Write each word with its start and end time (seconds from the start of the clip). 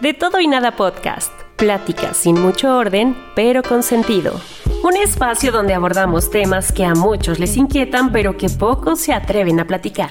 De 0.00 0.12
todo 0.12 0.40
y 0.40 0.46
nada 0.46 0.76
podcast. 0.76 1.32
Pláticas 1.56 2.18
sin 2.18 2.38
mucho 2.38 2.76
orden, 2.76 3.16
pero 3.34 3.62
con 3.62 3.82
sentido. 3.82 4.38
Un 4.84 4.94
espacio 4.94 5.50
donde 5.50 5.72
abordamos 5.72 6.30
temas 6.30 6.70
que 6.70 6.84
a 6.84 6.94
muchos 6.94 7.38
les 7.38 7.56
inquietan, 7.56 8.12
pero 8.12 8.36
que 8.36 8.50
pocos 8.50 9.00
se 9.00 9.14
atreven 9.14 9.58
a 9.58 9.66
platicar. 9.66 10.10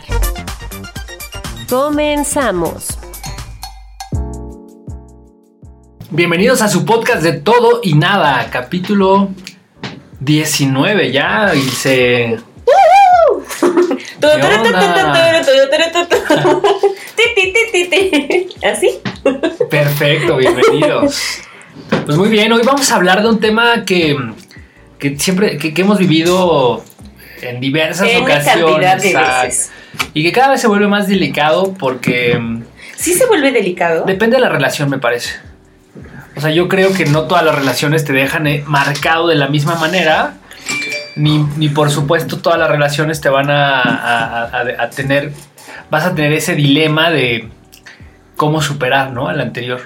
Comenzamos. 1.69 2.97
Bienvenidos 6.09 6.63
a 6.63 6.67
su 6.67 6.83
podcast 6.83 7.21
de 7.21 7.33
todo 7.33 7.81
y 7.83 7.93
nada, 7.93 8.49
capítulo 8.49 9.29
19 10.19 11.11
ya 11.11 11.53
y 11.53 11.61
se... 11.61 12.39
¿Así? 18.63 18.99
Perfecto, 19.69 20.37
bienvenidos. 20.37 21.41
Pues 22.05 22.17
muy 22.17 22.29
bien, 22.29 22.51
hoy 22.51 22.61
vamos 22.63 22.91
a 22.91 22.95
hablar 22.95 23.21
de 23.21 23.29
un 23.29 23.39
tema 23.39 23.83
que, 23.85 24.17
que 24.99 25.17
siempre, 25.19 25.57
que, 25.57 25.73
que 25.73 25.81
hemos 25.81 25.97
vivido 25.97 26.83
en 27.41 27.59
diversas 27.59 28.07
En 28.09 28.23
ocasiones. 28.23 28.65
cantidad 28.65 28.97
de 29.01 29.13
veces. 29.43 29.71
Y 30.13 30.23
que 30.23 30.31
cada 30.31 30.49
vez 30.51 30.61
se 30.61 30.67
vuelve 30.67 30.87
más 30.87 31.07
delicado 31.07 31.73
porque 31.77 32.37
mm, 32.39 32.63
¿Sí 32.95 33.13
se 33.13 33.25
vuelve 33.25 33.51
delicado? 33.51 34.05
depende 34.05 34.37
de 34.37 34.41
la 34.41 34.49
relación, 34.49 34.89
me 34.89 34.97
parece. 34.99 35.35
O 36.35 36.41
sea, 36.41 36.51
yo 36.51 36.67
creo 36.67 36.93
que 36.93 37.05
no 37.05 37.23
todas 37.23 37.45
las 37.45 37.55
relaciones 37.55 38.03
te 38.03 38.11
dejan 38.13 38.45
eh, 38.47 38.63
marcado 38.67 39.27
de 39.27 39.35
la 39.35 39.47
misma 39.47 39.75
manera. 39.75 40.35
Ni, 41.15 41.39
ni 41.57 41.69
por 41.69 41.89
supuesto 41.89 42.39
todas 42.39 42.59
las 42.59 42.69
relaciones 42.69 43.21
te 43.21 43.29
van 43.29 43.49
a, 43.49 43.81
a- 43.81 44.43
a- 44.45 44.83
a 44.83 44.89
tener, 44.89 45.31
vas 45.89 46.05
a 46.05 46.13
tener 46.13 46.33
ese 46.33 46.55
dilema 46.55 47.09
de 47.09 47.49
cómo 48.35 48.61
superar, 48.61 49.11
¿no? 49.11 49.27
Al 49.29 49.39
anterior. 49.39 49.81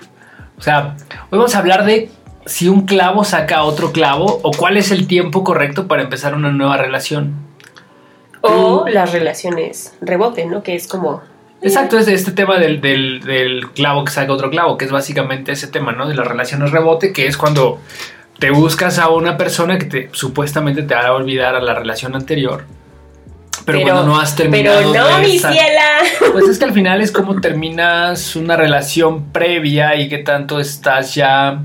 O 0.58 0.62
sea, 0.62 0.96
hoy 1.30 1.38
vamos 1.38 1.54
a 1.56 1.60
hablar 1.60 1.86
de 1.86 2.10
si 2.46 2.68
un 2.68 2.86
clavo 2.88 3.24
saca 3.24 3.62
otro 3.64 3.92
clavo 3.92 4.40
o 4.44 4.52
cuál 4.52 4.76
es 4.78 4.92
el 4.92 5.06
tiempo 5.06 5.44
correcto 5.44 5.88
para 5.88 6.02
empezar 6.02 6.34
una 6.34 6.52
nueva 6.52 6.78
relación. 6.78 7.36
O 8.42 8.86
las 8.88 9.12
relaciones 9.12 9.94
reboten, 10.02 10.50
¿no? 10.50 10.64
Que 10.64 10.76
es 10.76 10.88
como... 10.88 11.22
Exacto, 11.62 11.98
es 12.00 12.08
este 12.08 12.32
tema 12.32 12.58
del, 12.58 12.80
del- 12.80 13.20
del 13.20 13.70
clavo 13.72 14.06
que 14.06 14.12
saca 14.14 14.32
otro 14.32 14.50
clavo, 14.50 14.78
que 14.78 14.86
es 14.86 14.92
básicamente 14.92 15.52
ese 15.52 15.68
tema, 15.68 15.92
¿no? 15.92 16.08
De 16.08 16.16
las 16.16 16.26
relaciones 16.26 16.72
rebote, 16.72 17.12
que 17.12 17.28
es 17.28 17.36
cuando 17.38 17.80
te 18.40 18.52
buscas 18.52 18.98
a 19.00 19.10
una 19.10 19.38
persona 19.38 19.78
que 19.78 19.86
te 19.86 20.10
supuestamente 20.14 20.84
te 20.84 20.96
hará 20.96 21.14
olvidar 21.14 21.56
a 21.56 21.62
la 21.62 21.74
relación 21.74 22.16
anterior. 22.16 22.64
Pero, 23.66 23.82
cuando 23.82 24.06
no 24.06 24.20
has 24.20 24.36
terminado. 24.36 24.92
Pero 24.92 25.10
no, 25.12 25.20
mi 25.20 25.38
ciela. 25.38 26.00
Pues 26.32 26.48
es 26.48 26.58
que 26.58 26.66
al 26.66 26.74
final 26.74 27.02
es 27.02 27.12
como 27.12 27.40
terminas 27.40 28.36
una 28.36 28.56
relación 28.56 29.32
previa 29.32 29.96
y 29.96 30.10
qué 30.10 30.20
tanto 30.20 30.60
estás 30.60 31.14
ya. 31.14 31.62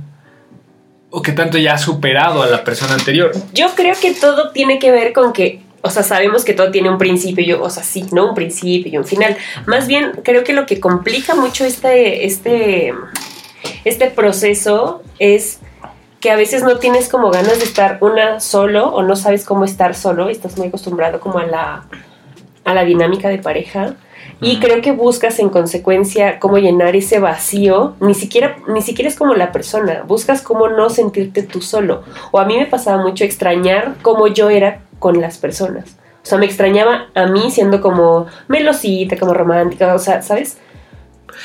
o 1.11 1.23
qué 1.23 1.33
tanto 1.33 1.57
ya 1.57 1.75
has 1.75 1.83
superado 1.83 2.43
a 2.43 2.47
la 2.47 2.65
persona 2.65 2.95
anterior. 2.95 3.33
Yo 3.53 3.69
creo 3.75 3.95
que 4.01 4.13
todo 4.13 4.51
tiene 4.51 4.79
que 4.79 4.91
ver 4.91 5.13
con 5.13 5.33
que, 5.33 5.63
o 5.81 5.91
sea, 5.91 6.03
sabemos 6.03 6.45
que 6.45 6.53
todo 6.53 6.71
tiene 6.73 6.91
un 6.91 6.99
principio, 6.99 7.45
y 7.45 7.49
yo, 7.49 7.63
o 7.63 7.71
sea, 7.71 7.85
sí, 7.85 8.05
¿no? 8.11 8.31
Un 8.31 8.35
principio 8.35 8.93
y 8.93 8.97
un 8.99 9.07
final. 9.07 9.37
Más 9.67 9.87
bien, 9.87 10.13
creo 10.25 10.43
que 10.43 10.53
lo 10.53 10.67
que 10.67 10.81
complica 10.81 11.35
mucho 11.37 11.65
este, 11.65 12.27
este, 12.27 12.93
este 13.85 14.11
proceso 14.11 15.03
es 15.19 15.61
que 16.25 16.31
a 16.31 16.37
veces 16.37 16.63
no 16.63 16.79
tienes 16.79 17.11
como 17.11 17.31
ganas 17.31 17.59
de 17.59 17.67
estar 17.67 17.99
una 18.01 18.41
solo 18.41 18.89
o 18.89 19.03
no 19.03 19.15
sabes 19.15 19.45
cómo 19.45 19.67
estar 19.67 19.95
solo, 19.95 20.31
estás 20.31 20.57
muy 20.57 20.69
acostumbrado 20.69 21.21
como 21.21 21.39
a 21.39 21.45
la, 21.45 21.85
a 22.65 22.73
la 22.73 22.83
dinámica 22.87 23.29
de 23.29 23.37
pareja. 23.37 23.97
Y 24.41 24.59
creo 24.59 24.81
que 24.81 24.93
buscas 24.93 25.39
en 25.39 25.51
consecuencia 25.51 26.39
cómo 26.39 26.57
llenar 26.57 26.97
ese 26.97 27.19
vacío. 27.19 27.95
Ni 28.01 28.15
siquiera, 28.15 28.57
ni 28.69 28.81
siquiera 28.81 29.11
es 29.11 29.17
como 29.17 29.35
la 29.35 29.53
persona. 29.53 30.03
Buscas 30.07 30.41
cómo 30.41 30.69
no 30.69 30.89
sentirte 30.89 31.43
tú 31.43 31.61
solo. 31.61 32.05
O 32.31 32.39
a 32.39 32.47
mí 32.47 32.57
me 32.57 32.65
pasaba 32.65 33.03
mucho 33.03 33.23
extrañar 33.23 33.97
cómo 34.01 34.27
yo 34.27 34.49
era 34.49 34.81
con 35.01 35.21
las 35.21 35.37
personas. 35.37 35.99
O 36.23 36.27
sea, 36.27 36.39
me 36.39 36.47
extrañaba 36.47 37.09
a 37.15 37.27
mí 37.27 37.51
siendo 37.51 37.83
como 37.83 38.29
melosita, 38.49 39.19
como 39.19 39.35
romántica, 39.35 39.95
o 39.95 39.99
sea, 39.99 40.23
¿sabes? 40.23 40.57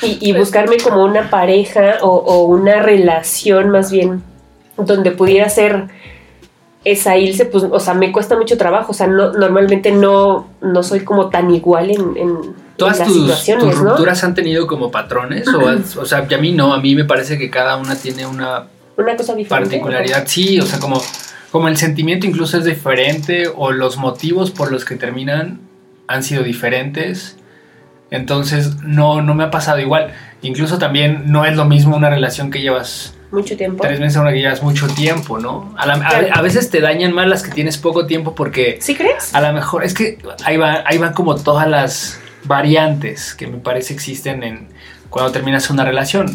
Y, 0.00 0.16
y 0.26 0.32
buscarme 0.32 0.78
como 0.78 1.04
una 1.04 1.28
pareja 1.28 1.98
o, 2.00 2.08
o 2.08 2.44
una 2.44 2.80
relación 2.80 3.68
más 3.68 3.92
bien 3.92 4.29
donde 4.86 5.10
pudiera 5.10 5.48
ser 5.48 5.88
esa 6.84 7.16
irse, 7.18 7.44
pues, 7.44 7.64
o 7.70 7.78
sea, 7.80 7.94
me 7.94 8.10
cuesta 8.10 8.36
mucho 8.36 8.56
trabajo. 8.56 8.92
O 8.92 8.94
sea, 8.94 9.06
no, 9.06 9.32
normalmente 9.32 9.92
no, 9.92 10.48
no 10.62 10.82
soy 10.82 11.00
como 11.00 11.28
tan 11.28 11.50
igual 11.50 11.90
en, 11.90 12.00
en, 12.16 12.28
en 12.28 12.54
¿Todas 12.76 12.98
las 12.98 13.08
tus, 13.08 13.16
situaciones, 13.18 13.64
tus 13.64 13.82
¿no? 13.82 13.90
rupturas 13.90 14.24
han 14.24 14.34
tenido 14.34 14.66
como 14.66 14.90
patrones? 14.90 15.46
o, 15.48 16.00
o 16.00 16.06
sea, 16.06 16.26
que 16.26 16.34
a 16.34 16.38
mí 16.38 16.52
no, 16.52 16.72
a 16.72 16.80
mí 16.80 16.94
me 16.94 17.04
parece 17.04 17.38
que 17.38 17.50
cada 17.50 17.76
una 17.76 17.94
tiene 17.96 18.26
una 18.26 18.64
Una 18.96 19.16
cosa 19.16 19.34
diferente. 19.34 19.68
particularidad. 19.76 20.24
Sí, 20.26 20.58
o 20.58 20.64
sea, 20.64 20.78
como, 20.78 21.02
como 21.50 21.68
el 21.68 21.76
sentimiento 21.76 22.26
incluso 22.26 22.56
es 22.56 22.64
diferente 22.64 23.48
o 23.54 23.72
los 23.72 23.98
motivos 23.98 24.50
por 24.50 24.72
los 24.72 24.86
que 24.86 24.96
terminan 24.96 25.60
han 26.06 26.22
sido 26.22 26.42
diferentes. 26.42 27.36
Entonces, 28.10 28.76
no, 28.82 29.20
no 29.22 29.34
me 29.34 29.44
ha 29.44 29.50
pasado 29.50 29.78
igual. 29.78 30.12
Incluso 30.42 30.78
también 30.78 31.24
no 31.30 31.44
es 31.44 31.54
lo 31.56 31.66
mismo 31.66 31.94
una 31.94 32.08
relación 32.08 32.50
que 32.50 32.60
llevas 32.62 33.14
Mucho 33.32 33.56
tiempo. 33.56 33.82
tres 33.82 34.00
meses 34.00 34.16
a 34.16 34.22
una 34.22 34.32
que 34.32 34.40
llevas 34.40 34.62
mucho 34.62 34.86
tiempo, 34.88 35.38
¿no? 35.38 35.72
A, 35.78 35.86
la- 35.86 35.94
a- 35.94 35.98
Claro. 36.08 36.26
a 36.34 36.42
veces 36.42 36.68
te 36.70 36.80
dañan 36.80 37.12
más 37.12 37.26
las 37.28 37.42
que 37.42 37.50
tienes 37.52 37.78
poco 37.78 38.06
tiempo 38.06 38.34
porque 38.34 38.78
¿Sí 38.80 38.94
crees? 38.94 39.34
a 39.34 39.40
lo 39.40 39.52
mejor 39.52 39.84
es 39.84 39.94
que 39.94 40.18
ahí, 40.44 40.56
va, 40.56 40.82
ahí 40.86 40.98
van 40.98 41.12
como 41.12 41.36
todas 41.36 41.68
las 41.68 42.20
variantes 42.44 43.34
que 43.34 43.46
me 43.46 43.58
parece 43.58 43.94
existen 43.94 44.42
en 44.42 44.68
cuando 45.10 45.30
terminas 45.32 45.70
una 45.70 45.84
relación. 45.84 46.34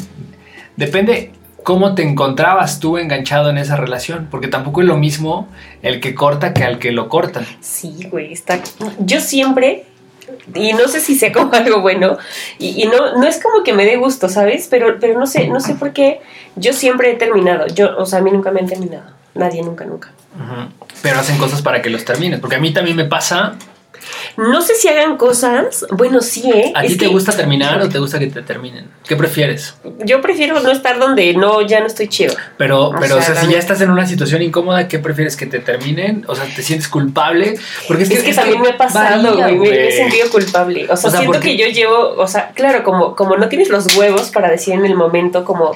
Depende 0.77 1.31
cómo 1.63 1.95
te 1.95 2.03
encontrabas 2.03 2.79
tú 2.79 2.97
enganchado 2.97 3.49
en 3.49 3.57
esa 3.57 3.75
relación, 3.75 4.27
porque 4.29 4.47
tampoco 4.47 4.81
es 4.81 4.87
lo 4.87 4.97
mismo 4.97 5.47
el 5.81 5.99
que 5.99 6.13
corta 6.13 6.53
que 6.53 6.63
al 6.63 6.77
que 6.79 6.91
lo 6.91 7.09
cortan. 7.09 7.45
Sí, 7.61 8.07
güey, 8.11 8.31
está. 8.33 8.59
Yo 8.99 9.19
siempre, 9.19 9.85
y 10.53 10.73
no 10.73 10.87
sé 10.87 10.99
si 10.99 11.15
sea 11.15 11.31
como 11.31 11.53
algo 11.53 11.81
bueno, 11.81 12.17
y, 12.59 12.85
no, 12.87 13.17
no 13.17 13.27
es 13.27 13.41
como 13.41 13.63
que 13.63 13.73
me 13.73 13.85
dé 13.85 13.97
gusto, 13.97 14.29
¿sabes? 14.29 14.67
Pero, 14.69 14.97
pero 14.99 15.19
no 15.19 15.27
sé, 15.27 15.47
no 15.47 15.59
sé 15.59 15.75
por 15.75 15.93
qué. 15.93 16.21
Yo 16.55 16.73
siempre 16.73 17.11
he 17.11 17.15
terminado. 17.15 17.67
Yo, 17.67 17.97
o 17.97 18.05
sea, 18.05 18.19
a 18.19 18.21
mí 18.21 18.31
nunca 18.31 18.51
me 18.51 18.59
han 18.61 18.67
terminado. 18.67 19.05
Nadie, 19.33 19.61
nunca, 19.61 19.85
nunca. 19.85 20.11
Pero 21.01 21.19
hacen 21.19 21.37
cosas 21.37 21.61
para 21.61 21.81
que 21.81 21.89
los 21.89 22.05
termines, 22.05 22.39
porque 22.39 22.55
a 22.55 22.59
mí 22.59 22.73
también 22.73 22.97
me 22.97 23.05
pasa. 23.05 23.55
No 24.37 24.61
sé 24.61 24.75
si 24.75 24.87
hagan 24.87 25.17
cosas. 25.17 25.85
Bueno, 25.91 26.21
sí, 26.21 26.49
¿eh? 26.51 26.71
¿A 26.75 26.83
Es 26.83 26.91
ti 26.93 26.97
te 26.97 27.05
que 27.05 27.11
gusta 27.11 27.31
terminar 27.31 27.81
o 27.81 27.89
te 27.89 27.99
gusta 27.99 28.19
que 28.19 28.27
te 28.27 28.41
terminen? 28.41 28.87
¿Qué 29.07 29.15
prefieres? 29.15 29.75
Yo 30.05 30.21
prefiero 30.21 30.59
no 30.59 30.71
estar 30.71 30.99
donde 30.99 31.33
no, 31.33 31.61
ya 31.61 31.79
no 31.79 31.87
estoy 31.87 32.07
chido. 32.07 32.33
Pero, 32.57 32.85
O 32.89 32.95
pero, 32.99 33.15
o 33.15 33.21
sea, 33.21 33.27
sea, 33.33 33.35
la 33.35 33.41
si 33.41 33.51
ya 33.53 33.59
estás 33.59 33.81
en 33.81 33.91
una 33.91 34.05
situación 34.05 34.41
incómoda, 34.41 34.87
¿qué 34.87 34.99
prefieres 34.99 35.35
que 35.37 35.45
te 35.45 35.59
terminen? 35.59 36.25
O 36.27 36.35
sea, 36.35 36.45
¿te 36.45 36.61
sientes 36.63 36.87
culpable? 36.87 37.55
Porque 37.87 38.03
Es 38.03 38.23
que, 38.23 38.33
también 38.33 38.61
me 38.61 38.69
ha 38.69 38.77
pasado, 38.77 39.35
güey. 39.35 39.57
Me, 39.59 39.87
he 39.87 39.91
sentido 39.91 40.29
culpable. 40.29 40.83
O 40.89 40.95
sea, 40.97 41.07
O 41.09 41.11
sea, 41.11 41.19
siento 41.21 41.33
porque- 41.33 41.55
que 41.55 41.57
yo 41.57 41.67
llevo, 41.67 42.15
o 42.17 42.27
sea, 42.27 42.51
claro, 42.55 42.83
como, 42.83 43.15
como 43.15 43.37
no 43.37 43.47
tienes 43.49 43.69
los 43.69 43.95
huevos 43.95 44.31
para 44.31 44.49
decir 44.49 44.73
en 44.73 44.85
el 44.85 44.95
momento 44.95 45.45
como 45.45 45.71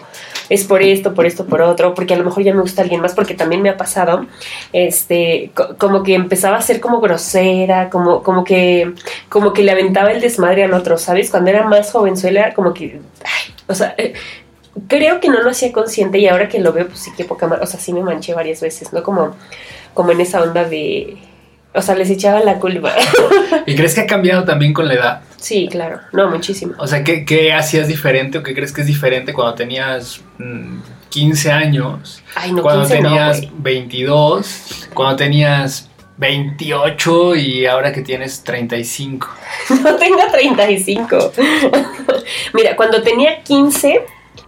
es 0.50 0.64
por 0.64 0.82
esto, 0.82 1.14
por 1.14 1.28
esto, 1.28 1.46
por 1.46 1.62
otro, 1.62 1.94
porque 1.94 2.16
a 2.16 2.18
lo 2.18 2.24
mejor 2.24 2.42
ya 2.44 2.54
me 2.56 2.62
gusta 2.62 2.82
alguien 2.82 3.02
más, 3.02 3.14
porque 3.14 3.36
también 3.36 3.62
me 3.62 3.70
ha 3.70 3.78
pasado, 3.78 4.26
este, 4.74 5.52
co- 5.54 5.76
como 5.78 6.02
que 6.04 6.16
empezaba 6.16 6.58
a 6.58 6.62
ser 6.62 6.80
como 6.80 7.00
grosera, 7.02 7.90
como, 7.90 8.19
como 8.24 8.44
que, 8.44 8.94
como 9.30 9.54
que 9.54 9.64
le 9.64 9.72
aventaba 9.72 10.12
el 10.12 10.22
desmadre 10.22 10.64
al 10.64 10.74
otro, 10.74 10.98
¿sabes? 10.98 11.30
Cuando 11.30 11.50
era 11.50 11.64
más 11.64 11.92
jovenzuela, 11.92 12.54
como 12.54 12.74
que, 12.74 13.00
ay, 13.24 13.54
o 13.68 13.76
sea, 13.76 13.96
eh, 13.98 14.14
creo 14.88 15.20
que 15.20 15.30
no 15.30 15.42
lo 15.42 15.50
hacía 15.50 15.72
consciente 15.72 16.20
y 16.20 16.28
ahora 16.28 16.50
que 16.50 16.60
lo 16.60 16.74
veo, 16.74 16.88
pues 16.88 17.00
sí 17.00 17.12
que 17.16 17.26
poca 17.26 17.48
más, 17.48 17.60
o 17.62 17.66
sea, 17.66 17.80
sí 17.80 17.94
me 17.94 18.02
manché 18.02 18.34
varias 18.34 18.62
veces, 18.62 18.94
¿no? 18.94 19.04
Como, 19.04 19.36
como 19.94 20.12
en 20.12 20.22
esa 20.22 20.42
onda 20.42 20.64
de, 20.64 21.18
o 21.74 21.82
sea, 21.82 21.96
les 21.96 22.10
echaba 22.10 22.40
la 22.42 22.56
culpa. 22.56 22.94
¿Y 23.66 23.76
crees 23.76 23.94
que 23.94 24.02
ha 24.02 24.08
cambiado 24.08 24.44
también 24.44 24.74
con 24.74 24.88
la 24.88 24.94
edad? 24.96 25.22
Sí, 25.38 25.68
claro, 25.70 26.00
no, 26.14 26.30
muchísimo. 26.30 26.74
O 26.78 26.88
sea, 26.88 27.04
¿qué, 27.04 27.26
qué 27.26 27.54
hacías 27.54 27.88
diferente 27.88 28.38
o 28.38 28.44
qué 28.44 28.54
crees 28.54 28.72
que 28.74 28.82
es 28.82 28.88
diferente 28.88 29.34
cuando 29.34 29.56
tenías 29.56 30.22
15 31.10 31.50
mm, 31.50 31.52
años? 31.52 32.24
Ay, 32.36 32.52
no, 32.52 32.62
cuando 32.62 32.88
tenías 32.88 33.42
22, 33.58 34.90
cuando 34.94 35.16
tenías 35.16 35.89
28 36.20 37.36
y 37.36 37.66
ahora 37.66 37.94
que 37.94 38.02
tienes 38.02 38.44
35. 38.44 39.28
No 39.84 39.96
tengo 39.96 40.20
35. 40.32 41.32
Mira, 42.54 42.76
cuando 42.76 43.02
tenía 43.02 43.42
15, 43.42 44.06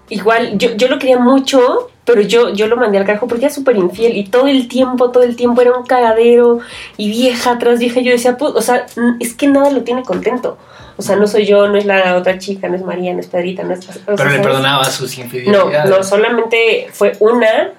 igual 0.09 0.57
yo, 0.57 0.75
yo 0.75 0.89
lo 0.89 0.99
quería 0.99 1.17
mucho, 1.17 1.89
pero 2.03 2.21
yo, 2.21 2.49
yo 2.49 2.67
lo 2.67 2.75
mandé 2.75 2.97
al 2.97 3.05
carajo 3.05 3.27
porque 3.27 3.45
era 3.45 3.53
súper 3.53 3.77
infiel 3.77 4.17
y 4.17 4.25
todo 4.25 4.47
el 4.47 4.67
tiempo, 4.67 5.11
todo 5.11 5.23
el 5.23 5.37
tiempo 5.37 5.61
era 5.61 5.77
un 5.77 5.85
cagadero 5.85 6.59
y 6.97 7.09
vieja 7.09 7.57
tras 7.57 7.79
vieja. 7.79 8.01
Yo 8.01 8.11
decía, 8.11 8.37
pues, 8.37 8.53
o 8.53 8.61
sea, 8.61 8.85
es 9.19 9.33
que 9.33 9.47
nada 9.47 9.71
lo 9.71 9.83
tiene 9.83 10.03
contento. 10.03 10.57
O 10.97 11.01
sea, 11.01 11.15
no 11.15 11.25
soy 11.25 11.45
yo, 11.45 11.67
no 11.67 11.77
es 11.77 11.85
la 11.85 12.17
otra 12.17 12.37
chica, 12.37 12.67
no 12.67 12.75
es 12.75 12.83
María, 12.83 13.13
no 13.13 13.21
es 13.21 13.27
Pedrita, 13.27 13.63
no 13.63 13.73
es... 13.73 13.79
pero 14.05 14.29
le 14.29 14.39
perdonaba 14.39 14.83
sus 14.85 15.17
infidelidades. 15.17 15.89
No, 15.89 15.97
no, 15.97 16.03
solamente 16.03 16.89
fue 16.91 17.13
una 17.19 17.71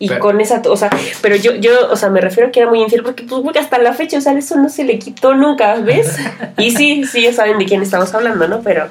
y 0.00 0.08
con 0.08 0.40
esa, 0.40 0.62
o 0.66 0.76
sea, 0.76 0.90
pero 1.20 1.34
yo, 1.34 1.56
yo, 1.56 1.90
o 1.90 1.96
sea, 1.96 2.08
me 2.08 2.20
refiero 2.20 2.48
a 2.48 2.52
que 2.52 2.60
era 2.60 2.68
muy 2.68 2.80
infiel 2.80 3.02
porque 3.02 3.24
pues 3.24 3.56
hasta 3.56 3.78
la 3.78 3.92
fecha, 3.94 4.18
o 4.18 4.20
sea, 4.20 4.32
eso 4.38 4.56
no 4.56 4.68
se 4.68 4.84
le 4.84 4.98
quitó 4.98 5.34
nunca, 5.34 5.74
¿ves? 5.76 6.16
Y 6.56 6.70
sí, 6.70 7.04
sí, 7.04 7.22
ya 7.22 7.32
saben 7.32 7.58
de 7.58 7.64
quién 7.64 7.82
estamos 7.82 8.14
hablando, 8.14 8.46
¿no? 8.48 8.62
Pero... 8.62 8.88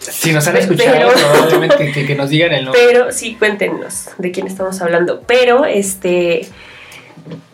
Si 0.00 0.32
nos 0.32 0.46
han 0.46 0.56
escuchado, 0.56 1.10
probablemente 1.12 1.92
que, 2.06 2.14
nos 2.14 2.30
digan 2.30 2.52
el 2.52 2.64
nombre. 2.64 2.80
Pero 2.84 3.12
sí, 3.12 3.36
cuéntenos 3.36 4.10
de 4.18 4.30
quién 4.30 4.46
estamos 4.46 4.80
hablando. 4.80 5.22
Pero, 5.26 5.64
este, 5.64 6.48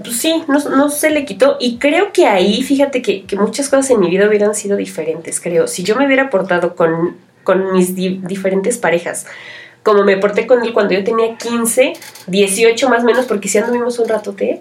pues 0.02 0.18
sí, 0.18 0.42
no, 0.48 0.58
no, 0.58 0.90
se 0.90 1.10
le 1.10 1.24
quitó. 1.24 1.56
Y 1.60 1.78
creo 1.78 2.12
que 2.12 2.26
ahí, 2.26 2.62
fíjate 2.62 3.00
que, 3.00 3.24
que, 3.24 3.36
muchas 3.36 3.68
cosas 3.68 3.90
en 3.90 4.00
mi 4.00 4.10
vida 4.10 4.26
hubieran 4.26 4.54
sido 4.54 4.76
diferentes, 4.76 5.40
creo. 5.40 5.66
Si 5.66 5.82
yo 5.82 5.96
me 5.96 6.06
hubiera 6.06 6.28
portado 6.28 6.74
con, 6.74 7.16
con 7.42 7.72
mis 7.72 7.94
diferentes 7.94 8.76
parejas, 8.76 9.26
como 9.88 10.05
me 10.05 10.19
porté 10.19 10.46
con 10.46 10.62
él 10.62 10.75
cuando 10.75 10.93
yo 10.93 11.02
tenía 11.02 11.38
15, 11.38 11.94
18 12.26 12.88
más 12.90 13.02
o 13.02 13.06
menos, 13.06 13.25
porque 13.25 13.49
si 13.49 13.56
anduvimos 13.56 13.99
un 13.99 14.06
ratote, 14.06 14.61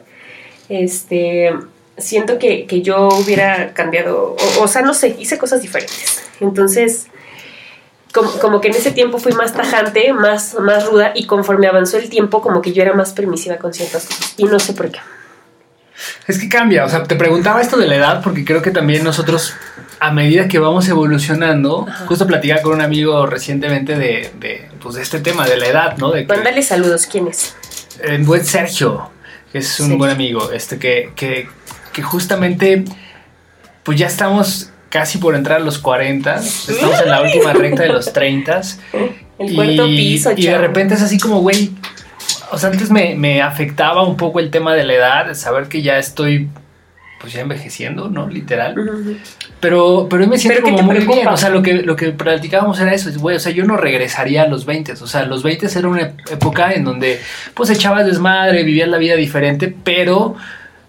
este, 0.70 1.54
siento 1.98 2.40
que, 2.40 2.66
que 2.66 2.82
yo 2.82 3.10
hubiera 3.10 3.74
cambiado, 3.74 4.38
o, 4.40 4.64
o, 4.64 4.68
sea, 4.70 4.84
no 4.84 4.94
sé, 4.94 5.18
hice 5.20 5.38
cosas 5.38 5.62
diferentes. 5.62 6.24
Entonces, 6.40 7.08
como, 8.14 8.32
como, 8.40 8.62
que 8.62 8.70
en 8.70 8.76
ese 8.76 8.92
tiempo 8.92 9.18
fui 9.18 9.34
más 9.34 9.52
tajante, 9.52 10.14
más, 10.14 10.56
más 10.62 10.90
ruda, 10.90 11.12
y 11.14 11.28
conforme 11.28 11.68
avanzó 11.68 11.98
el 11.98 12.08
tiempo, 12.08 12.42
como 12.42 12.62
que 12.62 12.72
yo 12.72 12.82
era 12.82 12.94
más 12.94 13.12
permisiva 13.12 13.58
con 13.58 13.74
ciertas 13.74 14.06
cosas, 14.06 14.34
y 14.38 14.46
no 14.46 14.62
sé 14.62 14.72
por 14.72 14.90
qué. 14.90 15.00
Es 16.28 16.40
que 16.40 16.50
cambia, 16.50 16.86
o 16.86 16.90
sea, 16.90 17.04
te 17.04 17.16
preguntaba 17.16 17.62
esto 17.62 17.78
de 17.78 17.88
la 17.88 17.96
edad 17.96 18.22
porque 18.24 18.46
creo 18.46 18.62
que 18.62 18.72
también 18.72 19.04
nosotros, 19.04 19.54
a 20.00 20.12
medida 20.12 20.48
que 20.48 20.60
vamos 20.60 20.88
evolucionando, 20.88 21.88
justo 22.08 22.28
platicaba 22.28 22.62
con 22.62 22.74
un 22.74 22.82
amigo 22.82 23.26
recientemente 23.26 23.98
de, 23.98 24.32
de, 24.40 24.70
pues, 24.80 24.96
de 24.96 25.02
este 25.02 25.20
tema, 25.20 25.48
de 25.48 25.58
la 25.58 25.68
edad, 25.68 25.98
¿no? 25.98 26.12
De 26.12 26.26
Mándale 26.26 26.62
saludos, 26.62 27.08
¿quién 27.08 27.28
es? 27.28 27.56
El 28.02 28.24
buen 28.24 28.46
Sergio, 28.46 29.10
que 29.52 29.60
es 29.60 29.80
un 29.80 29.98
buen 29.98 30.12
amigo, 30.12 30.52
este 30.52 30.78
que, 30.78 31.12
que, 31.16 31.50
que 31.94 32.02
justamente, 32.04 32.86
pues 33.84 33.98
ya 33.98 34.08
estamos 34.08 34.70
casi 34.90 35.18
por 35.18 35.36
entrar 35.36 35.62
a 35.62 35.64
los 35.64 35.80
40, 35.80 36.36
estamos 36.36 37.02
en 37.02 37.10
la 37.10 37.22
última 37.22 37.54
recta 37.54 37.84
de 37.84 37.90
los 37.90 38.14
30. 38.14 38.62
El 39.40 39.56
cuarto 39.56 39.86
piso, 39.86 40.32
Y 40.36 40.48
de 40.48 40.58
repente 40.58 40.96
es 40.96 41.02
así 41.02 41.20
como, 41.20 41.42
güey, 41.42 41.72
o 42.52 42.58
sea, 42.58 42.70
antes 42.70 42.92
me, 42.92 43.42
afectaba 43.42 44.04
un 44.04 44.18
poco 44.18 44.40
el 44.40 44.50
tema 44.52 44.74
de 44.74 44.84
la 44.84 44.94
edad, 44.94 45.34
saber 45.34 45.68
que 45.68 45.82
ya 45.82 45.98
estoy 45.98 46.50
pues 47.20 47.34
ya 47.34 47.42
envejeciendo, 47.42 48.10
¿no? 48.10 48.30
Literal. 48.30 48.76
Pero, 49.60 50.08
pero 50.08 50.22
hoy 50.22 50.30
me 50.30 50.38
siento 50.38 50.62
como 50.62 50.84
muy 50.84 51.00
bien. 51.00 51.28
O 51.28 51.38
sea, 51.38 51.50
lo 51.50 51.64
que, 51.64 51.74
lo 51.74 51.96
que 51.96 52.12
practicábamos 52.12 52.80
era 52.80 52.94
eso. 52.94 53.10
Güey, 53.20 53.38
o 53.38 53.40
sea, 53.40 53.52
yo 53.52 53.66
no 53.66 53.76
regresaría 53.76 54.44
a 54.44 54.48
los 54.48 54.68
20. 54.68 54.92
O 54.92 55.08
sea, 55.08 55.26
los 55.26 55.42
20 55.42 55.68
era 55.76 55.88
una 55.88 56.14
época 56.30 56.74
en 56.74 56.84
donde 56.84 57.20
pues 57.56 57.72
echabas 57.72 58.06
desmadre, 58.06 58.64
vivías 58.64 58.88
la 58.88 59.00
vida 59.00 59.16
diferente, 59.16 59.74
pero 59.84 60.36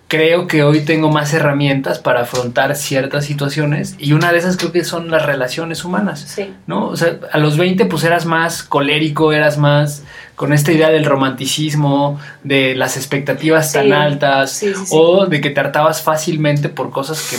creo 0.09 0.47
que 0.47 0.63
hoy 0.63 0.81
tengo 0.81 1.11
más 1.11 1.35
herramientas 1.35 1.99
para 1.99 2.23
afrontar 2.23 2.75
ciertas 2.77 3.27
situaciones 3.27 3.95
y 3.99 4.15
una 4.15 4.33
de 4.33 4.39
esas 4.39 4.57
creo 4.57 4.73
que 4.73 4.83
son 4.83 5.11
las 5.11 5.25
relaciones 5.27 5.85
humanas. 5.85 6.21
Sí. 6.21 6.55
¿No? 6.67 6.87
O 6.89 6.97
sea, 6.97 7.19
a 7.31 7.39
los 7.39 7.59
20 7.59 7.85
pues 7.85 8.05
eras 8.05 8.25
más 8.25 8.63
colérico, 8.63 9.33
eras 9.33 9.59
más 9.59 10.03
con 10.35 10.53
esta 10.53 10.73
idea 10.73 10.89
del 10.89 11.05
romanticismo, 11.05 12.19
de 12.43 12.75
las 12.75 12.97
expectativas 12.97 13.73
tan 13.73 13.93
altas 13.93 14.65
o 14.91 15.27
de 15.27 15.41
que 15.41 15.51
te 15.51 15.61
hartabas 15.61 16.01
fácilmente 16.01 16.71
por 16.71 16.91
cosas 16.91 17.29
que, 17.29 17.37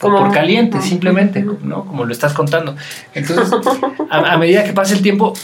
bueno, 0.00 0.18
por 0.18 0.32
caliente, 0.32 0.80
simplemente, 0.80 1.42
¿no? 1.62 1.84
Como 1.84 2.04
lo 2.04 2.12
estás 2.12 2.32
contando. 2.32 2.76
Entonces, 3.14 3.50
a, 4.10 4.36
medida 4.36 4.64
que 4.64 4.72
pasa 4.72 4.94
el 4.94 5.02
tiempo, 5.02 5.34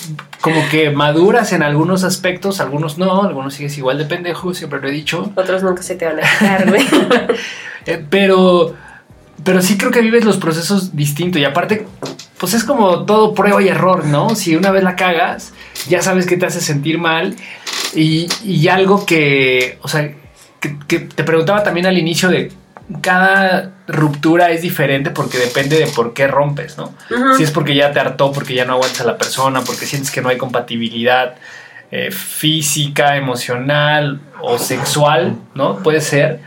como 0.40 0.60
que 0.70 0.90
maduras 0.90 1.52
en 1.52 1.62
algunos 1.62 2.04
aspectos, 2.04 2.60
algunos 2.60 2.98
no, 2.98 3.22
algunos 3.22 3.54
sigues 3.54 3.76
igual 3.78 3.98
de 3.98 4.04
pendejo, 4.04 4.54
siempre 4.54 4.80
lo 4.80 4.88
he 4.88 4.92
dicho. 4.92 5.32
Otros 5.34 5.62
nunca 5.62 5.82
se 5.82 5.94
te 5.94 6.06
van 6.06 6.18
a 6.18 6.22
dejar, 6.22 6.68
güey. 6.68 6.86
Eh, 7.86 8.04
pero, 8.10 8.74
pero 9.42 9.62
sí 9.62 9.78
creo 9.78 9.90
que 9.90 10.02
vives 10.02 10.26
los 10.26 10.36
procesos 10.36 10.94
distintos 10.94 11.40
y 11.40 11.46
aparte, 11.46 11.86
pues 12.36 12.52
es 12.52 12.62
como 12.62 13.06
todo 13.06 13.32
prueba 13.32 13.62
y 13.62 13.68
error, 13.68 14.04
¿no? 14.04 14.34
Si 14.34 14.54
una 14.54 14.70
vez 14.70 14.82
la 14.84 14.96
cagas, 14.96 15.54
ya 15.88 16.02
sabes 16.02 16.26
que 16.26 16.36
te 16.36 16.44
hace 16.44 16.60
sentir 16.60 16.98
mal 16.98 17.36
y, 17.94 18.28
y 18.44 18.68
algo 18.68 19.06
que, 19.06 19.78
o 19.80 19.88
sea, 19.88 20.12
que, 20.60 21.00
te 21.00 21.24
preguntaba 21.24 21.62
también 21.62 21.86
al 21.86 21.98
inicio 21.98 22.28
de 22.28 22.52
cada 23.00 23.70
ruptura 23.86 24.50
es 24.50 24.62
diferente 24.62 25.10
porque 25.10 25.38
depende 25.38 25.78
de 25.78 25.86
por 25.86 26.14
qué 26.14 26.26
rompes, 26.26 26.76
¿no? 26.76 26.94
Si 27.36 27.42
es 27.42 27.50
porque 27.50 27.74
ya 27.74 27.92
te 27.92 28.00
hartó, 28.00 28.32
porque 28.32 28.54
ya 28.54 28.64
no 28.64 28.74
aguantas 28.74 29.00
a 29.00 29.04
la 29.04 29.18
persona, 29.18 29.62
porque 29.62 29.86
sientes 29.86 30.10
que 30.10 30.20
no 30.20 30.28
hay 30.28 30.38
compatibilidad 30.38 31.36
eh, 31.90 32.10
física, 32.10 33.16
emocional 33.16 34.20
o 34.40 34.58
sexual, 34.58 35.36
¿no? 35.54 35.78
Puede 35.78 36.00
ser. 36.00 36.40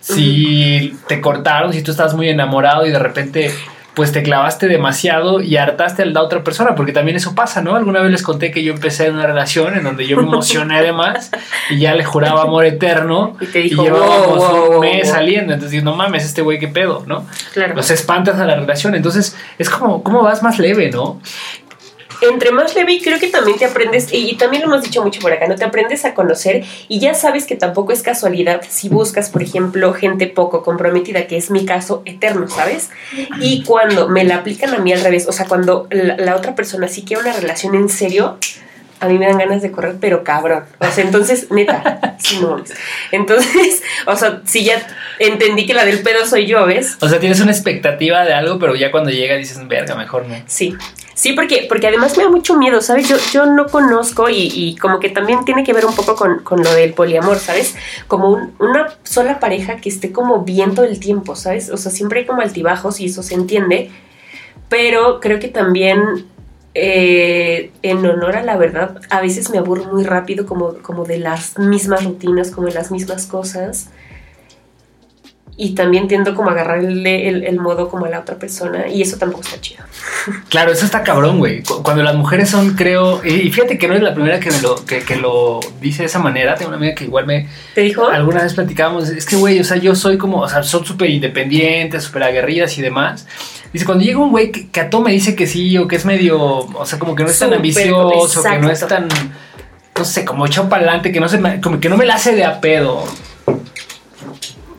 Si 0.00 0.96
te 1.06 1.20
cortaron, 1.20 1.72
si 1.72 1.82
tú 1.82 1.90
estás 1.90 2.14
muy 2.14 2.28
enamorado 2.28 2.86
y 2.86 2.90
de 2.90 2.98
repente 2.98 3.52
pues 3.94 4.12
te 4.12 4.22
clavaste 4.22 4.68
demasiado 4.68 5.40
y 5.40 5.56
hartaste 5.56 6.02
a 6.02 6.06
la 6.06 6.22
otra 6.22 6.44
persona, 6.44 6.74
porque 6.74 6.92
también 6.92 7.16
eso 7.16 7.34
pasa, 7.34 7.60
¿no? 7.60 7.74
Alguna 7.76 8.00
vez 8.00 8.12
les 8.12 8.22
conté 8.22 8.50
que 8.50 8.62
yo 8.62 8.72
empecé 8.72 9.06
en 9.06 9.14
una 9.14 9.26
relación 9.26 9.74
en 9.76 9.84
donde 9.84 10.06
yo 10.06 10.16
me 10.16 10.22
emocioné 10.22 10.80
de 10.82 10.92
más 10.92 11.30
y 11.70 11.78
ya 11.78 11.94
le 11.94 12.04
juraba 12.04 12.42
amor 12.42 12.64
eterno 12.64 13.36
y, 13.40 13.46
te 13.46 13.58
dijo, 13.60 13.82
llevábamos 13.82 14.68
un 14.70 14.80
mes 14.80 15.08
saliendo, 15.08 15.54
entonces 15.54 15.82
no 15.82 15.96
mames, 15.96 16.24
este 16.24 16.42
güey 16.42 16.58
qué 16.58 16.68
pedo, 16.68 17.02
¿no? 17.06 17.26
Claro. 17.52 17.74
Los 17.74 17.90
espantas 17.90 18.38
a 18.38 18.44
la 18.44 18.54
relación, 18.54 18.94
entonces 18.94 19.36
es 19.58 19.68
como, 19.68 20.02
¿cómo 20.02 20.22
vas 20.22 20.42
más 20.42 20.58
leve, 20.58 20.90
no? 20.90 21.20
Entre 22.22 22.52
más 22.52 22.74
leve 22.74 22.92
y 22.92 23.00
creo 23.00 23.18
que 23.18 23.28
también 23.28 23.58
te 23.58 23.64
aprendes, 23.64 24.08
y 24.12 24.36
también 24.36 24.62
lo 24.62 24.68
hemos 24.68 24.82
dicho 24.82 25.02
mucho 25.02 25.20
por 25.20 25.32
acá, 25.32 25.46
no 25.46 25.56
te 25.56 25.64
aprendes 25.64 26.04
a 26.04 26.14
conocer 26.14 26.64
y 26.88 27.00
ya 27.00 27.14
sabes 27.14 27.46
que 27.46 27.56
tampoco 27.56 27.92
es 27.92 28.02
casualidad 28.02 28.62
si 28.68 28.88
buscas, 28.88 29.30
por 29.30 29.42
ejemplo, 29.42 29.92
gente 29.92 30.26
poco 30.26 30.62
comprometida, 30.62 31.26
que 31.26 31.36
es 31.36 31.50
mi 31.50 31.64
caso 31.64 32.02
eterno, 32.04 32.48
¿sabes? 32.48 32.90
Y 33.40 33.64
cuando 33.64 34.08
me 34.08 34.24
la 34.24 34.36
aplican 34.36 34.74
a 34.74 34.78
mí 34.78 34.92
al 34.92 35.02
revés, 35.02 35.26
o 35.28 35.32
sea, 35.32 35.46
cuando 35.46 35.88
la, 35.90 36.36
otra 36.36 36.54
persona 36.54 36.88
sí 36.88 37.02
quiere 37.02 37.22
una 37.22 37.32
relación 37.32 37.74
en 37.74 37.88
serio, 37.88 38.38
a 39.00 39.08
mí 39.08 39.18
me 39.18 39.26
dan 39.26 39.38
ganas 39.38 39.62
de 39.62 39.72
correr, 39.72 39.96
pero 40.00 40.22
cabrón. 40.22 40.64
O 40.78 40.90
sea, 40.90 41.04
entonces, 41.04 41.50
neta, 41.50 42.16
no 42.40 42.62
Entonces, 43.10 43.82
o 44.06 44.14
sea, 44.14 44.42
si 44.44 44.64
ya 44.64 44.86
entendí 45.18 45.66
que 45.66 45.74
la 45.74 45.84
del 45.84 46.02
pedo 46.02 46.26
soy 46.26 46.46
yo, 46.46 46.66
¿ves? 46.66 46.98
O 47.00 47.08
sea, 47.08 47.18
tienes 47.18 47.40
una 47.40 47.50
expectativa 47.50 48.24
de 48.24 48.34
algo, 48.34 48.58
pero 48.58 48.76
ya 48.76 48.90
cuando 48.90 49.10
llega 49.10 49.36
dices, 49.36 49.66
verga, 49.66 49.94
mejor 49.94 50.26
no. 50.26 50.36
Sí. 50.46 50.76
Sí, 51.14 51.34
porque, 51.34 51.66
porque 51.68 51.86
además 51.86 52.16
me 52.16 52.24
da 52.24 52.30
mucho 52.30 52.56
miedo, 52.56 52.80
¿sabes? 52.80 53.06
Yo, 53.06 53.16
yo 53.30 53.44
no 53.44 53.66
conozco 53.66 54.30
y, 54.30 54.50
y 54.54 54.76
como 54.76 55.00
que 55.00 55.10
también 55.10 55.44
tiene 55.44 55.64
que 55.64 55.74
ver 55.74 55.84
un 55.84 55.94
poco 55.94 56.14
con, 56.16 56.38
con 56.38 56.62
lo 56.62 56.72
del 56.72 56.94
poliamor, 56.94 57.38
¿sabes? 57.38 57.76
Como 58.06 58.50
una 58.58 58.94
sola 59.02 59.38
pareja 59.38 59.76
que 59.76 59.90
esté 59.90 60.12
como 60.12 60.44
bien 60.44 60.74
todo 60.74 60.86
el 60.86 60.98
tiempo, 60.98 61.36
¿sabes? 61.36 61.68
O 61.68 61.76
sea, 61.76 61.92
siempre 61.92 62.20
hay 62.20 62.26
como 62.26 62.40
altibajos 62.40 63.00
y 63.00 63.06
eso 63.06 63.22
se 63.22 63.34
entiende, 63.34 63.90
pero 64.70 65.20
creo 65.20 65.40
que 65.40 65.48
también 65.48 66.24
eh, 66.74 67.72
en 67.82 67.98
honor 67.98 68.36
a 68.36 68.42
la 68.42 68.56
verdad, 68.56 69.00
a 69.10 69.20
veces 69.20 69.50
me 69.50 69.58
aburro 69.58 69.92
muy 69.92 70.04
rápido 70.04 70.46
como, 70.46 70.74
como 70.78 71.04
de 71.04 71.18
las 71.18 71.58
mismas 71.58 72.04
rutinas, 72.04 72.50
como 72.50 72.68
de 72.68 72.74
las 72.74 72.90
mismas 72.90 73.26
cosas. 73.26 73.88
Y 75.60 75.74
también 75.74 76.08
tiendo 76.08 76.34
como 76.34 76.48
a 76.48 76.52
agarrarle 76.54 77.28
el, 77.28 77.44
el, 77.44 77.60
modo 77.60 77.90
como 77.90 78.06
a 78.06 78.08
la 78.08 78.20
otra 78.20 78.36
persona 78.36 78.88
y 78.88 79.02
eso 79.02 79.18
tampoco 79.18 79.42
está 79.42 79.60
chido. 79.60 79.84
Claro, 80.48 80.72
eso 80.72 80.86
está 80.86 81.02
cabrón, 81.02 81.38
güey. 81.38 81.62
Cuando 81.82 82.02
las 82.02 82.14
mujeres 82.14 82.48
son, 82.48 82.74
creo, 82.74 83.22
y 83.24 83.50
fíjate 83.50 83.76
que 83.76 83.86
no 83.86 83.94
es 83.94 84.02
la 84.02 84.14
primera 84.14 84.40
que 84.40 84.50
me 84.50 84.60
lo, 84.62 84.82
que, 84.86 85.00
que 85.00 85.16
lo 85.16 85.60
dice 85.80 86.02
de 86.02 86.06
esa 86.06 86.18
manera, 86.18 86.54
tengo 86.54 86.70
una 86.70 86.78
amiga 86.78 86.94
que 86.94 87.04
igual 87.04 87.26
me... 87.26 87.46
¿Te 87.74 87.82
dijo? 87.82 88.08
Alguna 88.08 88.42
vez 88.42 88.54
platicábamos, 88.54 89.10
es 89.10 89.26
que, 89.26 89.36
güey, 89.36 89.60
o 89.60 89.64
sea, 89.64 89.76
yo 89.76 89.94
soy 89.94 90.16
como, 90.16 90.38
o 90.38 90.48
sea, 90.48 90.62
son 90.62 90.84
súper 90.86 91.10
independientes, 91.10 92.04
súper 92.04 92.22
aguerridas 92.22 92.78
y 92.78 92.82
demás. 92.82 93.26
Dice, 93.70 93.84
cuando 93.84 94.02
llega 94.02 94.18
un 94.18 94.30
güey 94.30 94.50
que, 94.50 94.80
a 94.80 94.88
todo 94.88 95.02
me 95.02 95.12
dice 95.12 95.36
que 95.36 95.46
sí 95.46 95.76
o 95.76 95.86
que 95.86 95.96
es 95.96 96.06
medio, 96.06 96.40
o 96.40 96.86
sea, 96.86 96.98
como 96.98 97.14
que 97.14 97.22
no 97.22 97.28
es 97.28 97.38
tan 97.38 97.52
ambicioso, 97.52 98.42
que 98.42 98.58
no 98.58 98.70
es 98.70 98.86
tan, 98.86 99.08
no 99.94 100.04
sé, 100.06 100.24
como 100.24 100.46
echado 100.46 100.70
para 100.70 100.84
adelante, 100.84 101.12
que 101.12 101.20
no 101.20 101.28
se 101.28 101.60
como 101.60 101.80
que 101.80 101.90
no 101.90 101.98
me 101.98 102.06
la 102.06 102.14
hace 102.14 102.34
de 102.34 102.44
a 102.44 102.60
pedo 102.62 103.04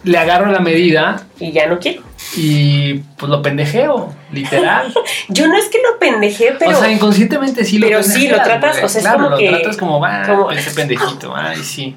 le 0.03 0.17
agarro 0.17 0.51
la 0.51 0.59
medida. 0.59 1.23
Y 1.39 1.51
ya 1.51 1.67
no 1.67 1.79
quiero. 1.79 2.03
Y 2.35 2.95
pues 3.17 3.29
lo 3.29 3.41
pendejeo, 3.41 4.13
literal. 4.31 4.93
Yo 5.29 5.47
no 5.47 5.57
es 5.57 5.65
que 5.69 5.79
lo 5.79 5.99
pendeje, 5.99 6.55
pero. 6.57 6.71
O 6.71 6.75
sea, 6.75 6.91
inconscientemente 6.91 7.63
sí 7.65 7.77
lo 7.77 7.87
Pero 7.87 8.03
sí, 8.03 8.27
lo 8.27 8.41
tratas, 8.41 8.83
o 8.83 8.89
sea, 8.89 9.01
es 9.01 9.07
como 9.07 9.29
lo 9.29 9.37
que. 9.37 9.49
tratas 9.49 9.77
como, 9.77 9.99
va, 9.99 10.23
como... 10.25 10.51
ese 10.51 10.71
pendejito, 10.71 11.33
ay, 11.35 11.57
sí. 11.57 11.95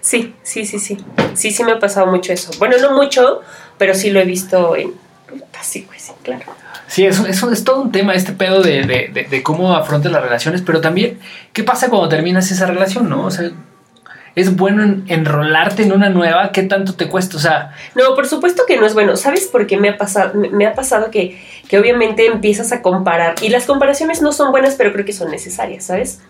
Sí, 0.00 0.34
sí, 0.42 0.66
sí, 0.66 0.78
sí. 0.78 0.98
Sí, 1.34 1.50
sí 1.50 1.64
me 1.64 1.72
ha 1.72 1.78
pasado 1.78 2.06
mucho 2.06 2.32
eso. 2.32 2.50
Bueno, 2.58 2.76
no 2.78 2.92
mucho, 2.96 3.40
pero 3.78 3.94
sí 3.94 4.10
lo 4.10 4.20
he 4.20 4.24
visto 4.24 4.76
en. 4.76 4.92
Así, 5.58 5.82
pues 5.82 6.02
sí, 6.02 6.12
claro. 6.22 6.44
Sí, 6.86 7.04
eso, 7.04 7.26
eso 7.26 7.50
es 7.50 7.64
todo 7.64 7.82
un 7.82 7.90
tema, 7.90 8.14
este 8.14 8.32
pedo 8.32 8.62
de, 8.62 8.82
de, 8.84 9.26
de 9.28 9.42
cómo 9.42 9.74
afrontas 9.74 10.12
las 10.12 10.22
relaciones, 10.22 10.62
pero 10.62 10.80
también, 10.80 11.18
¿qué 11.52 11.64
pasa 11.64 11.88
cuando 11.88 12.08
terminas 12.08 12.50
esa 12.52 12.66
relación, 12.66 13.08
no? 13.08 13.24
O 13.24 13.30
sea, 13.30 13.50
es 14.36 14.54
bueno 14.54 15.02
enrolarte 15.08 15.82
en 15.82 15.92
una 15.92 16.10
nueva, 16.10 16.52
¿qué 16.52 16.62
tanto 16.62 16.94
te 16.94 17.08
cuesta? 17.08 17.38
O 17.38 17.40
sea, 17.40 17.72
no, 17.94 18.14
por 18.14 18.28
supuesto 18.28 18.64
que 18.68 18.76
no 18.76 18.84
es 18.84 18.92
bueno. 18.92 19.16
¿Sabes 19.16 19.46
por 19.46 19.66
qué 19.66 19.78
me 19.78 19.88
ha 19.88 19.96
pasado? 19.96 20.34
Me 20.34 20.66
ha 20.66 20.74
pasado 20.74 21.10
que, 21.10 21.40
que 21.68 21.78
obviamente 21.78 22.26
empiezas 22.26 22.70
a 22.70 22.82
comparar 22.82 23.36
y 23.40 23.48
las 23.48 23.64
comparaciones 23.64 24.20
no 24.20 24.32
son 24.32 24.52
buenas, 24.52 24.74
pero 24.74 24.92
creo 24.92 25.06
que 25.06 25.14
son 25.14 25.30
necesarias, 25.30 25.84
¿sabes? 25.84 26.20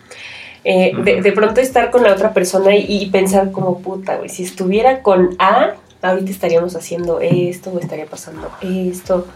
Eh, 0.62 0.92
de, 0.96 1.32
pronto 1.32 1.60
estar 1.60 1.90
con 1.90 2.04
la 2.04 2.12
otra 2.12 2.32
persona 2.32 2.76
y, 2.76 3.08
pensar 3.10 3.50
como 3.50 3.80
puta, 3.80 4.16
güey, 4.16 4.28
si 4.28 4.44
estuviera 4.44 5.02
con 5.02 5.36
A, 5.40 5.74
ahorita 6.00 6.30
estaríamos 6.30 6.76
haciendo 6.76 7.20
esto 7.20 7.70
o 7.70 7.80
estaría 7.80 8.06
pasando 8.06 8.50
esto. 8.60 9.26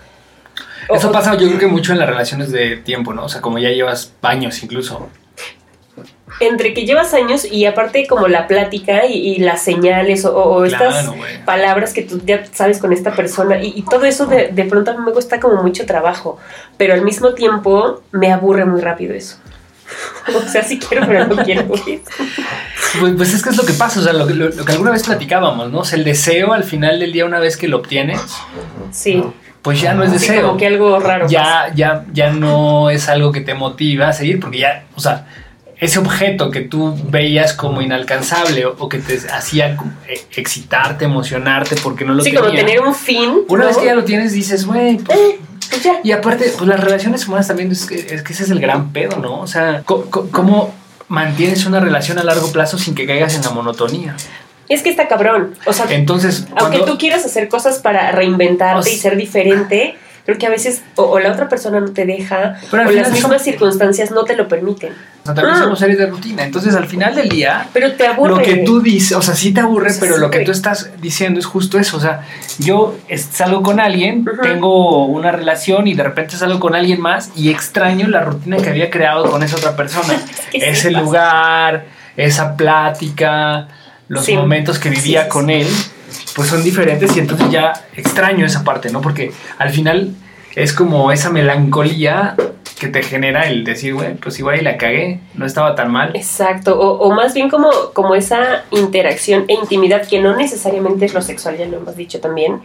Eso 0.88 1.12
pasa 1.12 1.36
yo 1.36 1.46
creo 1.48 1.58
que 1.58 1.66
mucho 1.66 1.92
en 1.92 1.98
las 1.98 2.08
relaciones 2.08 2.52
de 2.52 2.76
tiempo, 2.76 3.12
¿no? 3.14 3.24
O 3.24 3.28
sea, 3.28 3.40
como 3.40 3.58
ya 3.58 3.70
llevas 3.70 4.12
años 4.22 4.62
incluso 4.62 5.08
entre 6.40 6.74
que 6.74 6.86
llevas 6.86 7.14
años 7.14 7.44
y 7.44 7.66
aparte 7.66 8.06
como 8.06 8.26
la 8.26 8.46
plática 8.46 9.06
y, 9.06 9.38
las 9.38 9.62
señales 9.62 10.24
o, 10.24 10.64
estas 10.64 11.10
palabras 11.44 11.92
que 11.92 12.02
tú 12.02 12.20
ya 12.24 12.44
sabes 12.52 12.78
con 12.78 12.92
esta 12.92 13.12
persona 13.12 13.62
y, 13.62 13.82
todo 13.82 14.04
eso 14.04 14.26
de, 14.26 14.48
de, 14.48 14.64
pronto 14.64 14.90
a 14.90 14.94
mí 14.94 15.04
me 15.04 15.12
cuesta 15.12 15.38
como 15.38 15.62
mucho 15.62 15.86
trabajo, 15.86 16.38
pero 16.76 16.94
al 16.94 17.02
mismo 17.02 17.34
tiempo 17.34 18.02
me 18.10 18.32
aburre 18.32 18.64
muy 18.64 18.80
rápido 18.80 19.14
eso. 19.14 19.36
O 20.36 20.48
sea, 20.48 20.62
sí 20.62 20.78
quiero, 20.78 21.06
pero 21.06 21.26
no 21.26 21.36
quiero. 21.42 21.66
Pues, 21.66 23.14
pues, 23.16 23.34
es 23.34 23.42
que 23.42 23.50
es 23.50 23.56
lo 23.56 23.64
que 23.64 23.72
pasa, 23.72 24.00
o 24.00 24.02
sea, 24.02 24.12
lo, 24.12 24.26
que 24.26 24.72
alguna 24.72 24.90
vez 24.90 25.04
platicábamos, 25.04 25.70
¿no? 25.70 25.80
O 25.80 25.84
sea, 25.84 25.98
el 25.98 26.04
deseo 26.04 26.52
al 26.52 26.64
final 26.64 27.00
del 27.00 27.12
día, 27.12 27.24
una 27.24 27.38
vez 27.38 27.56
que 27.56 27.68
lo 27.68 27.78
obtienes, 27.78 28.20
sí. 28.90 29.22
pues 29.62 29.80
ya 29.80 29.94
no 29.94 30.02
es 30.02 30.12
deseo. 30.12 30.42
como 30.42 30.58
que 30.58 30.66
algo 30.66 30.98
raro. 30.98 31.28
Ya, 31.28 31.72
ya, 31.74 32.04
ya 32.12 32.30
no 32.30 32.90
es 32.90 33.08
algo 33.08 33.32
que 33.32 33.40
te 33.40 33.54
motiva 33.54 34.08
a 34.08 34.12
seguir, 34.12 34.40
porque 34.40 34.58
ya, 34.58 34.84
o 34.94 35.00
sea, 35.00 35.26
ese 35.80 35.98
objeto 35.98 36.50
que 36.50 36.60
tú 36.60 36.94
veías 37.08 37.54
como 37.54 37.80
inalcanzable 37.80 38.66
o, 38.66 38.88
que 38.88 38.98
te 38.98 39.18
hacía 39.32 39.78
eh, 40.06 40.20
excitarte, 40.36 41.06
emocionarte 41.06 41.74
porque 41.82 42.04
no 42.04 42.12
lo 42.12 42.22
tenías. 42.22 42.42
Sí, 42.42 42.48
como 42.48 42.56
tener 42.56 42.80
un 42.80 42.94
fin. 42.94 43.32
Una 43.48 43.66
vez 43.66 43.78
que 43.78 43.86
ya 43.86 43.94
lo 43.94 44.04
tienes, 44.04 44.32
dices, 44.32 44.66
güey, 44.66 44.98
pues, 44.98 45.18
eh, 45.18 45.40
pues 45.70 45.88
Y 46.04 46.12
aparte, 46.12 46.52
pues 46.56 46.68
las 46.68 46.78
relaciones 46.78 47.26
humanas 47.26 47.48
también 47.48 47.72
es 47.72 47.86
que, 47.86 47.94
es 47.94 48.22
que 48.22 48.34
ese 48.34 48.44
es 48.44 48.50
el 48.50 48.60
gran 48.60 48.92
pedo, 48.92 49.16
¿no? 49.16 49.40
O 49.40 49.46
sea, 49.46 49.82
¿cómo, 49.84 50.74
mantienes 51.08 51.64
una 51.66 51.80
relación 51.80 52.18
a 52.18 52.24
largo 52.24 52.52
plazo 52.52 52.78
sin 52.78 52.94
que 52.94 53.06
caigas 53.06 53.34
en 53.34 53.42
la 53.42 53.50
monotonía? 53.50 54.16
Es 54.68 54.82
que 54.82 54.90
está 54.90 55.08
cabrón. 55.08 55.54
O 55.64 55.72
sea, 55.72 55.86
entonces, 55.90 56.46
aunque 56.56 56.80
tú 56.80 56.98
quieras 56.98 57.24
hacer 57.24 57.48
cosas 57.48 57.78
para 57.78 58.12
reinventarte 58.12 58.92
y 58.92 58.96
ser 58.96 59.16
diferente, 59.16 59.96
creo 60.30 60.38
que 60.38 60.46
a 60.46 60.50
veces 60.50 60.82
o, 60.94 61.18
la 61.18 61.32
otra 61.32 61.48
persona 61.48 61.80
no 61.80 61.90
te 61.90 62.06
deja 62.06 62.56
o 62.70 62.76
las 62.76 63.10
mismas 63.10 63.42
circunstancias 63.42 64.12
no 64.12 64.24
te 64.24 64.36
lo 64.36 64.46
permiten. 64.46 64.92
O 64.92 65.26
sea, 65.26 65.34
también 65.34 65.56
ah. 65.56 65.62
somos 65.64 65.78
seres 65.80 65.98
de 65.98 66.06
rutina. 66.06 66.44
Entonces, 66.44 66.74
al 66.76 66.86
final 66.86 67.16
del 67.16 67.28
día, 67.28 67.68
pero 67.72 67.92
te 67.92 68.06
aburre. 68.06 68.36
Lo 68.36 68.42
que 68.42 68.56
tú 68.58 68.80
dices, 68.80 69.16
o 69.16 69.22
sea, 69.22 69.34
sí 69.34 69.52
te 69.52 69.60
aburre, 69.60 69.92
pero 69.98 70.18
lo 70.18 70.30
que 70.30 70.40
tú 70.40 70.52
estás 70.52 70.90
diciendo 71.00 71.40
es 71.40 71.46
justo 71.46 71.78
eso. 71.78 71.96
O 71.96 72.00
sea, 72.00 72.22
yo 72.58 72.96
salgo 73.32 73.62
con 73.62 73.80
alguien, 73.80 74.24
tengo 74.40 75.06
una 75.06 75.32
relación 75.32 75.88
y 75.88 75.94
de 75.94 76.04
repente 76.04 76.36
salgo 76.36 76.60
con 76.60 76.76
alguien 76.76 77.00
más 77.00 77.30
y 77.34 77.50
extraño 77.50 78.06
la 78.06 78.22
rutina 78.22 78.58
que 78.58 78.70
había 78.70 78.88
creado 78.88 79.30
con 79.30 79.42
esa 79.42 79.56
otra 79.56 79.74
persona. 79.74 80.14
Ese 80.52 80.90
lugar, 80.90 81.86
esa 82.16 82.56
plática, 82.56 83.68
los 84.08 84.28
momentos 84.30 84.78
que 84.78 84.90
vivía 84.90 85.28
con 85.28 85.50
él 85.50 85.66
pues 86.34 86.48
son 86.48 86.62
diferentes 86.62 87.16
y 87.16 87.20
entonces 87.20 87.50
ya 87.50 87.72
extraño 87.96 88.46
esa 88.46 88.64
parte, 88.64 88.90
¿no? 88.90 89.00
Porque 89.00 89.32
al 89.58 89.70
final 89.70 90.14
es 90.54 90.72
como 90.72 91.12
esa 91.12 91.30
melancolía 91.30 92.36
que 92.78 92.88
te 92.88 93.02
genera 93.02 93.46
el 93.46 93.62
decir, 93.62 93.94
güey, 93.94 94.14
pues 94.14 94.38
igual 94.38 94.58
y 94.58 94.62
la 94.62 94.78
cagué, 94.78 95.20
no 95.34 95.44
estaba 95.44 95.74
tan 95.74 95.92
mal. 95.92 96.12
Exacto, 96.16 96.80
o, 96.80 97.10
más 97.12 97.34
bien 97.34 97.50
como, 97.50 97.70
como 97.92 98.14
esa 98.14 98.64
interacción 98.70 99.44
e 99.48 99.54
intimidad 99.54 100.08
que 100.08 100.20
no 100.20 100.34
necesariamente 100.34 101.04
es 101.04 101.12
lo 101.12 101.20
sexual, 101.20 101.58
ya 101.58 101.66
lo 101.66 101.76
hemos 101.76 101.94
dicho 101.94 102.20
también, 102.20 102.62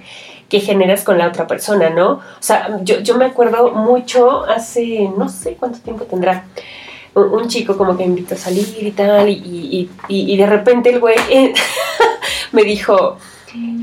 que 0.48 0.62
generas 0.62 1.04
con 1.04 1.18
la 1.18 1.28
otra 1.28 1.48
persona, 1.48 1.90
¿no? 1.90 2.12
O 2.14 2.22
sea, 2.40 2.80
yo, 2.82 3.02
yo 3.02 3.18
me 3.18 3.26
acuerdo 3.26 3.72
mucho 3.72 4.46
hace, 4.46 5.10
no 5.18 5.28
sé 5.28 5.58
cuánto 5.60 5.80
tiempo 5.80 6.06
tendrá, 6.06 6.46
un, 7.14 7.48
chico 7.48 7.78
como 7.78 7.98
que 7.98 8.04
me 8.04 8.10
invitó 8.10 8.36
a 8.36 8.38
salir 8.38 8.68
y 8.82 8.92
tal, 8.92 9.30
y, 9.30 9.90
y, 10.08 10.38
de 10.38 10.46
repente 10.46 10.90
el 10.90 11.00
güey 11.00 11.16
me 12.52 12.64
dijo, 12.64 13.18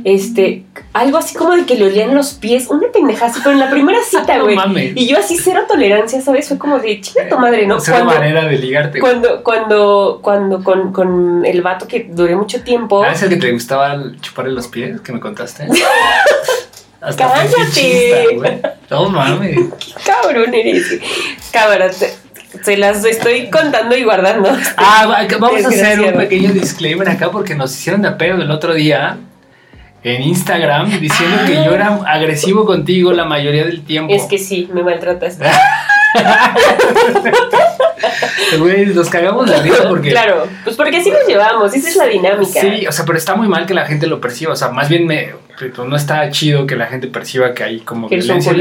este, 0.05 0.65
algo 0.93 1.19
así 1.19 1.35
como 1.37 1.55
de 1.55 1.65
que 1.65 1.77
le 1.77 1.87
olían 1.87 2.15
los 2.15 2.35
pies, 2.35 2.69
una 2.69 2.89
pendejada 2.93 3.33
pero 3.39 3.53
en 3.53 3.61
la 3.61 3.71
primera 3.71 3.99
cita, 4.11 4.39
güey. 4.39 4.59
y 4.95 5.07
yo 5.07 5.19
así 5.19 5.37
cero 5.39 5.63
tolerancia, 5.69 6.21
¿sabes? 6.21 6.49
Fue 6.49 6.59
como 6.59 6.79
de 6.79 7.01
chinga 7.01 7.29
tu 7.29 7.39
madre, 7.39 7.67
¿no? 7.67 7.79
Cuando, 7.79 8.07
manera 8.07 8.45
de 8.45 8.59
ligarte. 8.59 8.99
Cuando, 8.99 9.43
cuando, 9.43 10.21
cuando 10.23 10.63
con, 10.63 10.93
con, 10.93 11.45
el 11.47 11.63
vato 11.63 11.87
que 11.87 12.09
duré 12.11 12.37
mucho 12.37 12.63
tiempo. 12.63 13.03
Ah, 13.03 13.13
es 13.13 13.23
el 13.23 13.29
que 13.29 13.37
te 13.37 13.53
gustaba 13.53 13.97
chuparle 14.21 14.53
los 14.53 14.69
pies, 14.69 15.01
que 15.01 15.13
me 15.13 15.21
contaste. 15.21 15.69
Hasta 17.01 17.33
¡Cállate! 17.33 18.63
No 18.89 19.09
mames. 19.09 19.57
Qué 19.79 19.93
cabrón 20.07 20.55
eres. 20.55 21.01
Cámara, 21.53 21.91
se 21.93 22.77
las 22.77 23.05
estoy 23.05 23.51
contando 23.51 23.97
y 23.97 24.05
guardando. 24.05 24.49
Ah, 24.77 25.27
vamos 25.41 25.65
a 25.65 25.69
hacer 25.69 26.01
un 26.01 26.13
pequeño 26.13 26.53
disclaimer 26.53 27.09
acá 27.09 27.31
porque 27.31 27.55
nos 27.55 27.73
hicieron 27.73 28.03
de 28.03 28.13
pedo 28.13 28.41
el 28.41 28.51
otro 28.51 28.75
día 28.75 29.19
en 30.05 30.23
Instagram 30.23 31.01
diciendo 31.01 31.39
que 31.47 31.55
yo 31.55 31.75
era 31.75 32.01
agresivo 32.07 32.67
contigo 32.67 33.13
la 33.13 33.25
mayoría 33.25 33.65
del 33.65 33.85
tiempo. 33.85 34.13
Es 34.13 34.25
que 34.25 34.39
sí, 34.39 34.69
me 34.73 34.83
maltratas. 34.83 35.39
Güey, 38.59 38.87
nos 38.87 39.09
cagamos 39.09 39.49
la 39.49 39.61
vida 39.61 39.89
porque. 39.89 40.11
Claro, 40.11 40.47
pues 40.65 40.77
porque 40.77 40.99
así 40.99 41.11
nos 41.11 41.27
llevamos, 41.27 41.75
esa 41.75 41.89
es 41.89 41.97
la 41.97 42.07
dinámica. 42.07 42.61
Sí, 42.61 42.87
o 42.87 42.93
sea, 42.93 43.05
pero 43.05 43.17
está 43.17 43.35
muy 43.35 43.49
mal 43.49 43.65
que 43.65 43.75
la 43.75 43.87
gente 43.87 44.07
lo 44.07 44.21
perciba. 44.21 44.53
O 44.53 44.57
sea, 44.57 44.69
más 44.69 44.89
bien 44.89 45.07
me, 45.07 45.31
pues, 45.59 45.89
no 45.89 45.97
está 45.97 46.29
chido 46.31 46.67
que 46.67 46.77
la 46.77 46.87
gente 46.87 47.07
perciba 47.07 47.55
que 47.55 47.65
hay 47.65 47.81
como 47.81 48.09
que 48.09 48.17
violencia. 48.17 48.53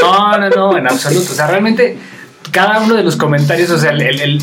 No, 0.00 0.38
no, 0.38 0.48
no, 0.48 0.76
en 0.76 0.86
absoluto. 0.88 1.30
O 1.30 1.34
sea, 1.34 1.46
realmente 1.46 1.96
cada 2.52 2.80
uno 2.80 2.94
de 2.94 3.04
los 3.04 3.16
comentarios, 3.16 3.70
o 3.70 3.78
sea, 3.78 3.90
el, 3.90 4.42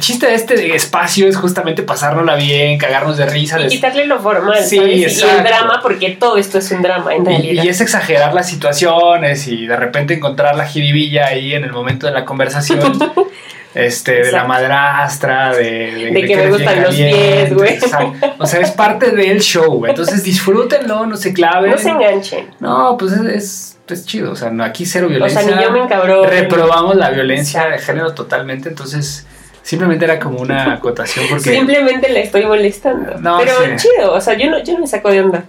chiste 0.00 0.26
de 0.26 0.34
este 0.34 0.76
espacio 0.76 1.26
es 1.26 1.36
justamente 1.36 1.82
pasárnosla 1.82 2.36
bien, 2.36 2.78
cagarnos 2.78 3.16
de 3.16 3.26
risa. 3.26 3.60
Y 3.60 3.68
quitarle 3.68 4.06
lo 4.06 4.20
formal, 4.20 4.62
sí, 4.64 4.76
Y 4.78 5.04
el 5.04 5.42
drama, 5.42 5.80
porque 5.82 6.10
todo 6.10 6.36
esto 6.36 6.58
es 6.58 6.70
un 6.70 6.82
drama 6.82 7.14
en 7.14 7.24
realidad. 7.24 7.64
Y, 7.64 7.68
es 7.68 7.80
exagerar 7.80 8.34
las 8.34 8.48
situaciones 8.48 9.48
y 9.48 9.66
de 9.66 9.76
repente 9.76 10.14
encontrar 10.14 10.56
la 10.56 10.66
jiribilla 10.66 11.26
ahí 11.26 11.54
en 11.54 11.64
el 11.64 11.72
momento 11.72 12.06
de 12.06 12.12
la 12.12 12.24
conversación. 12.24 12.80
este, 13.86 14.24
de 14.24 14.32
la 14.32 14.44
madrastra, 14.44 15.54
de, 15.54 16.10
de, 16.12 16.24
que, 16.26 16.36
me 16.36 16.50
gustan 16.50 16.82
los 16.82 16.94
pies, 16.94 17.54
güey. 17.54 17.78
O 18.38 18.46
sea, 18.46 18.60
es 18.60 18.70
parte 18.72 19.10
del 19.10 19.40
show, 19.40 19.86
entonces 19.86 20.22
disfrútenlo, 20.22 21.06
no 21.06 21.16
se 21.16 21.32
claven. 21.32 21.70
No 21.70 21.78
se 21.78 21.90
enganchen. 21.90 22.50
No, 22.60 22.96
pues 22.98 23.12
es 23.12 23.78
es 23.94 24.06
chido. 24.06 24.32
O 24.32 24.36
sea, 24.36 24.50
no, 24.50 24.64
aquí 24.64 24.86
cero 24.86 25.08
violencia. 25.08 25.40
O 25.40 25.44
sea, 25.44 25.56
ni 25.56 25.62
yo 25.62 25.70
me 25.70 25.80
encabró. 25.80 26.24
Reprobamos 26.24 26.96
la 26.96 27.10
violencia 27.10 27.66
de 27.68 27.78
género 27.78 28.14
totalmente. 28.14 28.68
Entonces, 28.68 29.26
simplemente 29.62 30.04
era 30.04 30.18
como 30.18 30.40
una 30.40 30.74
acotación 30.74 31.26
porque. 31.28 31.50
Simplemente 31.50 32.08
le 32.10 32.22
estoy 32.22 32.46
molestando. 32.46 33.14
Pero 33.38 33.76
chido. 33.76 34.12
O 34.12 34.20
sea, 34.20 34.34
yo 34.34 34.50
no, 34.50 34.62
yo 34.62 34.74
no 34.74 34.80
me 34.80 34.86
saco 34.86 35.10
de 35.10 35.20
onda. 35.22 35.44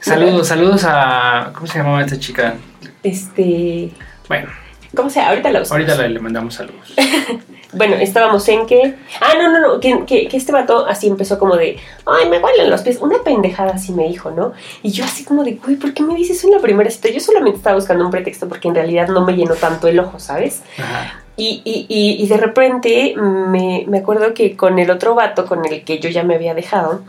Saludos, 0.00 0.48
saludos 0.48 0.84
a. 0.86 1.50
¿Cómo 1.54 1.66
se 1.66 1.78
llamaba 1.78 2.02
esta 2.02 2.18
chica? 2.18 2.54
Este. 3.02 3.90
Bueno. 4.28 4.48
¿Cómo 4.94 5.08
se 5.10 5.20
Ahorita 5.20 5.50
la 5.50 5.62
usamos. 5.62 5.88
Ahorita 5.88 6.08
le, 6.08 6.18
mandamos 6.18 6.54
saludos. 6.54 6.94
bueno, 7.72 7.94
estábamos 7.96 8.46
en 8.48 8.66
que. 8.66 8.96
Ah, 9.20 9.34
no, 9.38 9.50
no, 9.52 9.60
no. 9.60 9.80
Que, 9.80 10.04
que, 10.04 10.28
que, 10.28 10.36
este 10.36 10.52
vato 10.52 10.86
así 10.86 11.06
empezó 11.06 11.38
como 11.38 11.56
de. 11.56 11.78
Ay, 12.06 12.28
me 12.28 12.38
huelen 12.38 12.70
los 12.70 12.82
pies. 12.82 12.98
Una 13.00 13.22
pendejada 13.22 13.72
así 13.72 13.92
me 13.92 14.08
dijo, 14.08 14.30
¿no? 14.30 14.52
Y 14.82 14.90
yo 14.90 15.04
así 15.04 15.24
como 15.24 15.44
de, 15.44 15.52
güey, 15.52 15.76
¿por 15.76 15.94
qué 15.94 16.02
me 16.02 16.14
dices 16.14 16.38
eso 16.38 16.48
en 16.48 16.54
la 16.54 16.60
primera 16.60 16.90
cita? 16.90 17.08
Yo 17.10 17.20
solamente 17.20 17.58
estaba 17.58 17.76
buscando 17.76 18.04
un 18.04 18.10
pretexto 18.10 18.48
porque 18.48 18.68
en 18.68 18.74
realidad 18.74 19.08
no 19.08 19.24
me 19.24 19.34
llenó 19.34 19.54
tanto 19.54 19.86
el 19.86 20.00
ojo, 20.00 20.18
¿sabes? 20.18 20.62
Ajá. 20.78 21.19
Y, 21.40 21.62
y, 21.64 21.86
y, 21.88 22.22
y, 22.22 22.28
de 22.28 22.36
repente 22.36 23.14
me, 23.16 23.86
me, 23.88 23.98
acuerdo 24.00 24.34
que 24.34 24.58
con 24.58 24.78
el 24.78 24.90
otro 24.90 25.14
vato 25.14 25.46
con 25.46 25.64
el 25.64 25.84
que 25.84 25.98
yo 25.98 26.10
ya 26.10 26.22
me 26.22 26.34
había 26.34 26.52
dejado, 26.52 27.00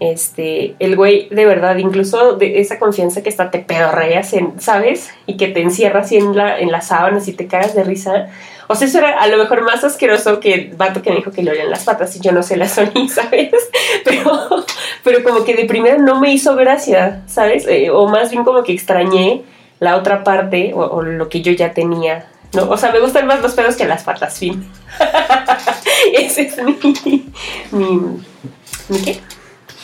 este, 0.00 0.74
el 0.80 0.96
güey, 0.96 1.28
de 1.28 1.46
verdad, 1.46 1.76
incluso 1.76 2.32
de 2.32 2.58
esa 2.58 2.80
confianza 2.80 3.22
que 3.22 3.28
hasta 3.28 3.52
te 3.52 3.60
pedorreas, 3.60 4.32
en, 4.32 4.60
¿sabes? 4.60 5.10
Y 5.26 5.36
que 5.36 5.46
te 5.46 5.60
encierras 5.60 6.06
así 6.06 6.16
en, 6.16 6.36
la, 6.36 6.58
en 6.58 6.72
las 6.72 6.88
sábanas 6.88 7.28
y 7.28 7.32
te 7.34 7.46
cagas 7.46 7.76
de 7.76 7.84
risa. 7.84 8.26
O 8.66 8.74
sea, 8.74 8.88
eso 8.88 8.98
era 8.98 9.20
a 9.20 9.28
lo 9.28 9.36
mejor 9.36 9.62
más 9.62 9.84
asqueroso 9.84 10.40
que 10.40 10.54
el 10.54 10.74
vato 10.74 11.00
que 11.00 11.10
me 11.10 11.16
dijo 11.18 11.30
que 11.30 11.44
le 11.44 11.52
olían 11.52 11.70
las 11.70 11.84
patas 11.84 12.16
y 12.16 12.20
yo 12.20 12.32
no 12.32 12.42
se 12.42 12.56
las 12.56 12.76
olí, 12.78 13.08
¿sabes? 13.08 13.52
Pero, 14.04 14.64
pero 15.04 15.22
como 15.22 15.44
que 15.44 15.54
de 15.54 15.66
primera 15.66 15.96
no 15.96 16.18
me 16.18 16.32
hizo 16.32 16.56
gracia, 16.56 17.22
¿sabes? 17.28 17.68
Eh, 17.68 17.90
o 17.90 18.08
más 18.08 18.32
bien 18.32 18.42
como 18.42 18.64
que 18.64 18.72
extrañé 18.72 19.44
la 19.78 19.94
otra 19.96 20.24
parte 20.24 20.72
o 20.74 21.02
lo 21.02 21.28
que 21.28 21.40
yo 21.40 21.52
ya 21.52 21.72
tenía 21.72 22.26
no, 22.52 22.70
o 22.70 22.76
sea, 22.76 22.92
me 22.92 23.00
gustan 23.00 23.26
más 23.26 23.40
los 23.42 23.52
pedos 23.52 23.76
que 23.76 23.86
las 23.86 24.02
patas, 24.02 24.38
fin. 24.38 24.66
Ese 26.14 26.42
es 26.42 26.62
mi, 26.62 26.78
mi, 26.82 28.22
mi, 28.88 28.98
qué? 29.02 29.20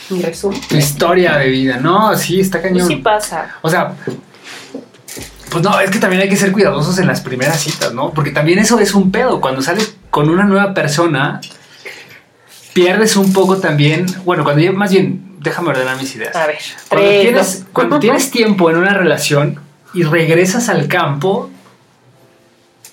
Mi 0.09 0.21
resumen. 0.21 0.59
Tu 0.61 0.75
historia 0.75 1.37
de 1.37 1.49
vida, 1.49 1.77
no, 1.77 2.15
sí, 2.15 2.39
está 2.39 2.61
cañón. 2.61 2.87
Sí 2.87 2.97
pasa. 2.97 3.55
O 3.61 3.69
sea, 3.69 3.95
pues 5.49 5.63
no, 5.63 5.79
es 5.79 5.91
que 5.91 5.99
también 5.99 6.23
hay 6.23 6.29
que 6.29 6.35
ser 6.35 6.51
cuidadosos 6.51 6.97
en 6.97 7.07
las 7.07 7.21
primeras 7.21 7.61
citas, 7.61 7.93
¿no? 7.93 8.11
Porque 8.11 8.31
también 8.31 8.59
eso 8.59 8.79
es 8.79 8.93
un 8.93 9.11
pedo. 9.11 9.39
Cuando 9.39 9.61
sales 9.61 9.95
con 10.09 10.29
una 10.29 10.45
nueva 10.45 10.73
persona, 10.73 11.41
pierdes 12.73 13.15
un 13.15 13.31
poco 13.33 13.57
también, 13.57 14.05
bueno, 14.25 14.43
cuando 14.43 14.61
ya, 14.61 14.71
más 14.71 14.91
bien, 14.91 15.37
déjame 15.39 15.69
ordenar 15.69 15.97
mis 15.97 16.15
ideas. 16.15 16.35
A 16.35 16.47
ver, 16.47 16.57
cuando, 16.89 17.07
tres, 17.07 17.21
tienes, 17.21 17.65
cuando 17.71 17.99
tienes 17.99 18.31
tiempo 18.31 18.69
en 18.71 18.77
una 18.77 18.93
relación 18.93 19.59
y 19.93 20.03
regresas 20.03 20.69
al 20.69 20.87
campo, 20.87 21.51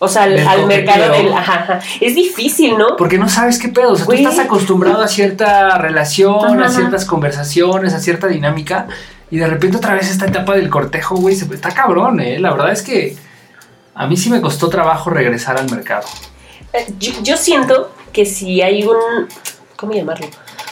o 0.01 0.09
sea, 0.09 0.25
al, 0.25 0.67
mercado 0.67 1.13
del. 1.13 1.33
Ajá, 1.33 1.55
ajá. 1.63 1.81
Es 2.01 2.15
difícil, 2.17 2.77
¿no? 2.77 2.97
porque 2.97 3.19
no 3.19 3.29
sabes 3.29 3.59
qué 3.59 3.69
pedo. 3.69 3.93
O 3.93 3.97
sea, 3.97 4.07
Güey. 4.07 4.23
tú 4.25 4.29
estás 4.29 4.45
acostumbrado 4.45 5.01
a 5.03 5.07
cierta 5.09 5.79
relación, 5.79 6.35
Ajá, 6.45 6.55
a 6.63 6.67
ajá. 6.67 6.71
ciertas 6.75 7.05
conversaciones, 7.05 7.95
a 7.95 8.01
cierta 8.01 8.27
dinámica, 8.27 8.89
y 9.31 9.37
de 9.37 9.47
repente 9.47 9.77
otra 9.77 9.95
vez 9.95 10.11
esta 10.11 10.27
etapa 10.27 10.57
del 10.57 10.69
cortejo, 10.69 11.15
güey, 11.17 11.37
se- 11.37 11.55
está 11.55 11.71
cabrón, 11.71 12.19
¿eh? 12.21 12.39
La 12.41 12.51
verdad 12.51 12.73
es 12.73 12.83
que 12.83 13.15
a 13.95 14.07
mí 14.07 14.17
sí 14.17 14.31
me 14.31 14.41
costó 14.41 14.69
trabajo 14.69 15.11
regresar 15.11 15.57
al 15.59 15.71
mercado. 15.71 16.07
Eh, 16.73 16.87
Yo, 16.99 17.13
yo 17.23 17.37
siento 17.37 17.93
que 18.13 18.25
si 18.27 18.63
hay 18.63 18.85
un. 18.85 18.97
¿Cómo 19.77 19.93
llamarlo? 19.93 20.27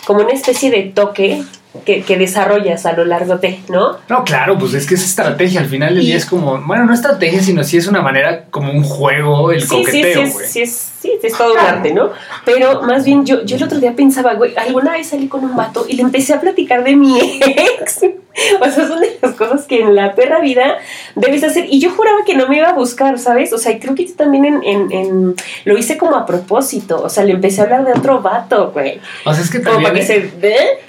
Como 0.07 0.21
una 0.21 0.33
especie 0.33 0.71
de 0.71 0.83
toque 0.85 1.43
que, 1.85 2.03
que 2.03 2.17
desarrollas 2.17 2.87
a 2.87 2.93
lo 2.93 3.05
largo 3.05 3.37
de, 3.39 3.61
¿no? 3.69 3.99
No, 4.09 4.25
claro, 4.25 4.59
pues 4.59 4.75
es 4.75 4.87
que 4.87 4.95
es 4.95 5.05
estrategia. 5.05 5.61
Al 5.61 5.67
final 5.67 5.95
del 5.95 6.05
día 6.05 6.17
es 6.17 6.27
como, 6.27 6.61
bueno, 6.63 6.85
no 6.85 6.95
estrategia, 6.95 7.43
sino 7.43 7.63
sí 7.63 7.77
es 7.77 7.87
una 7.87 8.01
manera 8.01 8.47
como 8.51 8.73
un 8.73 8.83
juego, 8.83 9.53
el 9.53 9.63
Sí, 9.63 9.69
sí, 9.69 9.85
coqueteo, 9.85 10.27
sí, 10.27 10.29
es, 10.29 10.51
sí, 10.51 10.63
es, 10.63 10.93
sí, 11.01 11.13
es 11.23 11.33
todo 11.37 11.53
un 11.53 11.59
arte, 11.59 11.93
¿no? 11.93 12.11
Pero 12.45 12.83
más 12.83 13.05
bien 13.05 13.25
yo, 13.25 13.45
yo 13.45 13.57
el 13.57 13.63
otro 13.63 13.79
día 13.79 13.95
pensaba, 13.95 14.35
güey, 14.35 14.57
alguna 14.57 14.93
vez 14.93 15.09
salí 15.09 15.29
con 15.29 15.45
un 15.45 15.55
vato 15.57 15.87
y 15.89 15.95
le 15.97 16.03
empecé 16.03 16.35
a 16.35 16.41
platicar 16.41 16.85
de 16.85 16.97
mi 16.97 17.19
ex. 17.81 18.01
O 18.61 18.65
sea, 18.71 18.87
son 18.87 19.01
de 19.01 19.19
las 19.21 19.35
cosas 19.35 19.67
que 19.67 19.81
en 19.81 19.95
la 19.97 20.15
perra 20.15 20.41
vida 20.41 20.79
debes 21.17 21.43
hacer. 21.45 21.67
Y 21.69 21.81
yo 21.81 21.91
juraba 21.91 22.19
que 22.25 22.35
no 22.37 22.49
me 22.49 22.59
iba 22.59 22.69
a 22.69 22.73
buscar, 22.73 23.19
¿sabes? 23.19 23.53
O 23.53 23.59
sea, 23.59 23.73
y 23.73 23.81
creo 23.81 23.95
que 23.95 24.07
yo 24.07 24.15
también 24.15 24.45
en, 24.45 24.63
en, 24.65 24.93
en- 24.93 25.35
lo 25.65 25.77
hice 25.77 25.99
como 25.99 26.15
a 26.17 26.25
propósito. 26.27 27.03
O 27.03 27.09
sea, 27.09 27.25
le 27.25 27.33
empecé 27.33 27.61
a 27.61 27.65
hablar 27.65 27.85
de 27.85 27.93
otro 27.93 28.21
vato, 28.23 28.71
güey. 28.73 29.01
O 29.25 29.35
sea, 29.35 29.43
es 29.43 29.51
que 29.51 29.61
Como 29.63 29.83
para 29.83 29.95
que 29.95 30.03
se 30.05 30.21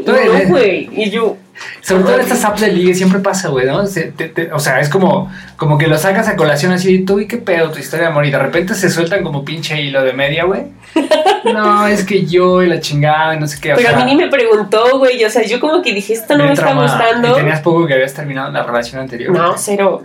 Tú 0.05 0.11
eres- 0.11 0.47
no, 0.47 0.49
güey. 0.49 0.89
Y 0.93 1.09
yo. 1.09 1.37
Sobre 1.81 2.03
todo 2.03 2.15
en 2.15 2.21
estas 2.21 2.43
apps 2.45 2.61
de 2.61 2.71
ligue 2.71 2.93
siempre 2.93 3.19
pasa, 3.19 3.49
güey, 3.49 3.65
¿no? 3.65 3.85
Se- 3.87 4.11
te- 4.11 4.29
te- 4.29 4.51
o 4.51 4.59
sea, 4.59 4.79
es 4.79 4.89
como, 4.89 5.31
como 5.57 5.77
que 5.77 5.87
lo 5.87 5.97
sacas 5.97 6.27
a 6.27 6.35
colación 6.35 6.71
así, 6.71 6.99
tú 6.99 7.19
y 7.19 7.27
qué 7.27 7.37
pedo 7.37 7.71
tu 7.71 7.79
historia 7.79 8.05
de 8.07 8.11
amor, 8.11 8.25
y 8.25 8.31
de 8.31 8.39
repente 8.39 8.75
se 8.75 8.89
sueltan 8.89 9.23
como 9.23 9.43
pinche 9.45 9.81
hilo 9.81 10.03
de 10.03 10.13
media, 10.13 10.45
güey. 10.45 10.63
No, 11.53 11.87
es 11.87 12.03
que 12.03 12.25
yo 12.25 12.61
y 12.61 12.67
la 12.67 12.81
chingada 12.81 13.33
y 13.33 13.39
no 13.39 13.47
sé 13.47 13.59
qué. 13.61 13.71
o 13.73 13.77
Pero 13.77 13.89
sea, 13.89 13.97
a 14.01 14.03
mí 14.05 14.11
ni 14.11 14.17
me 14.17 14.27
preguntó, 14.27 14.97
güey. 14.99 15.23
O 15.23 15.29
sea, 15.29 15.41
yo 15.43 15.61
como 15.61 15.81
que 15.81 15.93
dije, 15.93 16.11
esto 16.13 16.35
no 16.35 16.43
me 16.43 16.49
me 16.49 16.53
está 16.53 16.73
gustando. 16.73 17.31
Y 17.31 17.33
tenías 17.35 17.61
poco 17.61 17.87
que 17.87 17.93
habías 17.93 18.13
terminado 18.13 18.51
la 18.51 18.61
relación 18.63 18.99
anterior. 18.99 19.31
No, 19.31 19.57
cero. 19.57 20.03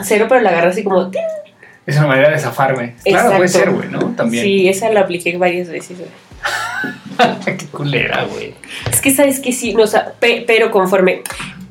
Cero, 0.00 0.26
pero 0.28 0.40
la 0.40 0.50
agarré 0.50 0.68
así 0.68 0.84
como. 0.84 1.10
¡ting! 1.10 1.20
Es 1.84 1.96
una 1.98 2.06
manera 2.06 2.30
de 2.30 2.38
zafarme. 2.38 2.94
Claro, 3.04 3.32
puede 3.36 3.48
ser, 3.48 3.70
güey, 3.72 3.88
¿no? 3.88 3.98
También. 4.16 4.44
Sí, 4.44 4.68
esa 4.68 4.88
la 4.90 5.00
apliqué 5.00 5.36
varias 5.36 5.68
veces, 5.68 5.98
güey. 5.98 6.10
qué 7.44 7.66
culera, 7.70 8.24
güey. 8.24 8.54
Es 8.90 9.00
que 9.00 9.10
sabes 9.10 9.40
que 9.40 9.52
sí, 9.52 9.74
no, 9.74 9.84
o 9.84 9.88
pe- 10.18 10.44
pero 10.46 10.70
conforme 10.70 11.22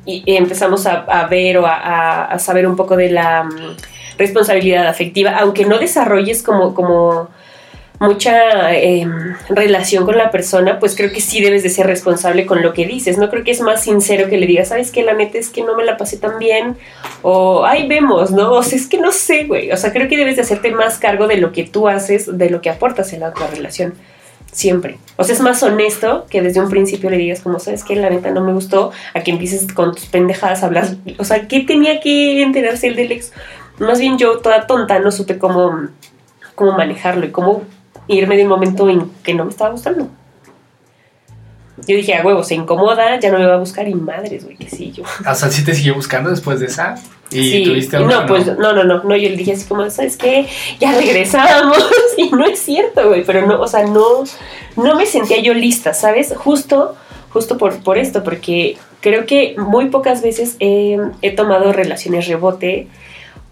y, 0.04 0.22
empezamos 0.36 0.86
a, 0.86 1.26
ver 1.28 1.58
o 1.58 1.66
a 1.66 2.36
saber 2.38 2.66
un 2.66 2.76
poco 2.76 2.96
de 2.96 3.10
la 3.10 3.44
mm, 3.44 3.76
responsabilidad 4.18 4.86
afectiva, 4.86 5.36
aunque 5.38 5.64
no 5.64 5.78
desarrolles 5.78 6.42
como, 6.42 6.74
como 6.74 7.28
mucha 8.02 8.74
em, 8.74 9.36
relación 9.48 10.04
con 10.04 10.18
la 10.18 10.32
persona, 10.32 10.80
pues 10.80 10.96
creo 10.96 11.12
que 11.12 11.20
sí 11.20 11.40
debes 11.40 11.62
de 11.62 11.70
ser 11.70 11.86
responsable 11.86 12.46
con 12.46 12.60
lo 12.60 12.72
que 12.72 12.84
dices. 12.84 13.16
No 13.16 13.30
creo 13.30 13.44
que 13.44 13.52
es 13.52 13.60
más 13.60 13.84
sincero 13.84 14.28
que 14.28 14.38
le 14.38 14.46
digas, 14.46 14.68
sabes 14.68 14.90
que 14.90 15.04
la 15.04 15.12
neta 15.14 15.38
es 15.38 15.50
que 15.50 15.62
no 15.62 15.76
me 15.76 15.84
la 15.84 15.96
pasé 15.96 16.16
tan 16.16 16.38
bien, 16.40 16.76
o 17.22 17.64
ahí 17.64 17.86
vemos, 17.86 18.32
¿no? 18.32 18.54
O 18.54 18.62
sea, 18.64 18.76
es 18.76 18.88
que 18.88 18.98
no 18.98 19.12
sé, 19.12 19.44
güey. 19.44 19.70
O 19.70 19.76
sea, 19.76 19.92
creo 19.92 20.08
que 20.08 20.16
debes 20.16 20.34
de 20.34 20.42
hacerte 20.42 20.72
más 20.72 20.98
cargo 20.98 21.28
de 21.28 21.36
lo 21.36 21.52
que 21.52 21.62
tú 21.62 21.86
haces, 21.88 22.36
de 22.36 22.50
lo 22.50 22.60
que 22.60 22.70
aportas 22.70 23.12
en 23.12 23.20
la 23.20 23.28
otra 23.28 23.46
relación. 23.46 23.94
Siempre. 24.52 24.98
O 25.16 25.24
sea, 25.24 25.34
es 25.34 25.40
más 25.40 25.62
honesto 25.62 26.26
que 26.28 26.42
desde 26.42 26.60
un 26.60 26.68
principio 26.68 27.08
le 27.08 27.16
digas 27.16 27.40
como, 27.40 27.58
sabes 27.58 27.84
que 27.84 27.96
la 27.96 28.10
neta 28.10 28.30
no 28.30 28.42
me 28.42 28.52
gustó, 28.52 28.92
a 29.14 29.20
que 29.20 29.30
empieces 29.30 29.72
con 29.72 29.94
tus 29.94 30.04
pendejadas 30.06 30.62
a 30.62 30.66
hablar. 30.66 30.88
O 31.18 31.24
sea, 31.24 31.48
¿qué 31.48 31.60
tenía 31.60 32.00
que 32.00 32.42
enterarse 32.42 32.88
el 32.88 32.96
del 32.96 33.12
ex? 33.12 33.32
Más 33.78 33.98
bien 33.98 34.18
yo, 34.18 34.38
toda 34.38 34.66
tonta, 34.66 34.98
no 34.98 35.10
supe 35.10 35.38
cómo, 35.38 35.88
cómo 36.54 36.72
manejarlo 36.72 37.24
y 37.24 37.30
cómo 37.30 37.62
irme 38.08 38.36
de 38.36 38.42
un 38.42 38.50
momento 38.50 38.88
en 38.88 39.10
que 39.22 39.34
no 39.34 39.44
me 39.44 39.50
estaba 39.50 39.70
gustando. 39.70 40.08
Yo 41.78 41.96
dije, 41.96 42.14
a 42.14 42.24
huevo, 42.24 42.44
se 42.44 42.54
incomoda, 42.54 43.18
ya 43.18 43.32
no 43.32 43.38
me 43.38 43.46
va 43.46 43.54
a 43.54 43.58
buscar 43.58 43.88
y 43.88 43.94
madres, 43.94 44.44
güey, 44.44 44.56
que 44.56 44.68
sí, 44.68 44.92
yo. 44.92 45.04
O 45.04 45.34
sea, 45.34 45.48
te 45.48 45.74
siguió 45.74 45.94
buscando 45.94 46.30
después 46.30 46.60
de 46.60 46.66
esa. 46.66 46.96
Y 47.32 47.50
sí, 47.50 47.64
tuviste 47.64 47.98
y 47.98 48.02
una, 48.02 48.20
no, 48.20 48.26
pues 48.26 48.46
no, 48.46 48.72
no, 48.72 48.84
no, 48.84 49.02
no, 49.02 49.16
yo 49.16 49.28
le 49.28 49.36
dije 49.36 49.52
así 49.52 49.66
como, 49.66 49.88
¿sabes 49.90 50.16
qué? 50.16 50.46
Ya 50.80 50.92
regresamos 50.92 51.76
y 52.16 52.30
no 52.30 52.44
es 52.46 52.58
cierto, 52.58 53.08
güey, 53.08 53.24
pero 53.24 53.46
no, 53.46 53.60
o 53.60 53.66
sea, 53.66 53.84
no, 53.86 54.24
no 54.76 54.94
me 54.96 55.06
sentía 55.06 55.40
yo 55.40 55.54
lista, 55.54 55.94
¿sabes? 55.94 56.34
Justo, 56.36 56.96
justo 57.30 57.58
por, 57.58 57.82
por 57.82 57.98
esto, 57.98 58.22
porque 58.24 58.76
creo 59.00 59.26
que 59.26 59.54
muy 59.58 59.86
pocas 59.90 60.22
veces 60.22 60.56
he, 60.60 60.98
he 61.22 61.30
tomado 61.32 61.72
relaciones 61.72 62.28
rebote 62.28 62.88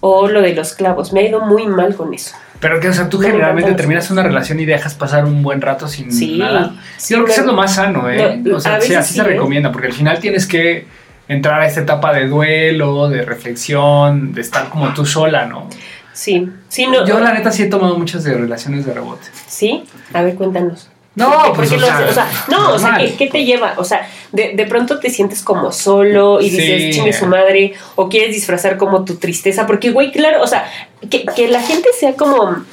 o 0.01 0.29
lo 0.29 0.41
de 0.41 0.55
los 0.55 0.75
clavos, 0.75 1.13
me 1.13 1.21
ha 1.21 1.29
ido 1.29 1.41
muy 1.41 1.67
mal 1.67 1.95
con 1.95 2.15
eso. 2.15 2.35
Pero 2.61 2.79
que, 2.79 2.89
o 2.89 2.93
sea, 2.93 3.09
tú 3.09 3.19
No 3.19 3.27
generalmente 3.27 3.73
terminas 3.73 4.11
una 4.11 4.23
relación 4.23 4.61
y 4.61 4.67
dejas 4.67 4.95
pasar 4.95 5.25
un 5.25 5.43
buen 5.43 5.63
rato 5.63 5.89
sin 5.89 6.13
Sí, 6.13 6.37
nada. 6.39 6.75
sí, 6.99 7.15
Yo 7.15 7.19
creo 7.19 7.27
que 7.27 7.33
eso 7.33 7.41
es 7.41 7.47
lo 7.47 7.55
más 7.55 7.75
sano, 7.75 8.09
¿eh? 8.11 8.39
No, 8.43 8.57
o 8.57 8.61
sea, 8.61 8.81
sí, 8.81 8.95
así 8.95 9.15
sí, 9.15 9.21
se 9.21 9.25
¿eh? 9.25 9.33
recomienda, 9.33 9.73
porque 9.73 9.89
al 9.89 9.95
final 9.95 10.19
tienes 10.21 10.47
que 10.47 10.87
entrar 11.31 11.61
a 11.61 11.67
esta 11.67 11.81
etapa 11.81 12.13
de 12.13 12.27
duelo, 12.27 13.09
de 13.09 13.23
reflexión, 13.23 14.33
de 14.33 14.41
estar 14.41 14.69
como 14.69 14.93
tú 14.95 15.07
sola, 15.07 15.47
¿no? 15.47 15.69
Sí, 16.13 16.49
sí, 16.69 16.87
no, 16.87 17.07
Yo, 17.07 17.21
la 17.21 17.33
neta, 17.33 17.51
sí 17.53 17.63
he 17.63 17.67
tomado 17.67 17.97
muchas 17.97 18.25
de 18.25 18.35
relaciones 18.35 18.85
de 18.85 18.93
rebote. 18.93 19.27
¿Sí? 19.47 19.85
A 20.13 20.23
ver, 20.23 20.35
cuéntanos. 20.35 20.91
No, 21.15 21.31
¿Por 21.31 21.43
qué- 21.43 21.49
por 21.49 21.57
pues, 21.57 21.73
o 21.73 21.77
lo 21.77 21.87
sea, 21.87 21.97
haces? 21.99 22.11
O 22.11 22.15
sea, 22.15 22.27
no, 22.49 22.71
o 22.73 22.79
sea. 22.79 22.97
¿qué, 22.99 23.15
qué 23.17 23.27
te 23.29 23.45
lleva? 23.45 23.75
O 23.77 23.85
sea, 23.85 24.09
de, 24.33 24.53
de 24.55 24.67
pronto 24.67 24.99
te 25.01 25.11
sientes 25.11 25.43
como 25.43 25.73
solo 25.73 26.41
y 26.41 26.51
dices, 26.51 26.83
Sí. 26.83 26.91
chingue 26.93 27.13
su 27.13 27.27
madre, 27.27 27.75
o 27.97 28.09
quieres 28.09 28.33
disfrazar 28.35 28.77
como 28.77 29.05
tu 29.05 29.17
tristeza, 29.17 29.67
porque, 29.67 29.91
güey, 29.91 30.13
claro, 30.13 30.43
o 30.43 30.47
sea, 30.47 30.67
que, 31.11 31.25
que 31.25 31.49
la 31.49 31.61
gente 31.63 31.89
sea 31.99 32.15
como, 32.15 32.65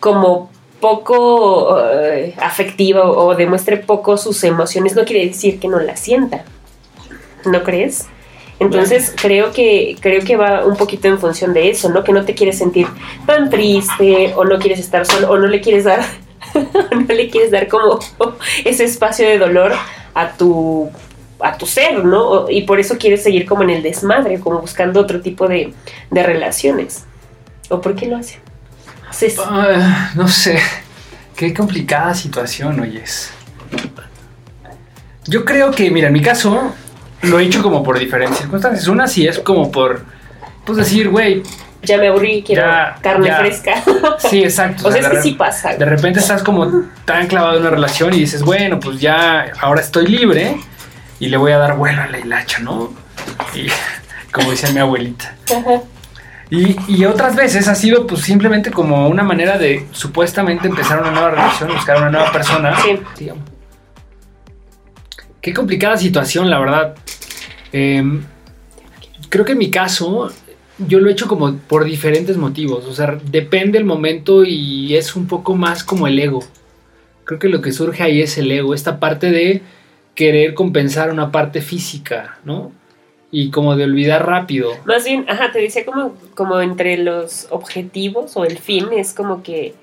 como 0.00 0.50
poco 0.80 1.78
eh, 2.02 2.34
afectiva 2.40 3.02
o, 3.04 3.26
o 3.28 3.34
demuestre 3.34 3.76
poco 3.76 4.16
sus 4.16 4.42
emociones, 4.44 4.94
no 4.96 5.04
quiere 5.04 5.26
decir 5.26 5.60
que 5.60 5.68
no 5.68 5.78
las 5.80 6.00
sienta. 6.00 6.44
¿No 7.44 7.62
crees? 7.62 8.06
Entonces 8.58 9.14
creo 9.20 9.52
que 9.52 9.96
creo 10.00 10.22
que 10.22 10.36
va 10.36 10.66
un 10.66 10.76
poquito 10.76 11.08
en 11.08 11.18
función 11.18 11.54
de 11.54 11.70
eso, 11.70 11.88
¿no? 11.88 12.04
Que 12.04 12.12
no 12.12 12.24
te 12.26 12.34
quieres 12.34 12.58
sentir 12.58 12.86
tan 13.26 13.48
triste 13.48 14.34
o 14.36 14.44
no 14.44 14.58
quieres 14.58 14.78
estar 14.80 15.06
solo 15.06 15.30
o 15.30 15.38
no 15.38 15.46
le 15.46 15.60
quieres 15.62 15.84
dar 15.84 16.00
no 16.54 17.14
le 17.14 17.30
quieres 17.30 17.50
dar 17.50 17.68
como 17.68 17.98
ese 18.64 18.84
espacio 18.84 19.26
de 19.26 19.38
dolor 19.38 19.72
a 20.14 20.32
tu 20.32 20.90
a 21.42 21.56
tu 21.56 21.64
ser, 21.64 22.04
¿no? 22.04 22.50
Y 22.50 22.62
por 22.62 22.78
eso 22.80 22.98
quieres 22.98 23.22
seguir 23.22 23.46
como 23.46 23.62
en 23.62 23.70
el 23.70 23.82
desmadre, 23.82 24.40
como 24.40 24.58
buscando 24.60 25.00
otro 25.00 25.22
tipo 25.22 25.48
de, 25.48 25.72
de 26.10 26.22
relaciones. 26.22 27.04
¿O 27.70 27.80
por 27.80 27.94
qué 27.96 28.04
lo 28.06 28.18
hacen? 28.18 28.40
Haces- 29.08 29.38
Ah, 29.42 30.10
no 30.16 30.28
sé. 30.28 30.58
Qué 31.34 31.54
complicada 31.54 32.14
situación, 32.14 32.78
oyes. 32.80 33.30
Yo 35.26 35.44
creo 35.46 35.70
que, 35.70 35.90
mira, 35.90 36.08
en 36.08 36.12
mi 36.12 36.20
caso, 36.22 36.74
lo 37.22 37.38
he 37.38 37.44
hecho 37.44 37.62
como 37.62 37.82
por 37.82 37.98
diferentes 37.98 38.38
circunstancias. 38.38 38.86
Una 38.88 39.06
sí 39.06 39.26
es 39.26 39.38
como 39.38 39.70
por, 39.70 40.04
pues 40.64 40.78
decir, 40.78 41.08
güey, 41.08 41.42
ya 41.82 41.96
me 41.98 42.08
aburrí, 42.08 42.42
quiero 42.46 42.62
Ya, 42.62 42.96
carne 43.02 43.28
ya. 43.28 43.38
fresca. 43.38 43.82
Sí, 44.18 44.42
exacto. 44.42 44.88
o 44.88 44.92
sea, 44.92 45.00
es 45.00 45.08
que 45.08 45.22
sí 45.22 45.32
pasa. 45.32 45.74
De 45.74 45.84
repente 45.84 46.20
estás 46.20 46.42
como 46.42 46.84
tan 47.04 47.26
clavado 47.26 47.54
en 47.56 47.62
una 47.62 47.70
relación 47.70 48.12
y 48.14 48.18
dices, 48.20 48.42
bueno, 48.42 48.78
pues 48.80 49.00
ya, 49.00 49.52
ahora 49.60 49.80
estoy 49.80 50.06
libre 50.06 50.56
y 51.18 51.28
le 51.28 51.36
voy 51.36 51.52
a 51.52 51.58
dar 51.58 51.76
vuelo 51.76 52.02
a 52.02 52.06
la 52.06 52.18
hilacha, 52.18 52.58
¿no? 52.60 52.92
Y 53.54 53.68
como 54.32 54.50
decía 54.50 54.70
mi 54.70 54.80
abuelita. 54.80 55.34
Ajá. 55.46 55.82
Y, 56.52 56.76
y 56.88 57.04
otras 57.04 57.36
veces 57.36 57.68
ha 57.68 57.76
sido 57.76 58.06
pues 58.08 58.22
simplemente 58.22 58.72
como 58.72 59.06
una 59.08 59.22
manera 59.22 59.56
de 59.56 59.86
supuestamente 59.92 60.66
empezar 60.66 61.00
una 61.00 61.12
nueva 61.12 61.30
relación, 61.30 61.72
buscar 61.72 61.98
una 61.98 62.10
nueva 62.10 62.32
persona. 62.32 62.76
Sí. 62.82 63.00
Digamos. 63.18 63.44
Qué 65.40 65.54
complicada 65.54 65.96
situación, 65.96 66.50
la 66.50 66.58
verdad. 66.58 66.94
Em, 67.72 68.22
creo 69.28 69.44
que 69.44 69.52
en 69.52 69.58
mi 69.58 69.70
caso, 69.70 70.30
yo 70.78 71.00
lo 71.00 71.08
he 71.08 71.12
hecho 71.12 71.28
como 71.28 71.56
por 71.56 71.84
diferentes 71.84 72.36
motivos. 72.36 72.86
O 72.86 72.94
sea, 72.94 73.18
depende 73.30 73.78
el 73.78 73.84
momento 73.84 74.44
y 74.44 74.96
es 74.96 75.16
un 75.16 75.26
poco 75.26 75.54
más 75.54 75.82
como 75.82 76.06
el 76.06 76.18
ego. 76.18 76.44
Creo 77.24 77.38
que 77.38 77.48
lo 77.48 77.62
que 77.62 77.72
surge 77.72 78.02
ahí 78.02 78.20
es 78.20 78.36
el 78.38 78.50
ego, 78.50 78.74
esta 78.74 78.98
parte 78.98 79.30
de 79.30 79.62
querer 80.14 80.54
compensar 80.54 81.10
una 81.10 81.30
parte 81.30 81.60
física, 81.62 82.38
¿no? 82.44 82.72
Y 83.30 83.50
como 83.50 83.76
de 83.76 83.84
olvidar 83.84 84.26
rápido. 84.26 84.72
Más 84.84 85.04
bien, 85.04 85.24
ajá, 85.28 85.52
te 85.52 85.60
decía 85.60 85.84
como, 85.86 86.14
como 86.34 86.60
entre 86.60 86.98
los 86.98 87.46
objetivos 87.50 88.36
o 88.36 88.44
el 88.44 88.58
fin 88.58 88.88
es 88.92 89.14
como 89.14 89.42
que, 89.42 89.74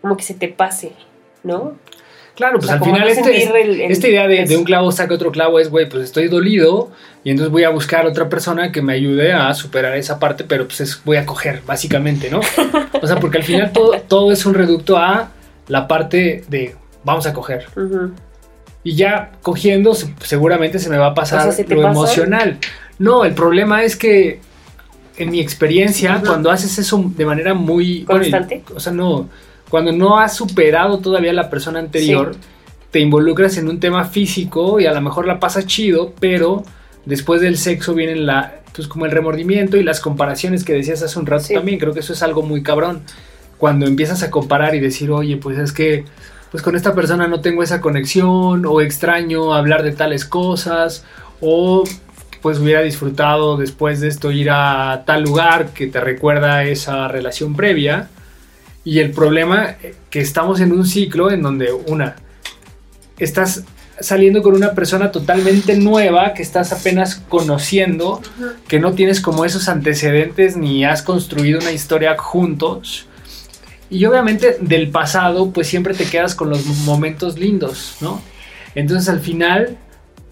como 0.00 0.16
que 0.16 0.22
se 0.22 0.34
te 0.34 0.48
pase, 0.48 0.92
¿no? 1.42 1.76
Claro, 2.36 2.54
pues 2.58 2.64
O 2.64 2.66
sea, 2.68 2.76
al 2.78 2.84
final 2.84 3.00
no 3.02 3.06
este- 3.06 3.44
el- 3.44 3.80
el- 3.80 3.90
esta 3.92 4.08
idea 4.08 4.26
de, 4.26 4.36
de 4.36 4.42
eso. 4.42 4.58
un 4.58 4.64
clavo 4.64 4.90
saca 4.90 5.14
otro 5.14 5.30
clavo 5.30 5.60
es, 5.60 5.70
güey, 5.70 5.88
pues 5.88 6.02
estoy 6.04 6.26
dolido 6.28 6.90
y 7.22 7.30
entonces 7.30 7.52
voy 7.52 7.62
a 7.62 7.68
buscar 7.70 8.06
otra 8.06 8.28
persona 8.28 8.72
que 8.72 8.82
me 8.82 8.92
ayude 8.92 9.32
a 9.32 9.54
superar 9.54 9.96
esa 9.96 10.18
parte, 10.18 10.42
pero 10.42 10.66
pues 10.66 10.80
es, 10.80 11.00
voy 11.04 11.16
a 11.16 11.24
coger, 11.26 11.62
básicamente, 11.66 12.30
¿no? 12.30 12.40
O 13.02 13.06
sea, 13.06 13.16
porque 13.20 13.38
al 13.38 13.44
final 13.44 13.70
todo, 13.72 13.92
todo 14.08 14.32
es 14.32 14.44
un 14.46 14.54
reducto 14.54 14.96
a 14.98 15.30
la 15.68 15.86
parte 15.86 16.42
de 16.48 16.74
vamos 17.04 17.26
a 17.26 17.32
coger. 17.32 17.66
Ujú. 17.76 18.12
Y 18.82 18.96
ya 18.96 19.30
cogiendo, 19.42 19.94
se- 19.94 20.12
seguramente 20.20 20.78
se 20.80 20.90
me 20.90 20.98
va 20.98 21.06
a 21.08 21.14
pasar 21.14 21.38
O 21.40 21.42
sea, 21.44 21.52
¿se 21.52 21.64
te 21.64 21.74
lo 21.74 21.82
pasa? 21.82 21.92
emocional. 21.92 22.58
No, 22.98 23.24
el 23.24 23.34
problema 23.34 23.82
es 23.84 23.94
que 23.96 24.40
en 25.16 25.30
mi 25.30 25.40
experiencia, 25.40 26.16
Ujú. 26.16 26.26
cuando 26.26 26.50
haces 26.50 26.76
eso 26.78 27.02
de 27.16 27.24
manera 27.24 27.54
muy 27.54 28.02
bueno, 28.04 28.22
¿Constante? 28.22 28.62
o 28.74 28.80
sea, 28.80 28.92
no, 28.92 29.28
cuando 29.74 29.90
no 29.90 30.20
has 30.20 30.36
superado 30.36 30.98
todavía 30.98 31.32
la 31.32 31.50
persona 31.50 31.80
anterior, 31.80 32.36
te 32.92 33.00
involucras 33.00 33.56
en 33.56 33.68
un 33.68 33.80
tema 33.80 34.04
físico 34.04 34.78
y 34.78 34.86
a 34.86 34.92
lo 34.94 35.00
mejor 35.00 35.26
la 35.26 35.40
pasas 35.40 35.66
chido, 35.66 36.12
pero 36.20 36.62
después 37.04 37.40
del 37.40 37.58
sexo 37.58 37.92
vienen 37.92 38.24
la, 38.24 38.60
pues 38.72 38.86
como 38.86 39.04
el 39.04 39.10
remordimiento 39.10 39.76
y 39.76 39.82
las 39.82 39.98
comparaciones 39.98 40.62
que 40.62 40.74
decías 40.74 41.02
hace 41.02 41.18
un 41.18 41.26
rato 41.26 41.42
Sí. 41.46 41.54
también. 41.54 41.80
Creo 41.80 41.92
que 41.92 41.98
eso 41.98 42.12
es 42.12 42.22
algo 42.22 42.42
muy 42.42 42.62
cabrón. 42.62 43.02
Cuando 43.58 43.86
empiezas 43.86 44.22
a 44.22 44.30
comparar 44.30 44.76
y 44.76 44.78
decir, 44.78 45.10
oye, 45.10 45.38
pues 45.38 45.58
es 45.58 45.72
que 45.72 46.04
pues 46.52 46.62
con 46.62 46.76
esta 46.76 46.94
persona 46.94 47.26
no 47.26 47.40
tengo 47.40 47.64
esa 47.64 47.80
conexión 47.80 48.64
o 48.66 48.80
extraño 48.80 49.54
hablar 49.54 49.82
de 49.82 49.90
tales 49.90 50.24
cosas 50.24 51.04
o 51.40 51.82
pues 52.42 52.60
hubiera 52.60 52.82
disfrutado 52.82 53.56
después 53.56 54.00
de 54.00 54.06
esto 54.06 54.30
ir 54.30 54.50
a 54.52 55.02
tal 55.04 55.24
lugar 55.24 55.70
que 55.70 55.88
te 55.88 55.98
recuerda 55.98 56.62
esa 56.62 57.08
relación 57.08 57.56
previa 57.56 58.08
y 58.84 58.98
el 58.98 59.10
problema 59.12 59.76
eh, 59.82 59.94
que 60.10 60.20
estamos 60.20 60.60
en 60.60 60.72
un 60.72 60.86
ciclo 60.86 61.30
en 61.30 61.42
donde 61.42 61.72
una 61.72 62.16
estás 63.18 63.64
saliendo 64.00 64.42
con 64.42 64.54
una 64.54 64.72
persona 64.72 65.12
totalmente 65.12 65.76
nueva 65.76 66.34
que 66.34 66.42
estás 66.42 66.72
apenas 66.72 67.16
conociendo 67.28 68.20
que 68.66 68.80
no 68.80 68.92
tienes 68.92 69.20
como 69.20 69.44
esos 69.44 69.68
antecedentes 69.68 70.56
ni 70.56 70.84
has 70.84 71.02
construido 71.02 71.60
una 71.60 71.72
historia 71.72 72.16
juntos. 72.18 73.06
Y 73.90 74.04
obviamente 74.06 74.56
del 74.60 74.90
pasado, 74.90 75.50
pues 75.52 75.68
siempre 75.68 75.94
te 75.94 76.06
quedas 76.06 76.34
con 76.34 76.50
los 76.50 76.66
momentos 76.84 77.38
lindos, 77.38 77.96
¿no? 78.00 78.20
Entonces 78.74 79.08
al 79.08 79.20
final, 79.20 79.78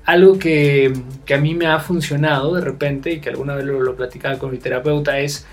algo 0.05 0.38
que, 0.38 0.93
que 1.25 1.35
a 1.35 1.38
mí 1.38 1.55
me 1.55 1.67
ha 1.67 1.79
funcionado 1.79 2.55
de 2.55 2.62
repente 2.62 3.12
y 3.12 3.21
que 3.21 3.29
alguna 3.29 3.55
vez 3.55 3.65
lo, 3.65 3.81
lo 3.81 3.95
platicaba 3.95 4.38
con 4.38 4.51
mi 4.51 4.59
terapeuta 4.59 5.21
es, 5.21 5.47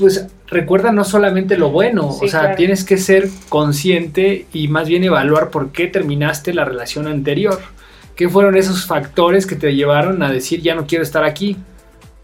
pues 0.00 0.26
recuerda 0.48 0.90
no 0.90 1.04
solamente 1.04 1.56
lo 1.56 1.70
bueno, 1.70 2.10
Sí, 2.18 2.26
o 2.26 2.28
sea, 2.28 2.40
claro. 2.40 2.56
tienes 2.56 2.82
que 2.84 2.96
ser 2.96 3.28
consciente 3.48 4.46
y 4.52 4.66
más 4.68 4.88
bien 4.88 5.04
evaluar 5.04 5.50
por 5.50 5.70
qué 5.70 5.86
terminaste 5.86 6.52
la 6.52 6.64
relación 6.64 7.06
anterior. 7.06 7.60
¿Qué 8.16 8.28
fueron 8.28 8.56
esos 8.56 8.84
factores 8.86 9.46
que 9.46 9.54
te 9.56 9.74
llevaron 9.74 10.22
a 10.22 10.30
decir 10.32 10.60
ya 10.60 10.74
no 10.74 10.86
quiero 10.86 11.04
estar 11.04 11.24
aquí? 11.24 11.56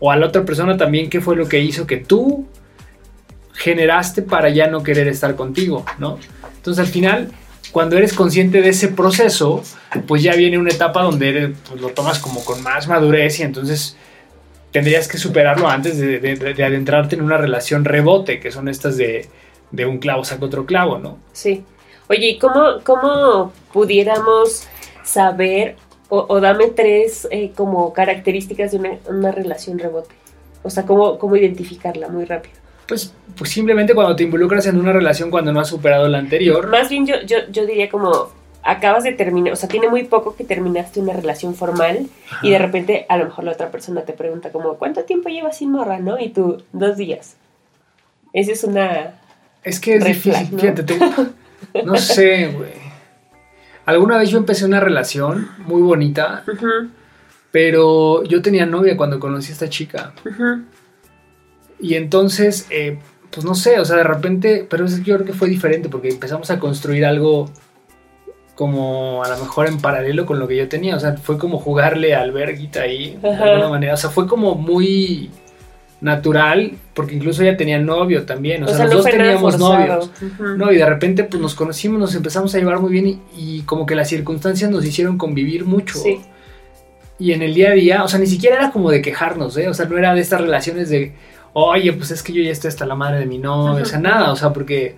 O 0.01 0.11
a 0.11 0.17
la 0.17 0.27
otra 0.27 0.45
persona 0.45 0.77
también, 0.77 1.09
¿qué 1.09 1.21
fue 1.21 1.37
lo 1.37 1.49
que 1.49 1.61
hizo 1.61 1.87
que 1.87 1.97
tú 1.99 2.47
generaste 3.55 4.23
para 4.23 4.49
ya 4.51 4.67
no 4.67 4.83
querer 4.83 5.09
estar 5.09 5.35
contigo, 5.37 5.85
¿no? 5.99 6.19
Entonces 6.57 6.85
al 6.85 6.91
final, 6.93 7.31
cuando 7.73 7.97
eres 7.97 8.12
consciente 8.12 8.61
de 8.61 8.69
ese 8.71 8.89
proceso, 8.89 9.62
pues 10.07 10.23
ya 10.23 10.35
viene 10.35 10.59
una 10.59 10.71
etapa 10.71 11.03
donde 11.03 11.29
eres- 11.31 11.57
pues, 11.69 11.81
lo 11.81 11.89
tomas 11.89 12.19
como 12.19 12.45
con 12.45 12.62
más 12.62 12.87
madurez 12.89 13.41
y 13.41 13.45
entonces 13.45 13.97
tendrías 14.77 15.09
que 15.09 15.17
superarlo 15.17 15.69
antes 15.69 15.97
de, 15.99 16.19
de- 16.21 16.37
de 16.55 16.65
adentrarte 16.65 17.17
en 17.17 17.23
una 17.23 17.39
relación 17.39 17.83
rebote, 17.87 18.39
que 18.41 18.51
son 18.51 18.69
estas 18.69 18.99
de, 18.99 19.27
de 19.71 19.87
un 19.87 19.97
clavo 19.99 20.23
saca 20.23 20.45
otro 20.45 20.67
clavo, 20.67 20.99
¿no? 20.99 21.17
Sí. 21.33 21.65
Oye, 22.11 22.27
¿y 22.33 22.39
cómo, 22.39 22.81
cómo 22.85 23.53
pudiéramos 23.73 24.67
saber 25.03 25.77
o, 26.11 26.27
o 26.29 26.41
dame 26.41 26.67
tres 26.69 27.27
eh, 27.31 27.53
como 27.57 27.93
características 27.95 28.73
de 28.73 28.77
una, 28.79 28.91
una 29.09 29.33
relación 29.33 29.79
rebote? 29.79 30.15
O 30.62 30.69
sea, 30.69 30.85
¿cómo, 30.85 31.19
cómo 31.19 31.37
identificarla 31.37 32.09
muy 32.09 32.27
rápido? 32.27 32.55
Pues, 32.87 33.15
pues 33.37 33.51
simplemente 33.51 33.95
cuando 33.95 34.15
te 34.15 34.25
involucras 34.25 34.67
en 34.67 34.77
una 34.79 34.93
relación 34.93 35.31
cuando 35.31 35.53
no 35.55 35.61
has 35.61 35.69
superado 35.69 36.07
la 36.07 36.19
anterior, 36.19 36.69
Más 36.69 36.91
bien 36.91 37.07
yo, 37.07 37.15
yo, 37.27 37.39
yo 37.51 37.65
diría 37.65 37.89
como 37.89 38.29
acabas 38.66 39.05
de 39.05 39.12
terminar, 39.12 39.52
o 39.52 39.57
sea, 39.57 39.68
tiene 39.68 39.88
muy 39.88 40.05
poco 40.05 40.35
que 40.37 40.44
terminaste 40.44 41.00
una 41.00 41.12
relación 41.12 41.55
formal 41.55 42.09
y 42.42 42.50
de 42.50 42.59
repente 42.59 43.07
a 43.09 43.16
lo 43.16 43.26
mejor 43.26 43.44
la 43.44 43.52
otra 43.52 43.70
persona 43.70 44.02
te 44.02 44.12
pregunta 44.12 44.50
como, 44.50 44.74
¿cuánto 44.74 45.05
tiempo 45.05 45.29
llevas 45.29 45.59
sin 45.59 45.70
morra, 45.72 45.98
no? 46.00 46.18
Y 46.18 46.31
tú, 46.31 46.62
dos 46.72 46.96
días. 46.96 47.37
Esa 48.33 48.52
es 48.52 48.64
una... 48.64 49.14
Es 49.62 49.81
que 49.81 49.96
es 49.96 50.05
difícil, 50.05 50.48
¿no? 50.52 50.59
fíjate, 50.59 50.83
te- 50.83 50.98
no 51.85 51.96
sé, 51.96 52.48
güey. 52.48 52.70
Alguna 53.87 54.18
vez 54.18 54.31
yo 54.31 54.38
empecé 54.38 54.64
una 54.64 54.81
relación 54.81 55.48
muy 55.66 55.81
bonita, 55.83 56.42
pero 57.50 58.22
yo 58.24 58.42
tenía 58.42 58.66
novia 58.66 58.96
cuando 58.96 59.20
conocí 59.20 59.50
a 59.50 59.52
esta 59.55 59.68
chica. 59.68 60.12
Y 61.79 61.94
entonces, 61.94 62.66
eh, 62.70 62.98
pues 63.31 63.44
no 63.44 63.55
sé, 63.55 63.79
o 63.79 63.85
sea, 63.85 63.96
de 63.96 64.05
repente, 64.05 64.66
pero 64.68 64.85
es- 64.87 65.02
yo 65.05 65.14
creo 65.16 65.26
que 65.26 65.33
fue 65.33 65.48
diferente 65.48 65.88
porque 65.88 66.09
empezamos 66.09 66.50
a 66.50 66.59
construir 66.59 67.05
algo 67.05 67.50
como 68.57 69.23
a 69.23 69.29
lo 69.29 69.38
mejor 69.38 69.69
en 69.69 69.79
paralelo 69.79 70.27
con 70.27 70.40
lo 70.40 70.49
que 70.49 70.57
yo 70.57 70.69
tenía. 70.69 70.97
O 70.97 71.01
sea, 71.01 71.16
fue 71.19 71.38
como 71.38 71.59
jugarle 71.59 72.14
al 72.14 72.33
verguita 72.33 72.81
ahí, 72.83 73.16
de 73.23 73.29
alguna 73.29 73.69
manera. 73.69 73.95
O 73.95 73.97
sea, 73.97 74.11
fue 74.11 74.27
como 74.27 74.57
muy 74.57 75.31
natural, 76.01 76.73
porque 76.95 77.14
incluso 77.14 77.42
ella 77.42 77.57
tenía 77.57 77.79
novio 77.79 78.25
también. 78.25 78.64
O, 78.64 78.69
sea, 78.69 78.85
los 78.85 78.95
no 78.95 78.97
dos 79.03 79.07
teníamos 79.07 79.59
novios. 79.59 80.11
No, 80.40 80.73
y 80.73 80.77
de 80.77 80.87
repente 80.87 81.25
pues 81.25 81.40
nos 81.40 81.55
conocimos, 81.55 82.01
nos 82.01 82.14
empezamos 82.14 82.55
a 82.55 82.59
llevar 82.59 82.81
muy 82.81 82.90
bien 82.90 83.07
y, 83.07 83.21
y 83.37 83.62
como 83.62 83.87
que 83.87 83.95
las 83.95 84.09
circunstancias 84.09 84.71
nos 84.71 84.85
hicieron 84.85 85.19
convivir 85.19 85.64
mucho. 85.64 85.99
Sí. 85.99 86.21
Y 87.19 87.33
en 87.33 87.42
el 87.42 87.55
día 87.55 87.71
a 87.71 87.75
día, 87.75 88.05
o 88.05 88.09
sea, 88.09 88.19
ni 88.19 88.27
siquiera 88.27 88.57
era 88.57 88.71
como 88.71 88.90
de 88.90 89.01
quejarnos, 89.01 89.57
¿eh? 89.57 89.69
O 89.69 89.75
sea, 89.75 89.87
no 89.87 89.97
era 89.97 90.14
de 90.14 90.21
estas 90.21 90.40
relaciones 90.40 90.90
de, 90.90 91.14
oye, 91.55 91.92
pues 91.92 92.11
es 92.11 92.23
que 92.23 92.33
yo 92.33 92.42
ya 92.42 92.51
estoy 92.51 92.69
hasta 92.69 92.85
la 92.85 92.95
madre 92.95 93.21
de 93.21 93.27
mi 93.27 93.38
novia, 93.38 93.83
o 93.83 93.87
sea, 93.87 93.99
nada, 93.99 94.33
o 94.33 94.37
sea, 94.37 94.53
porque 94.53 94.97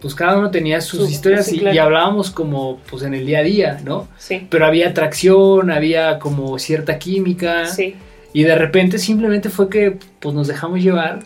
pues 0.00 0.14
cada 0.14 0.38
uno 0.38 0.50
tenía 0.50 0.80
sus 0.80 1.00
Su- 1.00 1.06
historias 1.10 1.46
sí, 1.46 1.56
y, 1.56 1.58
claro. 1.60 1.74
y 1.74 1.78
hablábamos 1.78 2.30
como 2.30 2.78
pues 2.90 3.02
en 3.02 3.14
el 3.14 3.26
día 3.26 3.38
a 3.40 3.42
día, 3.42 3.80
¿no? 3.84 4.08
Sí, 4.18 4.46
Pero 4.50 4.66
había 4.66 4.88
atracción, 4.88 5.70
había 5.70 6.18
como 6.18 6.58
cierta 6.58 6.98
química 6.98 7.66
sí. 7.66 7.94
y 8.32 8.42
de 8.44 8.54
repente 8.56 8.98
simplemente 8.98 9.48
fue 9.48 9.68
que 9.70 9.98
pues 10.20 10.34
nos 10.34 10.46
dejamos 10.48 10.80
llevar 10.80 11.20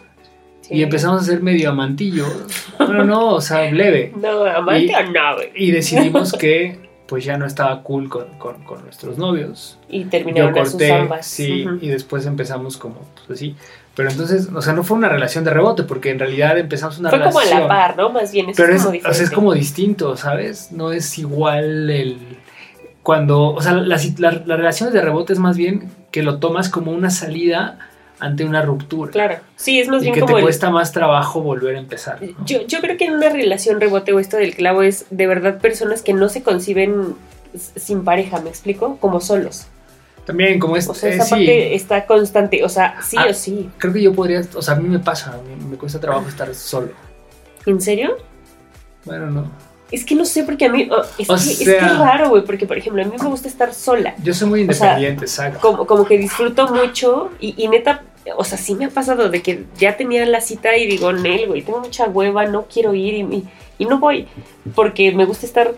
sí. 0.62 0.74
y 0.76 0.82
empezamos 0.82 1.22
a 1.22 1.24
ser 1.24 1.42
medio 1.42 1.70
amantillo. 1.70 2.26
Bueno, 2.78 3.04
no, 3.04 3.34
o 3.34 3.40
sea, 3.40 3.70
leve. 3.70 4.12
No, 4.20 4.44
amante 4.44 4.84
Y- 4.86 5.12
no. 5.12 5.36
Y 5.54 5.70
decidimos 5.70 6.32
que 6.32 6.88
pues 7.06 7.24
ya 7.24 7.36
no 7.36 7.44
estaba 7.46 7.82
cool 7.82 8.08
con, 8.08 8.38
con- 8.38 8.62
con 8.64 8.82
nuestros 8.84 9.18
novios. 9.18 9.78
Y 9.88 10.04
Yo 10.04 10.10
terminaron 10.10 10.56
a 10.58 10.64
sus 10.64 10.72
corté, 10.74 10.92
ambas. 10.92 11.26
sí, 11.26 11.66
Ujú. 11.66 11.78
y 11.82 11.88
después 11.88 12.24
empezamos 12.24 12.76
como, 12.76 13.00
pues 13.26 13.38
así. 13.38 13.54
Pero 13.94 14.08
entonces, 14.10 14.48
o 14.54 14.62
sea, 14.62 14.72
no 14.72 14.84
fue 14.84 14.96
una 14.96 15.08
relación 15.08 15.42
de 15.44 15.50
rebote, 15.50 15.82
porque 15.82 16.10
en 16.10 16.18
realidad 16.18 16.56
empezamos 16.58 16.98
una 16.98 17.10
Fue 17.10 17.20
como 17.22 17.38
a 17.38 17.42
relación. 17.42 17.62
la 17.62 17.68
par, 17.68 17.96
¿no? 17.96 18.10
Más 18.10 18.30
bien, 18.32 18.48
eso 18.50 18.56
Pero 18.62 18.72
es 18.74 18.76
es, 18.76 18.82
como 18.82 18.90
o 18.90 18.92
diferente. 18.92 19.16
sea, 19.16 19.24
es 19.24 19.30
como 19.32 19.52
distinto, 19.54 20.16
¿sabes? 20.16 20.72
No 20.72 20.92
es 20.92 21.18
igual 21.18 21.90
el... 21.90 22.18
Cuando, 23.02 23.48
o 23.54 23.60
sea, 23.62 23.72
las, 23.72 24.18
las- 24.20 24.46
las 24.46 24.58
relaciones 24.58 24.92
de 24.94 25.00
rebote 25.00 25.32
es 25.32 25.38
más 25.38 25.56
bien 25.56 25.90
que 26.10 26.22
lo 26.22 26.38
tomas 26.38 26.68
como 26.68 26.92
una 26.92 27.10
salida 27.10 27.78
ante 28.20 28.44
una 28.44 28.60
ruptura. 28.62 29.10
Claro, 29.10 29.36
sí, 29.56 29.80
es 29.80 29.88
más 29.88 30.02
y 30.02 30.04
bien 30.04 30.14
que 30.14 30.20
como 30.20 30.34
te 30.34 30.40
el- 30.40 30.44
cuesta 30.44 30.70
más 30.70 30.92
trabajo 30.92 31.40
volver 31.40 31.76
a 31.76 31.78
empezar. 31.78 32.18
¿no? 32.22 32.28
Yo, 32.44 32.66
yo 32.66 32.80
creo 32.80 32.96
que 32.98 33.06
en 33.06 33.14
una 33.14 33.30
relación 33.30 33.80
rebote 33.80 34.12
o 34.12 34.20
esto 34.20 34.36
del 34.36 34.54
clavo 34.54 34.82
es 34.82 35.06
de 35.10 35.26
verdad 35.26 35.58
personas 35.58 36.02
que 36.02 36.12
no 36.12 36.28
se 36.28 36.42
conciben 36.42 37.14
sin 37.54 38.04
pareja, 38.04 38.40
¿me 38.40 38.50
explico? 38.50 38.98
Como 39.00 39.20
solos. 39.20 39.66
También, 40.30 40.58
como 40.58 40.76
es. 40.76 40.88
O 40.88 40.94
sea, 40.94 41.10
eh, 41.10 41.14
esa 41.14 41.24
sí. 41.24 41.30
parte 41.30 41.74
está 41.74 42.06
constante, 42.06 42.62
o 42.64 42.68
sea, 42.68 43.00
sí 43.02 43.16
Ah. 43.18 43.26
o 43.30 43.34
sí. 43.34 43.68
Creo 43.78 43.92
que 43.92 44.02
yo 44.02 44.12
podría. 44.12 44.42
O 44.54 44.62
sea, 44.62 44.74
a 44.74 44.80
mí 44.80 44.88
me 44.88 44.98
pasa. 44.98 45.32
A 45.34 45.36
mí 45.38 45.64
me 45.68 45.76
cuesta 45.76 45.98
trabajo 46.00 46.28
estar 46.28 46.54
solo. 46.54 46.90
¿En 47.66 47.80
serio? 47.80 48.16
Bueno, 49.04 49.26
no. 49.30 49.50
Es 49.90 50.04
que 50.04 50.14
no 50.14 50.24
sé, 50.24 50.44
porque 50.44 50.66
a 50.66 50.68
mí, 50.70 50.88
oh, 50.90 51.02
es, 51.18 51.28
O 51.28 51.34
que, 51.34 51.40
es 51.40 51.58
que 51.58 51.64
sea- 51.64 51.86
es 51.86 51.98
raro, 51.98 52.28
güey, 52.28 52.44
porque 52.44 52.64
por 52.64 52.78
ejemplo, 52.78 53.02
a 53.02 53.04
mí 53.06 53.12
me 53.20 53.28
gusta 53.28 53.48
estar 53.48 53.74
sola. 53.74 54.14
Yo 54.22 54.32
soy 54.32 54.48
muy 54.48 54.60
O 54.68 54.72
sea, 54.72 54.90
independiente, 54.92 55.24
exacto. 55.24 55.58
Como, 55.60 55.84
como 55.86 56.04
que 56.04 56.16
disfruto 56.16 56.68
mucho 56.68 57.30
y, 57.40 57.54
y 57.60 57.66
neta, 57.66 58.04
o 58.36 58.44
sea, 58.44 58.56
sí 58.56 58.76
me 58.76 58.84
ha 58.84 58.90
pasado 58.90 59.28
de 59.30 59.42
que 59.42 59.64
ya 59.78 59.96
tenía 59.96 60.24
la 60.26 60.40
cita 60.40 60.76
y 60.76 60.86
digo, 60.86 61.12
Nel, 61.12 61.48
güey, 61.48 61.62
tengo 61.62 61.80
mucha 61.80 62.06
hueva, 62.06 62.44
no 62.46 62.66
quiero 62.72 62.94
ir 62.94 63.14
y, 63.14 63.20
y, 63.22 63.48
y 63.78 63.84
no 63.86 63.98
voy, 63.98 64.28
porque 64.76 65.10
me 65.12 65.24
gusta 65.24 65.44
estar 65.44 65.72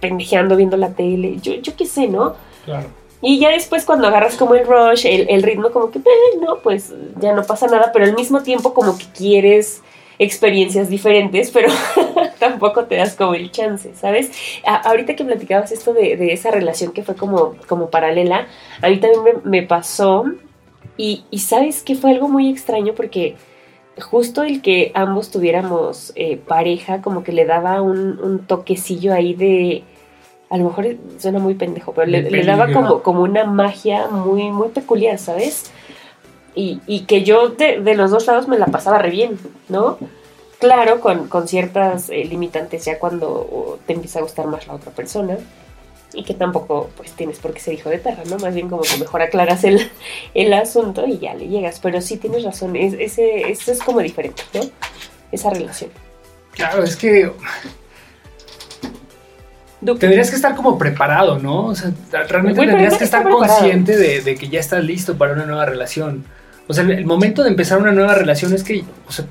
pendejeando 0.00 0.54
viendo 0.56 0.76
la 0.76 0.90
tele, 0.90 1.38
yo, 1.40 1.54
yo 1.54 1.74
qué 1.76 1.86
sé, 1.86 2.08
¿no? 2.08 2.34
Claro. 2.66 2.88
Y 3.22 3.38
ya 3.38 3.50
después 3.50 3.84
cuando 3.84 4.08
agarras 4.08 4.36
como 4.36 4.54
el 4.54 4.66
rush, 4.66 5.06
el, 5.06 5.28
el 5.28 5.42
ritmo 5.42 5.70
como 5.70 5.90
que, 5.90 5.98
eh, 5.98 6.38
no, 6.40 6.58
pues 6.60 6.94
ya 7.20 7.34
no 7.34 7.44
pasa 7.44 7.66
nada, 7.66 7.90
pero 7.92 8.06
al 8.06 8.14
mismo 8.14 8.42
tiempo 8.42 8.72
como 8.72 8.96
que 8.96 9.04
quieres 9.14 9.82
experiencias 10.18 10.90
diferentes, 10.90 11.50
pero 11.50 11.68
tampoco 12.38 12.84
te 12.84 12.96
das 12.96 13.14
como 13.14 13.34
el 13.34 13.50
chance, 13.50 13.94
¿sabes? 13.94 14.30
Ahorita 14.64 15.16
que 15.16 15.24
platicabas 15.24 15.72
esto 15.72 15.94
de, 15.94 16.16
de 16.16 16.34
esa 16.34 16.50
relación 16.50 16.92
que 16.92 17.02
fue 17.02 17.14
como, 17.14 17.56
como 17.66 17.88
paralela, 17.88 18.46
a 18.82 18.88
mí 18.90 18.98
también 18.98 19.40
me, 19.44 19.62
pasó 19.62 20.26
y, 20.98 21.24
y 21.30 21.38
sabes 21.38 21.82
que 21.82 21.94
fue 21.94 22.10
algo 22.10 22.28
muy 22.28 22.50
extraño 22.50 22.94
porque 22.94 23.36
justo 23.98 24.42
el 24.42 24.60
que 24.60 24.92
ambos 24.94 25.30
tuviéramos 25.30 26.12
eh, 26.16 26.36
pareja 26.36 27.00
como 27.00 27.24
que 27.24 27.32
le 27.32 27.46
daba 27.46 27.80
un 27.80 28.44
toquecillo 28.46 29.14
ahí 29.14 29.34
de... 29.34 29.84
A 30.50 30.58
lo 30.58 30.64
mejor 30.64 30.96
suena 31.18 31.38
muy 31.38 31.54
pendejo, 31.54 31.92
pero 31.92 32.06
le, 32.06 32.28
le 32.28 32.44
daba 32.44 32.72
como, 32.72 33.02
como 33.02 33.22
una 33.22 33.44
magia 33.44 34.08
muy, 34.08 34.50
muy 34.50 34.68
peculiar, 34.68 35.18
¿sabes? 35.18 35.70
Y, 36.54 36.80
y 36.86 37.02
que 37.02 37.22
yo 37.22 37.50
de, 37.50 37.80
de 37.80 37.94
los 37.94 38.10
dos 38.10 38.26
lados 38.26 38.48
me 38.48 38.58
la 38.58 38.66
pasaba 38.66 38.98
re 38.98 39.10
bien, 39.10 39.38
¿no? 39.68 39.96
Claro, 40.58 41.00
con, 41.00 41.28
con 41.28 41.48
ciertas 41.48 42.10
eh, 42.10 42.24
limitantes 42.24 42.84
ya 42.84 42.98
cuando 42.98 43.78
te 43.86 43.94
empieza 43.94 44.18
a 44.18 44.22
gustar 44.22 44.46
más 44.46 44.66
la 44.66 44.74
otra 44.74 44.90
persona 44.90 45.38
y 46.12 46.24
que 46.24 46.34
tampoco 46.34 46.90
pues 46.96 47.12
tienes 47.12 47.38
por 47.38 47.54
qué 47.54 47.60
ser 47.60 47.74
hijo 47.74 47.88
de 47.88 47.98
perra, 47.98 48.24
¿no? 48.28 48.36
Más 48.38 48.52
bien 48.52 48.68
como 48.68 48.82
que 48.82 48.96
mejor 48.98 49.22
aclaras 49.22 49.62
el, 49.64 49.90
el 50.34 50.52
asunto 50.52 51.06
y 51.06 51.18
ya 51.18 51.34
le 51.34 51.46
llegas. 51.46 51.78
Pero 51.80 52.00
sí 52.00 52.16
tienes 52.16 52.42
razón, 52.42 52.74
es, 52.76 52.94
ese, 52.94 53.50
eso 53.50 53.70
es 53.70 53.80
como 53.82 54.00
diferente, 54.00 54.42
¿no? 54.52 54.60
Esa 55.30 55.50
relación. 55.50 55.90
Claro, 56.52 56.82
es 56.82 56.96
que 56.96 57.30
tendrías 59.98 60.30
que 60.30 60.36
estar 60.36 60.54
como 60.54 60.76
preparado, 60.78 61.38
¿no? 61.38 61.66
O 61.66 61.74
sea, 61.74 61.90
realmente 62.28 62.60
tendrías 62.66 62.96
que 62.98 63.04
estar 63.04 63.22
preparado. 63.22 63.48
consciente 63.58 63.96
de, 63.96 64.20
de 64.20 64.34
que 64.36 64.48
ya 64.48 64.60
estás 64.60 64.84
listo 64.84 65.16
para 65.16 65.32
una 65.32 65.46
nueva 65.46 65.64
relación. 65.66 66.24
O 66.66 66.72
sea, 66.74 66.84
el 66.84 67.04
momento 67.06 67.42
de 67.42 67.48
empezar 67.50 67.78
una 67.78 67.92
nueva 67.92 68.14
relación 68.14 68.52
es 68.54 68.62
que, 68.62 68.84
o 69.08 69.12
sea, 69.12 69.24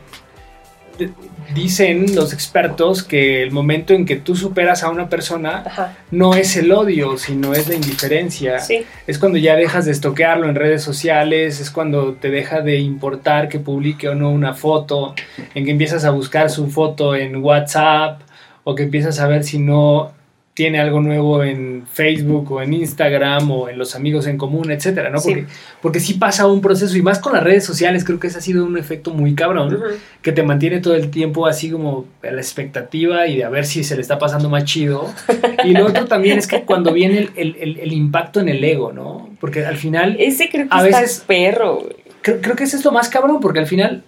de- 0.98 1.12
dicen 1.56 2.14
los 2.16 2.32
expertos 2.34 3.02
que 3.02 3.42
el 3.42 3.50
momento 3.52 3.94
en 3.94 4.06
que 4.06 4.18
tú 4.18 4.36
superas 4.36 4.84
a 4.84 4.90
una 4.90 5.10
persona 5.10 5.64
Ajá, 5.66 5.98
no 6.12 6.36
es 6.36 6.56
el 6.58 6.72
odio, 6.72 7.18
sino 7.18 7.54
es 7.54 7.68
la 7.68 7.74
indiferencia. 7.76 8.60
sí. 8.60 8.86
Es 9.08 9.18
cuando 9.18 9.38
ya 9.40 9.56
dejas 9.56 9.86
de 9.86 9.92
estoquearlo 9.92 10.48
en 10.48 10.54
redes 10.56 10.84
sociales, 10.84 11.60
es 11.60 11.72
cuando 11.72 12.14
te 12.14 12.30
deja 12.30 12.62
de 12.62 12.78
importar 12.80 13.50
que 13.50 13.58
publique 13.60 14.08
o 14.10 14.14
no 14.16 14.30
una 14.32 14.54
foto, 14.54 15.16
en 15.56 15.66
que 15.66 15.72
empiezas 15.72 16.06
a 16.06 16.12
buscar 16.12 16.50
su 16.52 16.70
foto 16.70 17.16
en 17.16 17.38
WhatsApp 17.38 18.22
o 18.64 18.76
que 18.76 18.84
empiezas 18.84 19.20
a 19.20 19.28
ver 19.28 19.44
si 19.44 19.58
no 19.58 20.12
tiene 20.60 20.78
algo 20.82 21.00
nuevo 21.00 21.42
en 21.42 21.86
Facebook 21.90 22.52
o 22.52 22.62
en 22.62 22.74
Instagram 22.74 23.50
o 23.50 23.70
en 23.70 23.78
los 23.78 23.96
amigos 23.96 24.28
en 24.28 24.38
común, 24.38 24.72
etcétera, 24.72 25.10
¿no? 25.10 25.20
Sí. 25.20 25.30
Porque, 25.30 25.46
porque 25.82 26.00
sí 26.02 26.16
pasa 26.16 26.48
un 26.48 26.60
proceso 26.60 26.98
y 26.98 27.02
más 27.02 27.20
con 27.20 27.32
las 27.32 27.42
redes 27.42 27.64
sociales, 27.64 28.04
creo 28.04 28.20
que 28.20 28.28
ese 28.28 28.40
ha 28.40 28.42
sido 28.42 28.66
un 28.66 28.78
efecto 28.78 29.14
muy 29.14 29.36
cabrón 29.36 29.80
que 30.22 30.34
te 30.34 30.44
mantiene 30.44 30.82
todo 30.82 30.96
el 30.96 31.12
tiempo 31.12 31.48
así 31.48 31.72
como 31.72 32.08
a 32.22 32.32
la 32.32 32.42
expectativa 32.42 33.26
y 33.28 33.38
de 33.38 33.46
a 33.46 33.50
ver 33.50 33.66
si 33.66 33.86
se 33.86 33.96
le 33.96 34.02
está 34.02 34.20
pasando 34.20 34.50
más 34.50 34.66
chido. 34.66 35.06
Y 35.64 35.72
lo 35.72 35.86
otro 35.86 36.08
también 36.08 36.38
es 36.40 36.46
que 36.48 36.64
cuando 36.64 36.92
viene 36.92 37.20
el, 37.20 37.30
el- 37.38 37.56
el- 37.62 37.80
el 37.80 37.94
impacto 37.94 38.42
en 38.42 38.50
el 38.50 38.62
ego, 38.62 38.92
¿no? 38.92 39.30
Porque 39.40 39.66
al 39.66 39.78
final, 39.78 40.18
Ese 40.20 40.50
creo 40.50 40.68
que 40.68 40.76
A 40.76 40.86
está 40.86 41.00
veces- 41.02 41.24
perro, 41.26 41.88
creo, 42.22 42.42
creo 42.42 42.56
que 42.58 42.66
es 42.66 42.74
esto 42.74 42.92
más 42.92 43.08
cabrón, 43.08 43.40
porque 43.40 43.60
al 43.60 43.68
final 43.68 44.04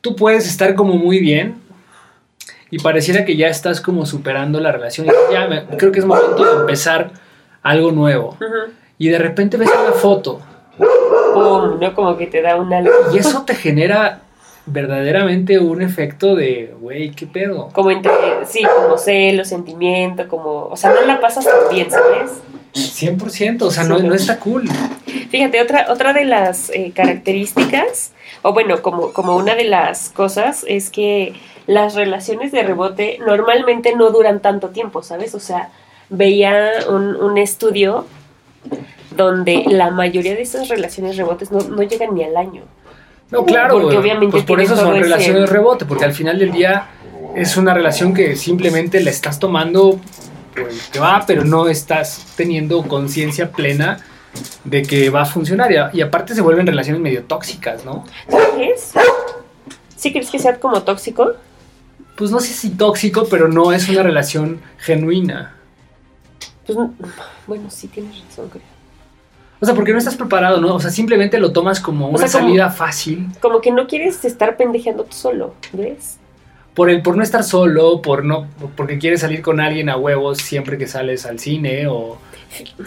tú 0.00 0.14
puedes 0.14 0.46
estar 0.46 0.74
como 0.76 0.94
muy 0.96 1.18
bien 1.18 1.54
y 2.70 2.78
pareciera 2.78 3.24
que 3.24 3.36
ya 3.36 3.48
estás 3.48 3.80
como 3.80 4.06
superando 4.06 4.60
la 4.60 4.72
relación. 4.72 5.06
Y 5.08 5.32
ya 5.32 5.46
me- 5.48 5.64
creo 5.76 5.90
que 5.92 5.98
es 6.00 6.04
momento 6.06 6.44
de 6.44 6.60
empezar 6.60 7.10
algo 7.62 7.90
nuevo. 7.92 8.36
Y 8.98 9.08
de 9.08 9.18
repente 9.18 9.56
ves 9.56 9.68
una 9.82 9.92
foto 9.92 10.40
Pum, 11.34 11.78
¿no? 11.80 11.94
Como 11.94 12.16
que 12.16 12.26
te 12.26 12.42
da 12.42 12.56
una... 12.56 12.82
y 13.12 13.18
eso 13.18 13.42
te 13.44 13.54
genera 13.54 14.20
verdaderamente 14.66 15.58
un 15.58 15.82
efecto 15.82 16.34
de, 16.34 16.74
güey, 16.80 17.10
¿qué 17.10 17.26
pedo? 17.26 17.68
Como 17.72 17.90
entre, 17.90 18.12
sí, 18.46 18.62
como 18.76 18.96
celo, 18.98 19.44
sentimiento, 19.44 20.26
como... 20.28 20.66
O 20.66 20.76
sea, 20.76 20.92
no 20.92 21.02
la 21.06 21.20
pasas 21.20 21.44
tan 21.44 21.54
bien, 21.70 21.90
¿sabes? 21.90 22.40
100%, 22.74 23.62
o 23.62 23.70
sea, 23.70 23.84
no, 23.84 23.98
no 23.98 24.14
está 24.14 24.38
cool. 24.38 24.68
Fíjate, 25.30 25.60
otra, 25.60 25.86
otra 25.90 26.12
de 26.12 26.24
las 26.24 26.70
eh, 26.70 26.92
características, 26.94 28.12
o 28.42 28.52
bueno, 28.52 28.82
como, 28.82 29.12
como 29.12 29.36
una 29.36 29.54
de 29.54 29.64
las 29.64 30.08
cosas, 30.10 30.64
es 30.68 30.90
que 30.90 31.34
las 31.66 31.94
relaciones 31.94 32.52
de 32.52 32.62
rebote 32.62 33.18
normalmente 33.24 33.94
no 33.96 34.10
duran 34.10 34.40
tanto 34.40 34.68
tiempo, 34.70 35.02
¿sabes? 35.02 35.34
O 35.34 35.40
sea, 35.40 35.70
veía 36.08 36.70
un, 36.88 37.16
un 37.16 37.38
estudio 37.38 38.06
donde 39.16 39.64
la 39.66 39.90
mayoría 39.90 40.34
de 40.34 40.42
esas 40.42 40.68
relaciones 40.68 41.16
rebotes 41.16 41.50
no, 41.50 41.60
no 41.60 41.82
llegan 41.82 42.14
ni 42.14 42.24
al 42.24 42.36
año. 42.36 42.62
No, 43.30 43.44
claro, 43.44 43.80
Porque 43.80 43.96
obviamente 43.96 44.32
pues 44.32 44.44
por 44.44 44.60
eso 44.60 44.76
son 44.76 44.94
ese- 44.94 45.02
relaciones 45.04 45.40
de 45.42 45.46
rebote, 45.46 45.84
porque 45.84 46.04
al 46.04 46.12
final 46.12 46.38
del 46.38 46.50
día 46.52 46.88
es 47.36 47.56
una 47.56 47.72
relación 47.74 48.12
que 48.12 48.34
simplemente 48.34 49.00
la 49.00 49.10
estás 49.10 49.38
tomando 49.38 50.00
pues, 50.54 50.88
que 50.88 50.98
va, 50.98 51.24
pero 51.26 51.44
no 51.44 51.68
estás 51.68 52.34
teniendo 52.36 52.82
conciencia 52.82 53.50
plena 53.50 53.98
de 54.64 54.82
que 54.82 55.10
va 55.10 55.22
a 55.22 55.26
funcionar. 55.26 55.70
Y, 55.92 56.00
aparte 56.00 56.34
se 56.34 56.40
vuelven 56.40 56.66
relaciones 56.66 57.00
medio 57.00 57.24
tóxicas, 57.24 57.84
¿no? 57.84 58.04
¿Sabes? 58.28 58.92
¿Sí 59.96 60.12
crees 60.12 60.30
que 60.30 60.38
sea 60.38 60.58
como 60.58 60.82
tóxico? 60.82 61.32
Pues 62.16 62.30
no 62.30 62.40
sé 62.40 62.52
si 62.52 62.70
tóxico, 62.70 63.26
pero 63.30 63.48
no 63.48 63.72
es 63.72 63.88
una 63.88 64.02
relación 64.02 64.60
genuina. 64.78 65.54
Pues, 66.66 66.78
bueno, 67.46 67.70
sí 67.70 67.88
tienes 67.88 68.22
razón, 68.24 68.48
creo. 68.48 68.62
O 69.60 69.66
sea, 69.66 69.74
porque 69.74 69.92
no 69.92 69.98
estás 69.98 70.16
preparado, 70.16 70.60
¿no? 70.60 70.74
O 70.74 70.80
sea, 70.80 70.90
simplemente 70.90 71.38
lo 71.38 71.52
tomas 71.52 71.80
como 71.80 72.08
una 72.08 72.18
sea, 72.18 72.28
como- 72.28 72.48
salida 72.48 72.70
fácil. 72.70 73.28
Como 73.40 73.60
que 73.60 73.70
no 73.70 73.86
quieres 73.86 74.24
estar 74.24 74.56
pendejeando 74.56 75.04
tú 75.04 75.14
solo, 75.14 75.54
¿ves? 75.72 76.18
Por 76.74 76.88
el 76.90 77.02
por 77.02 77.16
no 77.16 77.22
estar 77.22 77.42
solo, 77.44 78.00
por 78.02 78.24
no 78.24 78.46
porque 78.76 78.98
quieres 78.98 79.20
salir 79.20 79.42
con 79.42 79.60
alguien 79.60 79.88
a 79.88 79.96
huevos 79.96 80.38
siempre 80.38 80.78
que 80.78 80.86
sales 80.86 81.26
al 81.26 81.38
cine 81.38 81.86
o 81.86 82.18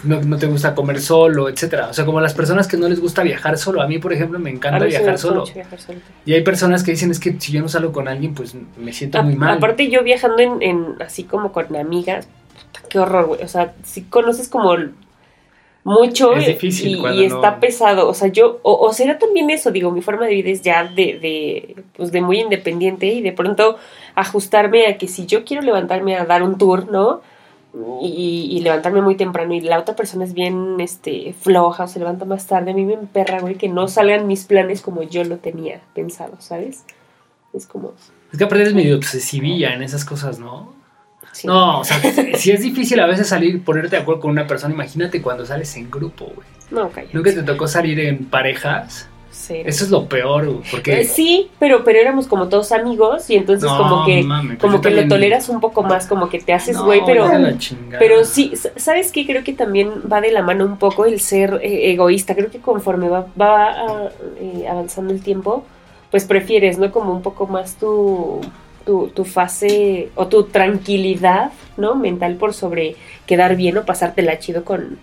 no, 0.02 0.20
no 0.20 0.36
te 0.36 0.46
gusta 0.46 0.74
comer 0.74 1.00
solo, 1.00 1.48
etcétera. 1.48 1.88
O 1.88 1.94
sea, 1.94 2.04
como 2.04 2.20
las 2.20 2.34
personas 2.34 2.68
que 2.68 2.76
no 2.76 2.86
les 2.88 3.00
gusta 3.00 3.22
viajar 3.22 3.56
solo. 3.56 3.80
A 3.80 3.86
mí, 3.88 3.98
por 3.98 4.12
ejemplo, 4.12 4.38
me 4.38 4.50
encanta 4.50 4.84
viajar 4.84 5.18
solo. 5.18 5.44
viajar 5.46 5.80
solo. 5.80 5.98
Y 6.26 6.34
hay 6.34 6.42
personas 6.42 6.82
que 6.82 6.90
dicen 6.90 7.10
es 7.10 7.18
que 7.18 7.34
si 7.40 7.52
yo 7.52 7.62
no 7.62 7.68
salgo 7.68 7.90
con 7.92 8.06
alguien, 8.06 8.34
pues 8.34 8.54
me 8.76 8.92
siento 8.92 9.18
A- 9.18 9.22
muy 9.22 9.36
mal. 9.36 9.56
Aparte 9.56 9.88
yo 9.90 10.02
viajando 10.02 10.38
en, 10.42 10.60
en- 10.62 10.86
así 11.00 11.24
como 11.24 11.50
con 11.52 11.74
amigas, 11.76 12.28
qué 12.90 12.98
horror, 12.98 13.26
güey. 13.26 13.42
O 13.42 13.48
sea, 13.48 13.72
si 13.84 14.02
conoces 14.02 14.48
como 14.48 14.76
mucho 15.84 16.32
Es 16.34 16.44
y- 16.48 16.52
difícil 16.52 16.88
y, 16.88 16.94
y 16.94 17.00
no- 17.28 17.36
está 17.36 17.60
pesado. 17.60 18.08
O 18.08 18.14
sea, 18.14 18.28
yo, 18.28 18.58
o, 18.62 18.74
o 18.74 18.92
será 18.92 19.18
también 19.18 19.50
eso, 19.50 19.70
digo, 19.70 19.90
mi 19.90 20.02
forma 20.02 20.26
de 20.26 20.34
vida 20.34 20.50
es 20.50 20.62
ya 20.62 20.84
de, 20.84 21.18
de, 21.18 21.76
pues 21.96 22.10
de 22.10 22.20
muy 22.22 22.40
independiente 22.40 23.06
y 23.06 23.20
de 23.22 23.32
pronto 23.32 23.76
ajustarme 24.14 24.86
a 24.86 24.98
que 24.98 25.08
si 25.08 25.26
yo 25.26 25.44
quiero 25.44 25.62
levantarme 25.62 26.16
a 26.16 26.24
dar 26.24 26.42
un 26.42 26.58
tour, 26.58 26.90
¿no? 26.90 27.20
Y, 28.00 28.50
y 28.52 28.60
levantarme 28.60 29.02
muy 29.02 29.16
temprano 29.16 29.52
y 29.52 29.60
la 29.60 29.80
otra 29.80 29.96
persona 29.96 30.22
es 30.24 30.32
bien 30.32 30.76
este 30.80 31.34
floja 31.40 31.82
o 31.84 31.88
se 31.88 31.98
levanta 31.98 32.24
más 32.24 32.46
tarde, 32.46 32.70
a 32.70 32.74
mí 32.74 32.84
me 32.84 32.94
emperra, 32.94 33.40
güey, 33.40 33.56
que 33.56 33.68
no 33.68 33.88
salgan 33.88 34.28
mis 34.28 34.44
planes 34.44 34.80
como 34.80 35.02
yo 35.02 35.24
lo 35.24 35.38
tenía 35.38 35.80
pensado, 35.92 36.36
¿sabes? 36.38 36.84
Es 37.52 37.66
como... 37.66 37.92
Es 38.32 38.38
que 38.38 38.44
aparte 38.44 38.62
eres 38.62 38.74
medio 38.74 38.96
obsesivilla 38.96 39.74
en 39.74 39.82
esas 39.82 40.04
cosas, 40.04 40.38
¿no? 40.38 40.72
Sí. 41.34 41.46
No, 41.46 41.80
o 41.80 41.84
sea, 41.84 42.00
si 42.36 42.50
es 42.50 42.60
difícil 42.60 42.98
a 43.00 43.06
veces 43.06 43.28
salir, 43.28 43.62
ponerte 43.62 43.96
de 43.96 44.02
acuerdo 44.02 44.22
con 44.22 44.30
una 44.30 44.46
persona, 44.46 44.74
imagínate 44.74 45.20
cuando 45.20 45.44
sales 45.44 45.76
en 45.76 45.90
grupo, 45.90 46.26
güey. 46.34 46.46
No, 46.70 46.90
cállate. 46.90 47.14
Nunca 47.14 47.32
te 47.32 47.42
tocó 47.42 47.68
salir 47.68 48.00
en 48.00 48.24
parejas. 48.24 49.08
Cero. 49.36 49.64
Eso 49.68 49.84
es 49.84 49.90
lo 49.90 50.08
peor, 50.08 50.46
güey, 50.46 50.60
porque... 50.70 51.00
Eh, 51.00 51.04
sí, 51.04 51.50
pero, 51.58 51.82
pero 51.82 51.98
éramos 51.98 52.28
como 52.28 52.48
todos 52.48 52.70
amigos 52.70 53.28
y 53.28 53.34
entonces 53.34 53.68
No, 53.68 53.76
como 53.76 54.06
que, 54.06 54.24
pues 54.24 54.58
como 54.60 54.80
que 54.80 54.90
lo 54.90 55.08
toleras 55.08 55.48
un 55.48 55.60
poco 55.60 55.82
más, 55.82 56.06
como 56.06 56.28
que 56.28 56.38
te 56.38 56.52
haces 56.52 56.76
No, 56.76 56.84
güey, 56.84 57.02
pero, 57.04 57.28
pero 57.98 58.24
sí, 58.24 58.52
¿sabes 58.76 59.10
qué? 59.10 59.26
Creo 59.26 59.42
que 59.42 59.52
también 59.52 59.90
va 60.10 60.20
de 60.20 60.30
la 60.30 60.42
mano 60.42 60.64
un 60.64 60.78
poco 60.78 61.04
el 61.04 61.18
ser 61.18 61.60
eh, 61.62 61.90
egoísta. 61.90 62.36
Creo 62.36 62.48
que 62.48 62.60
conforme 62.60 63.08
va, 63.08 63.26
va 63.38 64.10
eh, 64.38 64.68
avanzando 64.68 65.12
el 65.12 65.20
tiempo, 65.20 65.64
pues 66.12 66.24
prefieres, 66.26 66.78
¿no? 66.78 66.92
Como 66.92 67.12
un 67.12 67.22
poco 67.22 67.48
más 67.48 67.74
tu, 67.74 68.40
tu, 68.84 69.08
tu 69.08 69.24
fase 69.24 70.10
o 70.14 70.26
tu 70.26 70.44
tranquilidad, 70.44 71.52
¿no? 71.76 71.94
Mental 71.94 72.36
por 72.36 72.54
sobre 72.54 72.96
quedar 73.26 73.56
bien 73.56 73.78
o 73.78 73.84
pasártela 73.84 74.38
chido 74.38 74.64
con, 74.64 74.98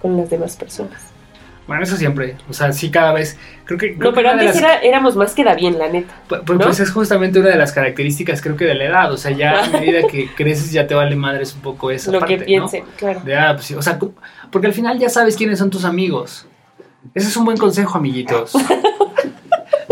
con 0.00 0.16
las 0.16 0.30
demás 0.30 0.56
personas. 0.56 1.14
Bueno, 1.66 1.82
eso 1.82 1.96
siempre. 1.96 2.36
O 2.48 2.52
sea, 2.52 2.72
sí, 2.72 2.90
cada 2.90 3.12
vez. 3.12 3.38
Creo 3.64 3.78
que. 3.78 3.96
no, 3.96 4.12
pero 4.12 4.30
antes 4.30 4.62
éramos 4.82 5.16
más 5.16 5.34
que 5.34 5.44
da 5.44 5.54
bien, 5.54 5.78
la 5.78 5.88
neta. 5.88 6.14
Pues, 6.28 6.42
pues, 6.44 6.80
es 6.80 6.90
justamente 6.90 7.40
una 7.40 7.50
de 7.50 7.56
las 7.56 7.72
características, 7.72 8.42
creo 8.42 8.56
que 8.56 8.66
de 8.66 8.74
la 8.74 8.84
edad. 8.84 9.12
O 9.12 9.16
sea, 9.16 9.30
ya 9.30 9.64
a 9.64 9.68
medida 9.68 10.06
que 10.06 10.28
creces, 10.34 10.72
ya 10.72 10.86
te 10.86 10.94
vale 10.94 11.16
madres 11.16 11.54
un 11.54 11.62
poco 11.62 11.90
esa 11.90 12.12
Lo 12.12 12.20
que 12.20 12.36
piensen, 12.38 12.84
claro. 12.98 13.22
Ah, 13.34 13.52
pues 13.54 13.70
o 13.70 13.80
sea, 13.80 13.98
porque 14.50 14.66
al 14.66 14.74
final 14.74 14.98
ya 14.98 15.08
sabes 15.08 15.36
quiénes 15.36 15.58
son 15.58 15.70
tus 15.70 15.84
amigos. 15.84 16.46
Ese 17.14 17.28
es 17.28 17.36
un 17.36 17.44
buen 17.44 17.56
consejo, 17.56 17.96
amiguitos. 17.96 18.52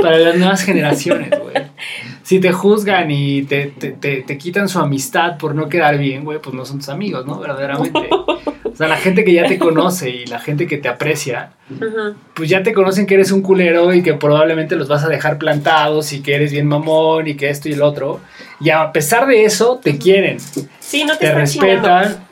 para 0.03 0.19
las 0.19 0.37
nuevas 0.37 0.63
generaciones, 0.63 1.31
güey. 1.31 1.55
Si 2.23 2.41
te 2.41 2.53
juzgan 2.53 3.11
y 3.11 3.43
te, 3.43 3.67
te, 3.67 4.39
quitan 4.39 4.69
su 4.69 4.79
amistad 4.79 5.39
por 5.39 5.55
no 5.55 5.69
quedar 5.69 5.99
bien, 5.99 6.25
güey, 6.25 6.39
pues 6.41 6.55
no 6.55 6.65
son 6.65 6.79
tus 6.79 6.89
amigos, 6.89 7.27
¿no? 7.27 7.39
Verdaderamente. 7.39 8.09
O 8.73 8.77
sea, 8.77 8.89
la 8.89 8.97
gente 8.97 9.25
que 9.25 9.35
ya 9.35 9.47
te 9.47 9.59
conoce 9.59 10.09
y 10.09 10.27
la 10.27 10.39
gente 10.39 10.67
que 10.67 10.79
te 10.79 10.89
aprecia, 10.89 11.53
pues 12.35 12.49
ya 12.49 12.63
te 12.63 12.73
conocen 12.73 13.07
que 13.07 13.15
eres 13.15 13.33
un 13.33 13.43
culero 13.43 13.93
y 13.93 14.03
que 14.03 14.15
probablemente 14.15 14.77
los 14.77 14.89
vas 14.89 15.05
a 15.05 15.09
dejar 15.09 15.37
plantados 15.37 16.13
y 16.13 16.23
que 16.23 16.35
eres 16.35 16.53
bien 16.53 16.67
mamón 16.67 17.29
y 17.29 17.35
que 17.35 17.51
esto 17.51 17.69
y 17.69 17.73
el 17.73 17.83
otro. 17.83 18.21
Y 18.61 18.71
a 18.71 18.93
pesar 18.93 19.27
de 19.27 19.45
eso, 19.45 19.79
te 19.83 19.99
quieren. 19.99 20.39
Sí, 20.81 21.05
no 21.05 21.19
te, 21.19 21.27
te 21.27 21.35
respetan 21.35 22.25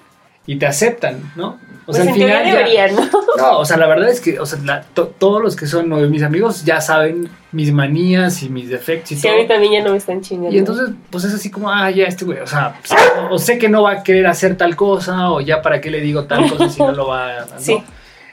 y 0.47 0.57
te 0.57 0.67
aceptan, 0.67 1.33
¿no? 1.37 1.59
O 1.91 1.93
sea, 1.93 2.05
pues 2.05 2.15
al 2.15 2.21
final 2.21 2.45
deberían, 2.45 2.95
¿no? 2.95 3.11
No, 3.37 3.59
o 3.59 3.65
sea, 3.65 3.77
la 3.77 3.89
verdad 3.89 4.09
es 4.09 4.21
que, 4.21 4.39
o 4.39 4.47
sea, 4.47 4.85
todos 4.95 5.43
los 5.43 5.57
que 5.57 5.67
son 5.67 6.11
mis 6.11 6.23
amigos 6.23 6.65
ya 6.65 6.81
saben 6.81 7.29
mis 7.51 7.73
manías 7.73 8.45
y 8.45 8.49
mis 8.49 8.69
defectos 8.69 9.11
y 9.13 9.17
sí, 9.17 9.27
a 9.27 9.35
mí 9.35 9.47
también 9.49 9.73
ya 9.73 9.83
no 9.83 9.91
me 9.91 9.97
están 9.97 10.21
chingando. 10.21 10.55
Y 10.55 10.59
entonces, 10.59 10.91
pues 11.11 11.25
es 11.25 11.35
así 11.35 11.51
como, 11.51 11.69
ah, 11.69 11.91
ya 11.91 12.05
este 12.05 12.25
güey, 12.25 12.39
o 12.39 12.47
sea, 12.47 12.81
o, 13.31 13.39
sé 13.39 13.59
que 13.59 13.69
no 13.69 13.83
va 13.83 13.93
a 13.93 14.03
querer 14.05 14.29
hacer 14.29 14.57
tal 14.57 14.77
cosa, 14.77 15.33
o 15.33 15.41
ya 15.41 15.61
para 15.63 15.81
qué 15.81 15.91
le 15.91 16.01
digo 16.01 16.25
tal 16.25 16.49
cosa 16.49 16.69
si 16.69 16.81
no 16.81 16.93
lo 16.93 17.09
va 17.09 17.41
a. 17.41 17.47
Sí. 17.59 17.83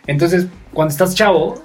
Entonces, 0.05 0.45
cuando 0.71 0.91
estás 0.91 1.15
chavo, 1.15 1.55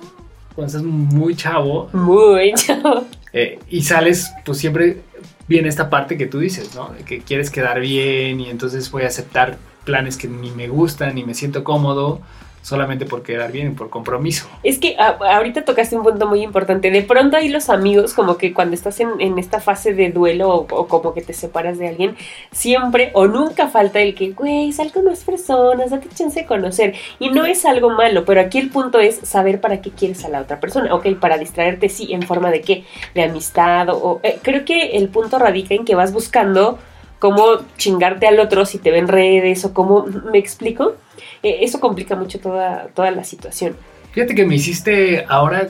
cuando 0.55 0.67
estás 0.67 0.83
muy 0.83 1.37
chavo. 1.37 1.91
Muy 1.93 2.55
chavo. 2.55 3.05
Eh, 3.35 3.59
y 3.69 3.83
sales, 3.83 4.33
pues 4.45 4.59
siempre 4.59 5.03
viene 5.47 5.69
esta 5.69 5.91
parte 5.91 6.17
que 6.17 6.27
tú 6.27 6.39
dices, 6.39 6.75
¿no? 6.75 6.93
que 7.07 7.21
quieres 7.21 7.51
quedar 7.51 7.81
bien 7.81 8.41
y 8.41 8.49
entonces 8.49 8.91
voy 8.91 9.03
a 9.03 9.09
aceptar 9.09 9.59
planes 9.85 10.17
que 10.17 10.29
ni 10.29 10.51
me 10.51 10.69
gustan, 10.69 11.15
ni 11.15 11.25
me 11.25 11.35
siento 11.35 11.65
cómodo, 11.65 12.21
solamente 12.63 13.07
por 13.07 13.23
quedar 13.23 13.51
bien, 13.51 13.75
por 13.75 13.91
compromiso. 13.91 14.47
Es 14.63 14.79
que 14.79 14.97
ahorita 14.97 15.65
tocaste 15.65 15.97
un 15.97 16.05
punto 16.05 16.27
muy 16.27 16.43
importante. 16.43 16.91
De 16.91 17.03
pronto 17.03 17.37
hay 17.37 17.49
los 17.49 17.69
amigos, 17.69 18.15
como 18.15 18.39
que 18.39 18.55
cuando 18.55 18.75
estás 18.75 19.01
en, 19.01 19.39
esta 19.39 19.61
fase 19.61 19.93
de 19.93 20.11
duelo 20.11 20.67
o, 20.71 20.87
como 20.87 21.13
que 21.13 21.23
te 21.23 21.33
separas 21.33 21.79
de 21.79 21.89
alguien, 21.89 22.17
siempre 22.53 23.11
o 23.15 23.27
nunca 23.27 23.69
falta 23.69 24.01
el 24.01 24.15
que, 24.15 24.31
güey, 24.31 24.73
sal 24.73 24.93
con 24.93 25.05
más 25.05 25.25
personas, 25.25 25.91
date 25.91 26.09
chance 26.15 26.41
de 26.41 26.47
conocer. 26.47 26.95
Y 27.19 27.31
no 27.31 27.45
es 27.45 27.65
algo 27.65 27.91
malo, 27.91 28.25
pero 28.25 28.41
aquí 28.41 28.59
el 28.59 28.71
punto 28.71 29.01
es 29.01 29.17
saber 29.17 29.61
para 29.61 29.83
qué 29.83 29.91
quieres 29.91 30.25
a 30.25 30.29
la 30.29 30.41
otra 30.41 30.61
persona. 30.61 30.95
Ok, 30.95 31.09
para 31.21 31.39
distraerte, 31.39 31.89
sí, 31.89 32.13
en 32.13 32.23
forma 32.23 32.51
de 32.51 32.61
qué? 32.61 32.85
De 33.15 33.25
amistad 33.25 33.89
o... 33.91 34.21
Eh, 34.23 34.39
creo 34.41 34.65
que 34.65 34.97
el 34.97 35.09
punto 35.09 35.39
radica 35.39 35.75
en 35.75 35.85
que 35.85 35.97
vas 35.97 36.13
buscando 36.13 36.79
cómo 37.23 37.61
chingarte 37.77 38.27
al 38.27 38.41
otro 38.41 38.67
si 38.67 38.79
te 38.79 38.91
ven 38.91 39.07
redes 39.07 39.65
o 39.65 39.73
cómo, 39.73 40.05
¿me 40.33 40.39
explico? 40.39 40.97
Eh, 41.45 41.59
eso 41.61 41.79
complica 41.79 42.17
mucho 42.17 42.41
toda, 42.41 42.89
toda 42.89 43.13
la 43.13 43.23
situación. 43.23 43.77
Fíjate 44.11 44.35
que 44.35 44.45
me 44.45 44.57
hiciste 44.57 45.25
ahora 45.29 45.69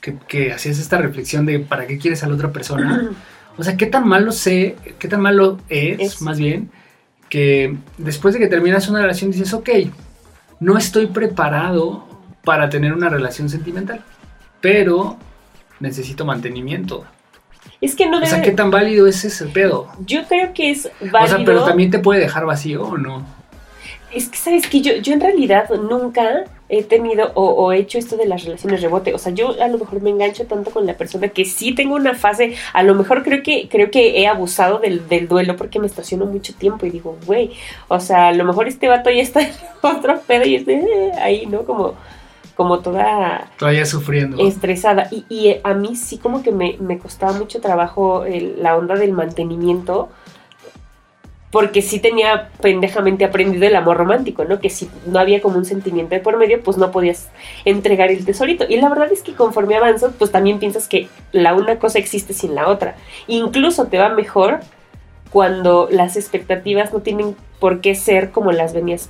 que, 0.00 0.52
hacías 0.52 0.78
esta 0.78 0.98
reflexión 0.98 1.46
de 1.46 1.58
para 1.58 1.88
qué 1.88 1.98
quieres 1.98 2.22
a 2.22 2.28
la 2.28 2.34
otra 2.34 2.52
persona. 2.52 3.10
O 3.56 3.62
sea, 3.62 3.76
qué 3.76 3.86
tan 3.86 4.08
malo 4.08 4.32
sé, 4.32 4.74
qué 4.98 5.06
tan 5.06 5.20
malo 5.20 5.58
es, 5.68 6.20
más 6.20 6.40
bien, 6.40 6.70
que 7.28 7.76
después 7.98 8.34
de 8.34 8.40
que 8.40 8.48
terminas 8.48 8.88
una 8.88 9.00
relación 9.00 9.30
dices, 9.30 9.54
ok, 9.54 9.70
no 10.58 10.76
estoy 10.76 11.06
preparado 11.06 12.04
para 12.42 12.68
tener 12.68 12.92
una 12.92 13.08
relación 13.08 13.48
sentimental, 13.48 14.00
pero 14.60 15.16
necesito 15.78 16.24
mantenimiento. 16.24 17.04
Es 17.84 17.94
que 17.94 18.06
no 18.06 18.18
debe... 18.18 18.26
O 18.26 18.30
sea, 18.30 18.42
¿qué 18.42 18.52
tan 18.52 18.70
válido 18.70 19.06
es 19.06 19.24
ese 19.24 19.44
pedo? 19.44 19.88
Yo 20.06 20.24
creo 20.26 20.54
que 20.54 20.70
es 20.70 20.90
válido. 21.00 21.34
O 21.34 21.36
sea, 21.36 21.44
pero 21.44 21.64
también 21.64 21.90
te 21.90 21.98
puede 21.98 22.20
dejar 22.20 22.46
vacío 22.46 22.82
o 22.82 22.96
no. 22.96 23.26
Es 24.10 24.28
que, 24.28 24.38
¿sabes 24.38 24.66
que 24.66 24.80
yo, 24.80 24.94
yo 24.96 25.12
en 25.12 25.20
realidad 25.20 25.68
nunca 25.68 26.44
he 26.70 26.82
tenido 26.82 27.30
o, 27.34 27.72
he 27.72 27.78
hecho 27.78 27.98
esto 27.98 28.16
de 28.16 28.24
las 28.24 28.42
relaciones 28.42 28.80
rebote. 28.80 29.12
O 29.12 29.18
sea, 29.18 29.32
yo 29.32 29.54
a 29.60 29.68
lo 29.68 29.76
mejor 29.76 30.00
me 30.00 30.08
engancho 30.08 30.46
tanto 30.46 30.70
con 30.70 30.86
la 30.86 30.96
persona 30.96 31.28
que 31.28 31.44
sí 31.44 31.74
tengo 31.74 31.94
una 31.94 32.14
fase, 32.14 32.54
a 32.72 32.82
lo 32.82 32.94
mejor 32.94 33.22
creo 33.22 33.42
que, 33.42 33.68
creo 33.68 33.90
que 33.90 34.20
he 34.20 34.26
abusado 34.26 34.78
del, 34.78 35.06
del 35.06 35.28
duelo 35.28 35.56
porque 35.56 35.78
me 35.78 35.86
estaciono 35.86 36.24
mucho 36.24 36.54
tiempo 36.54 36.86
y 36.86 36.90
digo, 36.90 37.18
güey, 37.26 37.50
o 37.88 38.00
sea, 38.00 38.28
a 38.28 38.32
lo 38.32 38.44
mejor 38.44 38.66
este 38.66 38.88
vato 38.88 39.10
ya 39.10 39.20
está 39.20 39.42
en 39.42 39.52
otro 39.82 40.18
pedo 40.26 40.46
y 40.46 40.54
estoy 40.56 40.76
eh, 40.76 41.12
ahí, 41.20 41.44
¿no? 41.44 41.64
Como 41.64 41.94
como 42.54 42.80
toda... 42.80 43.50
Todavía 43.58 43.86
sufriendo. 43.86 44.38
Estresada. 44.38 45.08
Y, 45.10 45.24
y 45.28 45.56
a 45.62 45.74
mí 45.74 45.96
sí 45.96 46.18
como 46.18 46.42
que 46.42 46.52
me, 46.52 46.98
costaba 46.98 47.32
mucho 47.32 47.60
trabajo 47.60 48.24
la 48.58 48.76
onda 48.76 48.94
del 48.94 49.12
mantenimiento, 49.12 50.08
porque 51.50 51.82
sí 51.82 52.00
tenía 52.00 52.50
pendejamente 52.60 53.24
aprendido 53.24 53.66
el 53.66 53.76
amor 53.76 53.96
romántico, 53.96 54.44
¿no? 54.44 54.58
Que 54.58 54.70
si 54.70 54.90
no 55.06 55.20
había 55.20 55.40
como 55.40 55.56
un 55.56 55.64
sentimiento 55.64 56.14
de 56.14 56.20
por 56.20 56.36
medio, 56.36 56.60
pues 56.62 56.76
no 56.76 56.90
podías 56.90 57.28
entregar 57.64 58.10
el 58.10 58.24
tesorito. 58.24 58.64
Y 58.68 58.76
la 58.76 58.88
verdad 58.88 59.12
es 59.12 59.22
que 59.22 59.34
conforme 59.34 59.76
avanzas, 59.76 60.12
pues 60.18 60.32
también 60.32 60.58
piensas 60.58 60.88
que 60.88 61.08
la 61.30 61.54
una 61.54 61.78
cosa 61.78 62.00
existe 62.00 62.32
sin 62.32 62.56
la 62.56 62.68
otra. 62.68 62.96
Incluso 63.28 63.86
te 63.86 63.98
va 63.98 64.08
mejor 64.08 64.60
cuando 65.30 65.88
las 65.90 66.16
expectativas 66.16 66.92
no 66.92 67.00
tienen 67.00 67.36
por 67.60 67.80
qué 67.80 67.94
ser 67.94 68.30
como 68.30 68.52
las 68.52 68.72
venías 68.72 69.08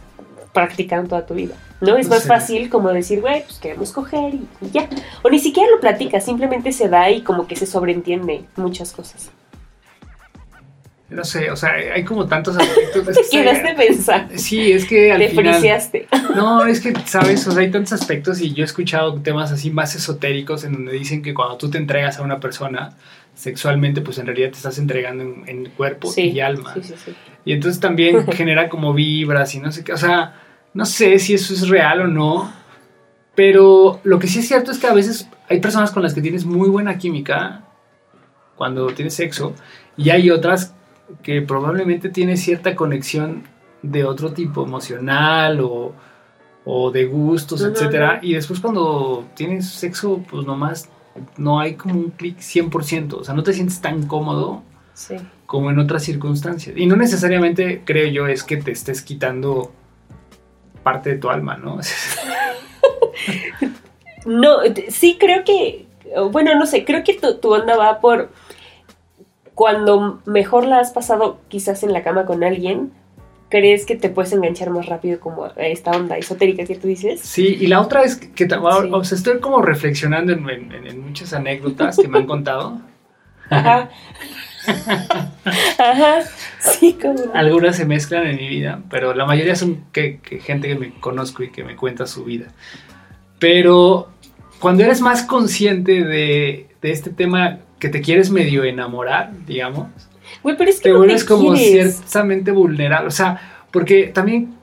practicando 0.55 1.11
toda 1.11 1.27
tu 1.27 1.35
vida. 1.35 1.55
¿no? 1.81 1.97
Es 1.97 2.09
más 2.09 2.27
fácil 2.27 2.69
como 2.71 2.93
decir, 2.93 3.21
güey, 3.21 3.43
pues 3.45 3.59
queremos 3.59 3.93
coger 3.93 4.35
y, 4.35 4.47
ya. 4.73 4.89
O 5.23 5.31
ni 5.31 5.39
siquiera 5.39 5.71
lo 5.71 5.81
platicas, 5.81 6.25
simplemente 6.25 6.73
se 6.73 6.89
da 6.89 7.11
y 7.11 7.23
como 7.23 7.47
que 7.47 7.57
se 7.57 7.67
sobreentiende 7.67 8.45
muchas 8.57 8.93
cosas. 8.93 9.31
No 11.11 11.23
sé, 11.23 11.51
o 11.51 11.57
sea, 11.57 11.73
hay 11.73 12.03
como 12.03 12.27
tantos 12.27 12.57
aspectos. 12.59 13.07
Que 13.07 13.39
Quedaste 13.39 13.75
pensando. 13.75 14.33
Sí, 14.37 14.73
es 14.73 14.87
que 14.87 15.13
al 15.13 15.19
Te 15.19 15.29
final... 15.29 15.63
No, 16.35 16.65
es 16.67 16.81
que, 16.81 16.93
¿sabes? 17.05 17.47
O 17.47 17.53
sea, 17.53 17.61
hay 17.61 17.71
tantos 17.71 17.93
aspectos 17.93 18.41
y 18.41 18.53
yo 18.53 18.63
he 18.63 18.65
escuchado 18.65 19.15
temas 19.21 19.53
así 19.53 19.71
más 19.71 19.95
esotéricos 19.95 20.65
en 20.65 20.73
donde 20.73 20.93
dicen 20.93 21.23
que 21.23 21.35
cuando 21.35 21.57
tú 21.57 21.71
te 21.71 21.79
entregas 21.79 22.19
a 22.19 22.23
una 22.23 22.41
persona 22.41 22.95
sexualmente, 23.35 24.01
pues 24.01 24.19
en 24.19 24.27
realidad 24.27 24.51
te 24.51 24.57
estás 24.57 24.79
entregando 24.79 25.23
en, 25.47 25.67
cuerpo 25.77 26.13
y 26.17 26.41
alma. 26.41 26.75
Sí, 26.75 26.83
sí, 26.83 26.95
sí. 27.05 27.15
Y 27.45 27.53
entonces 27.53 27.81
también 27.81 28.27
genera 28.33 28.69
como 28.69 28.95
vibras 28.95 29.55
y 29.55 29.61
no 29.61 29.71
sé 29.71 29.85
qué, 29.85 29.93
o 29.93 29.97
sea 29.97 30.35
no 30.75 30.85
sé 30.85 31.19
si 31.19 31.35
eso 31.35 31.55
es 31.55 31.69
real 31.69 32.03
o 32.03 32.07
no, 32.09 32.53
pero 33.35 34.01
lo 34.05 34.19
que 34.19 34.27
sí 34.27 34.41
es 34.41 34.49
cierto 34.49 34.71
es 34.71 34.79
que 34.79 34.87
a 34.87 34.93
veces 34.93 35.29
hay 35.49 35.61
personas 35.61 35.91
con 35.91 36.03
las 36.03 36.15
que 36.15 36.21
tienes 36.21 36.45
muy 36.45 36.69
buena 36.69 36.99
química 36.99 37.65
cuando 38.57 38.87
tienes 38.89 39.15
sexo 39.15 39.55
y 39.97 40.11
hay 40.11 40.31
otras 40.31 40.75
que 41.23 41.43
probablemente 41.43 42.09
tienes 42.09 42.43
cierta 42.43 42.75
conexión 42.75 43.45
de 43.83 44.05
otro 44.05 44.33
tipo, 44.33 44.65
emocional 44.65 45.61
o, 45.63 45.95
de 46.93 47.05
gustos, 47.05 47.63
etcétera, 47.63 48.21
y 48.23 48.33
después 48.33 48.59
cuando 48.59 49.27
tienes 49.35 49.69
sexo, 49.69 50.25
pues 50.31 50.47
nomás 50.47 50.89
no 51.37 51.61
hay 51.61 51.75
como 51.75 51.95
un 51.95 52.11
clic 52.11 52.39
100%, 52.39 53.13
o 53.13 53.25
sea, 53.25 53.35
no 53.35 53.43
te 53.43 53.53
sientes 53.53 53.81
tan 53.83 54.07
cómodo 54.07 54.63
como 55.45 55.71
en 55.71 55.79
otras 55.79 56.03
circunstancias. 56.05 56.75
Y 56.77 56.87
no 56.87 56.97
necesariamente, 56.97 57.83
creo 57.85 58.09
yo, 58.09 58.27
es 58.27 58.43
que 58.45 58.57
te 58.57 58.71
estés 58.71 59.03
quitando 59.03 59.73
parte 60.85 61.11
de 61.11 61.19
tu 61.19 61.29
alma, 61.29 61.57
¿no? 61.57 61.81
no, 64.27 64.59
sí 64.89 65.17
creo 65.19 65.43
que, 65.43 65.87
bueno, 66.31 66.55
no 66.55 66.67
sé, 66.67 66.85
creo 66.85 67.03
que 67.03 67.15
tu, 67.15 67.53
onda 67.53 67.77
va 67.77 68.01
por 68.01 68.31
cuando 69.55 70.21
mejor 70.27 70.67
la 70.67 70.79
has 70.79 70.93
pasado 70.93 71.41
quizás 71.49 71.83
en 71.83 71.93
la 71.93 72.05
cama 72.05 72.27
con 72.27 72.45
alguien, 72.45 72.93
crees 73.49 73.87
que 73.87 73.97
te 73.97 74.09
puedes 74.09 74.33
enganchar 74.33 74.71
más 74.71 74.87
rápido 74.87 75.21
como 75.21 75.47
esta 75.57 75.93
onda 75.93 76.17
esotérica 76.17 76.65
que 76.65 76.77
tú 76.77 76.89
dices. 76.89 77.21
Sí, 77.21 77.57
y 77.61 77.69
la 77.69 77.81
otra 77.81 78.03
es 78.03 78.17
que, 78.17 78.49
o 78.53 79.05
sea, 79.05 79.17
estoy 79.17 79.41
como 79.41 79.63
reflexionando 79.63 80.33
en, 80.33 80.49
en, 80.49 81.01
muchas 81.01 81.33
anécdotas 81.33 81.97
que 81.97 82.09
me 82.09 82.19
han 82.19 82.27
contado. 82.27 82.81
Ajá. 83.51 83.91
Ajá, 85.79 86.23
sí, 86.59 86.97
como... 87.01 87.35
Algunas 87.35 87.77
se 87.77 87.85
mezclan 87.85 88.27
en 88.27 88.37
mi 88.37 88.49
vida, 88.49 88.81
pero 88.91 89.15
la 89.15 89.27
mayoría 89.27 89.57
son 89.57 89.85
que, 89.93 90.21
gente 90.43 90.69
que 90.69 90.75
me 90.77 90.95
conozco 91.01 91.43
y 91.43 91.51
que 91.51 91.65
me 91.65 91.77
cuenta 91.77 92.07
su 92.07 92.25
vida. 92.25 92.47
Pero 93.39 94.09
cuando 94.59 94.83
eres 94.83 95.01
más 95.01 95.23
consciente 95.23 96.05
de, 96.05 96.69
este 96.83 97.11
tema 97.11 97.59
que 97.79 97.89
te 97.89 98.01
quieres 98.01 98.31
medio 98.31 98.65
enamorar, 98.65 99.33
digamos, 99.47 99.89
pero 100.43 100.65
es 100.65 100.77
que 100.77 100.91
te 100.91 100.93
vuelves 100.93 101.25
como 101.25 101.57
ciertamente 101.57 102.51
vulnerable. 102.51 103.09
O 103.09 103.11
sea, 103.11 103.67
porque 103.71 104.09
también, 104.09 104.55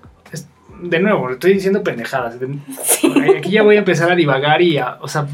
de 0.82 1.00
nuevo, 1.00 1.30
estoy 1.32 1.54
diciendo 1.54 1.84
pendejadas. 1.84 2.38
Aquí 3.38 3.52
ya 3.52 3.64
voy 3.64 3.76
a 3.76 3.80
empezar 3.80 4.12
a 4.12 4.16
divagar 4.16 4.62
y 4.62 4.78
a, 4.78 4.98
o 5.02 5.08
sea, 5.08 5.28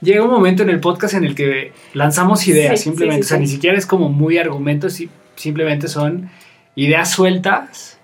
llega 0.00 0.22
un 0.22 0.30
momento 0.30 0.62
en 0.62 0.70
el 0.70 0.80
podcast 0.80 1.14
en 1.14 1.24
el 1.24 1.34
que 1.34 1.72
lanzamos 1.94 2.46
ideas, 2.46 2.80
simplemente. 2.80 3.22
o 3.22 3.28
sea, 3.28 3.38
ni 3.38 3.46
siquiera 3.46 3.76
es 3.76 3.86
como 3.86 4.08
muy 4.08 4.38
argumentos, 4.38 5.00
simplemente 5.36 5.88
son 5.88 6.30
ideas 6.74 7.10
sueltas. 7.10 7.98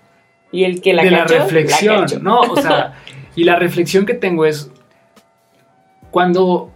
Y 0.53 0.65
el 0.65 0.81
que 0.81 0.95
la 0.95 1.03
de 1.03 1.11
la 1.11 1.25
reflexión, 1.25 2.07
¿no? 2.23 2.41
O 2.41 2.57
sea, 2.61 2.95
y 3.35 3.45
la 3.45 3.57
reflexión 3.57 4.07
que 4.07 4.15
tengo 4.15 4.47
es, 4.47 4.71
cuando, 6.11 6.73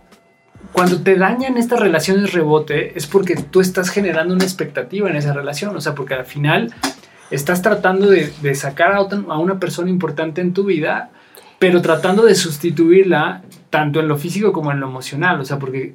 cuando 0.72 1.02
te 1.02 1.16
dañan 1.16 1.56
estas 1.56 1.80
relaciones 1.80 2.32
rebote 2.32 2.98
es 2.98 3.06
porque 3.06 3.36
tú 3.36 3.60
estás 3.60 3.88
generando 3.90 4.34
una 4.34 4.44
expectativa 4.44 5.08
en 5.08 5.16
esa 5.16 5.32
relación, 5.32 5.74
o 5.76 5.80
sea, 5.80 5.94
porque 5.94 6.14
al 6.14 6.26
final 6.26 6.74
estás 7.30 7.62
tratando 7.62 8.10
de, 8.10 8.54
sacar 8.54 8.92
a, 8.92 8.96
a 8.98 9.38
una 9.38 9.58
persona 9.58 9.88
importante 9.88 10.40
en 10.40 10.52
tu 10.52 10.64
vida, 10.64 11.10
pero 11.60 11.82
tratando 11.82 12.24
de 12.24 12.34
sustituirla 12.34 13.42
tanto 13.68 14.00
en 14.00 14.08
lo 14.08 14.16
físico 14.16 14.50
como 14.50 14.72
en 14.72 14.80
lo 14.80 14.88
emocional, 14.88 15.38
o 15.40 15.44
sea, 15.44 15.58
porque 15.58 15.94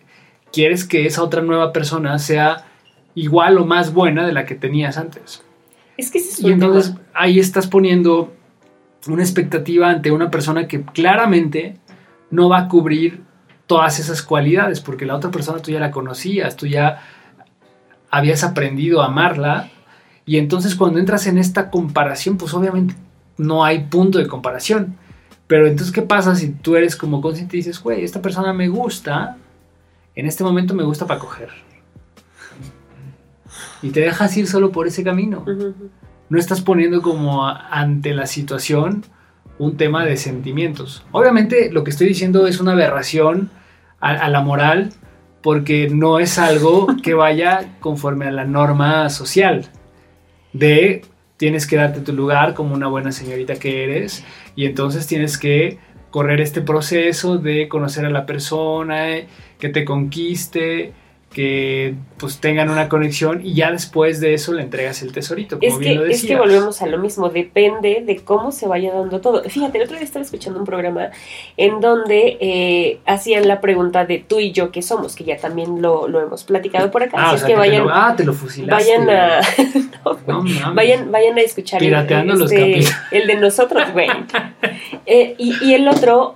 quieres 0.54 0.86
que 0.86 1.08
esa 1.08 1.24
otra 1.24 1.42
nueva 1.42 1.74
persona 1.74 2.18
sea 2.20 2.68
igual 3.16 3.58
o 3.58 3.66
más 3.66 3.92
buena 3.92 4.28
de 4.28 4.32
la 4.32 4.46
que 4.46 4.54
tenías 4.54 4.98
antes. 4.98 5.44
Es 5.98 6.12
que 6.12 6.20
es 6.20 6.40
Y 6.40 6.52
entonces 6.52 6.94
ahí 7.16 7.40
estás 7.40 7.66
poniendo 7.66 8.32
una 9.08 9.24
expectativa 9.24 9.90
ante 9.90 10.12
una 10.12 10.30
persona 10.30 10.68
que 10.68 10.84
claramente 10.84 11.80
no 12.30 12.48
va 12.48 12.60
a 12.60 12.68
cubrir 12.68 13.24
todas 13.66 14.00
esas 14.00 14.22
cualidades, 14.22 14.82
porque 14.82 15.08
la 15.08 15.16
otra 15.16 15.32
persona 15.32 15.64
tú 15.64 15.72
ya 15.72 15.80
la 15.80 15.90
conocías, 15.90 16.56
tú 16.58 16.68
ya 16.68 17.02
habías 18.12 18.44
aprendido 18.44 19.02
a 19.02 19.08
amarla, 19.08 19.72
y 20.28 20.38
entonces 20.38 20.76
cuando 20.76 21.00
entras 21.00 21.26
en 21.26 21.40
esta 21.40 21.72
comparación, 21.72 22.38
pues 22.38 22.54
obviamente 22.54 22.94
no 23.38 23.66
hay 23.66 23.86
punto 23.86 24.20
de 24.20 24.28
comparación. 24.28 24.98
Pero 25.48 25.68
entonces, 25.68 25.94
¿qué 25.94 26.02
pasa 26.02 26.36
si 26.36 26.50
tú 26.50 26.76
eres 26.76 26.96
como 26.96 27.22
consciente 27.22 27.58
y 27.58 27.60
dices, 27.60 27.82
güey, 27.82 28.04
esta 28.04 28.22
persona 28.22 28.52
me 28.54 28.68
gusta, 28.68 29.38
en 30.16 30.26
este 30.26 30.44
momento 30.44 30.74
me 30.74 30.84
gusta 30.84 31.06
para 31.06 31.20
coger? 31.20 31.50
Y 33.82 33.92
te 33.92 34.00
dejas 34.00 34.36
ir 34.38 34.48
solo 34.48 34.72
por 34.72 34.88
ese 34.88 35.04
camino. 35.04 35.46
No 36.30 36.40
estás 36.40 36.62
poniendo 36.62 37.02
como 37.02 37.48
ante 37.48 38.16
la 38.16 38.26
situación 38.26 39.04
un 39.60 39.78
tema 39.78 40.06
de 40.06 40.18
sentimientos. 40.18 41.04
Obviamente 41.12 41.72
lo 41.72 41.84
que 41.84 41.92
estoy 41.92 42.08
diciendo 42.08 42.48
es 42.48 42.60
una 42.60 42.74
aberración 42.74 43.52
a, 44.00 44.30
la 44.30 44.42
moral 44.42 44.92
porque 45.42 45.90
no 45.90 46.20
es 46.20 46.38
algo 46.38 46.88
que 47.04 47.14
vaya 47.14 47.76
conforme 47.80 48.28
a 48.28 48.32
la 48.32 48.46
norma 48.46 49.10
social 49.10 49.66
de 50.54 51.04
tienes 51.38 51.68
que 51.68 51.76
darte 51.76 52.02
tu 52.02 52.14
lugar 52.14 52.54
como 52.54 52.74
una 52.74 52.88
buena 52.88 53.12
señorita 53.12 53.56
que 53.56 53.84
eres 53.84 54.24
y 54.56 54.66
entonces 54.66 55.08
tienes 55.08 55.38
que 55.38 55.80
correr 56.12 56.40
este 56.40 56.62
proceso 56.62 57.38
de 57.38 57.68
conocer 57.68 58.06
a 58.06 58.10
la 58.10 58.26
persona, 58.26 59.08
que 59.60 59.70
te 59.70 59.84
conquiste, 59.84 60.94
que 61.36 61.96
pues 62.18 62.40
tengan 62.40 62.70
una 62.70 62.88
conexión 62.88 63.46
y 63.46 63.56
ya 63.56 63.70
después 63.70 64.22
de 64.22 64.34
eso 64.34 64.54
le 64.54 64.62
entregas 64.62 65.02
el 65.02 65.12
tesorito. 65.12 65.60
Como 65.60 65.82
es, 65.82 65.86
que, 65.86 66.10
es 66.10 66.24
que 66.24 66.38
volvemos 66.38 66.82
a 66.82 66.88
lo 66.88 66.98
mismo, 66.98 67.28
depende 67.28 68.02
de 68.06 68.24
cómo 68.24 68.54
se 68.54 68.68
vaya 68.68 68.94
dando 68.94 69.20
todo. 69.20 69.44
Fíjate, 69.44 69.78
el 69.80 69.84
otro 69.84 69.98
día 69.98 70.06
estaba 70.06 70.24
escuchando 70.24 70.60
un 70.60 70.66
programa 70.66 71.10
en 71.58 71.82
donde 71.82 72.38
eh, 72.40 73.00
hacían 73.06 73.50
la 73.50 73.60
pregunta 73.60 74.06
de 74.06 74.20
tú 74.20 74.40
y 74.40 74.54
yo 74.54 74.72
qué 74.72 74.82
somos, 74.82 75.18
que 75.18 75.26
ya 75.26 75.36
también 75.36 75.82
lo, 75.82 76.08
hemos 76.08 76.46
platicado 76.46 76.90
por 76.90 77.04
acá. 77.04 77.18
Ah, 77.20 77.32
Así 77.32 77.36
es 77.36 77.44
que 77.44 77.56
vayan, 77.56 77.86
ah, 77.92 78.14
te 78.16 78.24
lo 78.24 78.34
fusilaste. 78.34 78.98
Vayan 78.98 79.10
a, 79.10 79.42
vayan, 80.74 81.12
vayan 81.12 81.38
a 81.38 81.42
escuchar 81.42 81.84
este, 81.84 82.16
el, 83.12 83.28
de 83.28 83.36
nosotros, 83.36 83.92
güey. 83.92 84.08
Eh, 85.08 85.36
y, 85.38 85.54
y 85.64 85.76
el 85.76 85.88
otro 85.88 86.36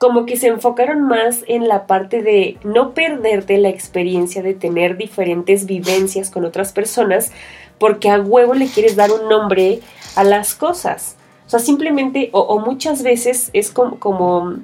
como 0.00 0.24
que 0.24 0.38
se 0.38 0.46
enfocaron 0.46 1.02
más 1.02 1.44
en 1.46 1.68
la 1.68 1.86
parte 1.86 2.22
de 2.22 2.56
no 2.64 2.94
perderte 2.94 3.58
la 3.58 3.68
experiencia 3.68 4.42
de 4.42 4.54
tener 4.54 4.96
diferentes 4.96 5.66
vivencias 5.66 6.30
con 6.30 6.46
otras 6.46 6.72
personas, 6.72 7.32
porque 7.78 8.08
a 8.08 8.18
huevo 8.18 8.54
le 8.54 8.66
quieres 8.66 8.96
dar 8.96 9.10
un 9.12 9.28
nombre 9.28 9.80
a 10.16 10.24
las 10.24 10.54
cosas. 10.54 11.16
O 11.46 11.50
sea, 11.50 11.60
simplemente, 11.60 12.30
o, 12.32 12.58
muchas 12.60 13.02
veces 13.02 13.50
es 13.52 13.70
como, 13.70 14.54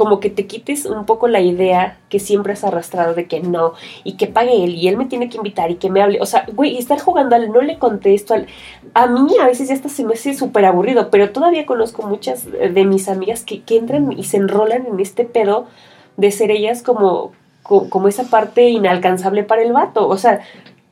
como 0.00 0.18
que 0.18 0.30
te 0.30 0.46
quites 0.46 0.86
un 0.86 1.04
poco 1.04 1.28
la 1.28 1.40
idea 1.40 1.98
que 2.08 2.18
siempre 2.18 2.54
has 2.54 2.64
arrastrado 2.64 3.12
de 3.12 3.26
que 3.26 3.40
no, 3.40 3.74
y 4.02 4.14
que 4.14 4.28
pague 4.28 4.64
él, 4.64 4.76
y 4.76 4.88
él 4.88 4.96
me 4.96 5.04
tiene 5.04 5.28
que 5.28 5.36
invitar, 5.36 5.70
y 5.70 5.74
que 5.74 5.90
me 5.90 6.00
hable. 6.00 6.22
O 6.22 6.26
sea, 6.26 6.46
güey, 6.54 6.78
estar 6.78 6.98
jugando 6.98 7.36
al 7.36 7.52
no 7.52 7.60
le 7.60 7.78
contesto, 7.78 8.32
al... 8.32 8.46
a 8.94 9.06
mí 9.08 9.34
a 9.38 9.44
veces 9.44 9.68
ya 9.68 9.74
hasta 9.74 9.90
se 9.90 10.04
me 10.04 10.14
hace 10.14 10.32
súper 10.32 10.64
aburrido, 10.64 11.10
pero 11.10 11.32
todavía 11.32 11.66
conozco 11.66 12.02
muchas 12.02 12.50
de 12.50 12.84
mis 12.86 13.10
amigas 13.10 13.44
que, 13.44 13.60
que, 13.60 13.76
entran 13.76 14.10
y 14.12 14.24
se 14.24 14.38
enrolan 14.38 14.86
en 14.86 15.00
este 15.00 15.26
pedo 15.26 15.66
de 16.16 16.30
ser 16.30 16.50
ellas 16.50 16.82
como, 16.82 17.32
como, 17.62 18.08
esa 18.08 18.24
parte 18.24 18.70
inalcanzable 18.70 19.44
para 19.44 19.60
el 19.60 19.74
vato. 19.74 20.08
O 20.08 20.16
sea, 20.16 20.40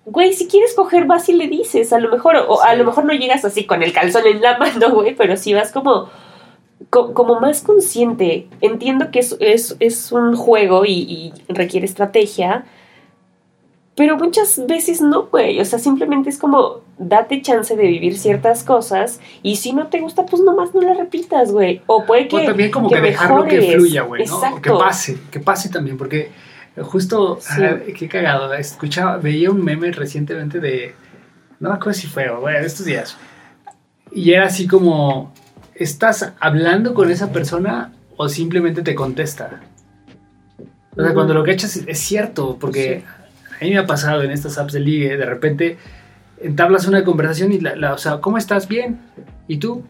güey, 0.05 0.35
si 0.35 0.49
quieres 0.49 0.75
coger, 0.75 1.07
vas 1.07 1.31
y 1.31 1.33
le 1.33 1.49
dices, 1.49 1.95
a 1.95 1.99
lo 1.99 2.11
mejor, 2.11 2.37
o 2.47 2.61
a 2.61 2.75
lo 2.75 2.85
mejor 2.85 3.07
no 3.07 3.15
llegas 3.15 3.47
así 3.47 3.65
con 3.65 3.83
el 3.83 3.95
calzón 3.95 4.27
en 4.27 4.43
la 4.43 4.59
mano, 4.59 4.91
güey, 4.93 5.15
pero 5.15 5.39
si 5.39 5.55
vas 5.55 5.73
como 5.73 6.11
como 6.91 7.41
más 7.41 7.63
consciente. 7.63 8.49
Entiendo 8.61 9.11
que 9.11 9.21
es, 9.21 9.37
es, 9.41 10.13
un 10.13 10.37
juego 10.37 10.85
y, 10.87 11.33
requiere 11.49 11.87
estrategia, 11.87 12.65
pero 13.95 14.17
muchas 14.17 14.67
veces 14.67 15.01
no, 15.01 15.27
güey. 15.27 15.61
O 15.61 15.65
sea, 15.65 15.79
simplemente 15.79 16.31
es 16.31 16.39
como 16.39 16.81
date 16.99 17.43
chance 17.43 17.77
de 17.77 17.87
vivir 17.87 18.19
ciertas 18.19 18.65
cosas 18.65 19.21
y 19.43 19.57
si 19.57 19.73
no 19.73 19.89
te 19.89 20.01
gusta, 20.01 20.27
pues 20.27 20.43
nomás 20.43 20.75
no 20.75 20.81
la 20.81 20.95
repitas, 20.95 21.53
güey. 21.53 21.83
O 21.87 22.05
puede 22.05 22.29
que. 22.29 22.37
O 22.37 22.45
también 22.45 22.71
como 22.71 22.89
que, 22.89 23.01
dejarlo 23.01 23.45
que 23.45 23.61
fluya, 23.61 24.03
güey, 24.03 24.25
¿no? 24.25 24.61
Que 24.61 24.71
pase, 24.71 25.19
que 25.31 25.41
pase 25.41 25.69
también, 25.69 25.99
porque 25.99 26.31
justo, 26.83 27.39
qué 27.97 28.09
cagado. 28.09 28.53
Escuchaba, 28.55 29.17
veía 29.17 29.51
un 29.51 29.63
meme 29.65 29.91
recientemente 29.91 30.61
de. 30.61 30.95
No 31.61 31.71
me 31.71 31.75
acuerdo 31.75 31.99
si 31.99 32.07
fue, 32.07 32.29
güey, 32.31 32.61
de 32.61 32.67
estos 32.67 32.87
días. 32.87 33.17
Y 34.13 34.33
era 34.33 34.47
así 34.47 34.67
como 34.67 35.35
¿estás 35.79 36.33
hablando 36.41 36.95
con 36.95 37.11
esa 37.11 37.33
persona 37.33 37.93
o 38.17 38.29
simplemente 38.29 38.83
te 38.83 38.95
contesta? 38.95 39.61
O 40.97 41.03
sea, 41.03 41.15
cuando 41.15 41.35
lo 41.35 41.45
que 41.45 41.53
echas 41.53 41.77
es 41.87 41.99
cierto, 41.99 42.59
porque 42.61 43.05
a 43.61 43.65
mí 43.65 43.71
me 43.71 43.79
ha 43.79 43.87
pasado 43.87 44.23
en 44.23 44.31
estas 44.31 44.59
apps 44.59 44.73
de 44.73 44.81
ligue, 44.81 45.17
de 45.17 45.27
repente 45.27 45.79
entablas 46.41 46.87
una 46.87 47.05
conversación 47.05 47.53
y 47.53 47.61
la, 47.61 47.95
o 47.95 47.99
sea, 47.99 48.21
¿cómo 48.21 48.39
estás? 48.39 48.69
Bien. 48.69 49.01
¿Y 49.47 49.59
tú? 49.59 49.85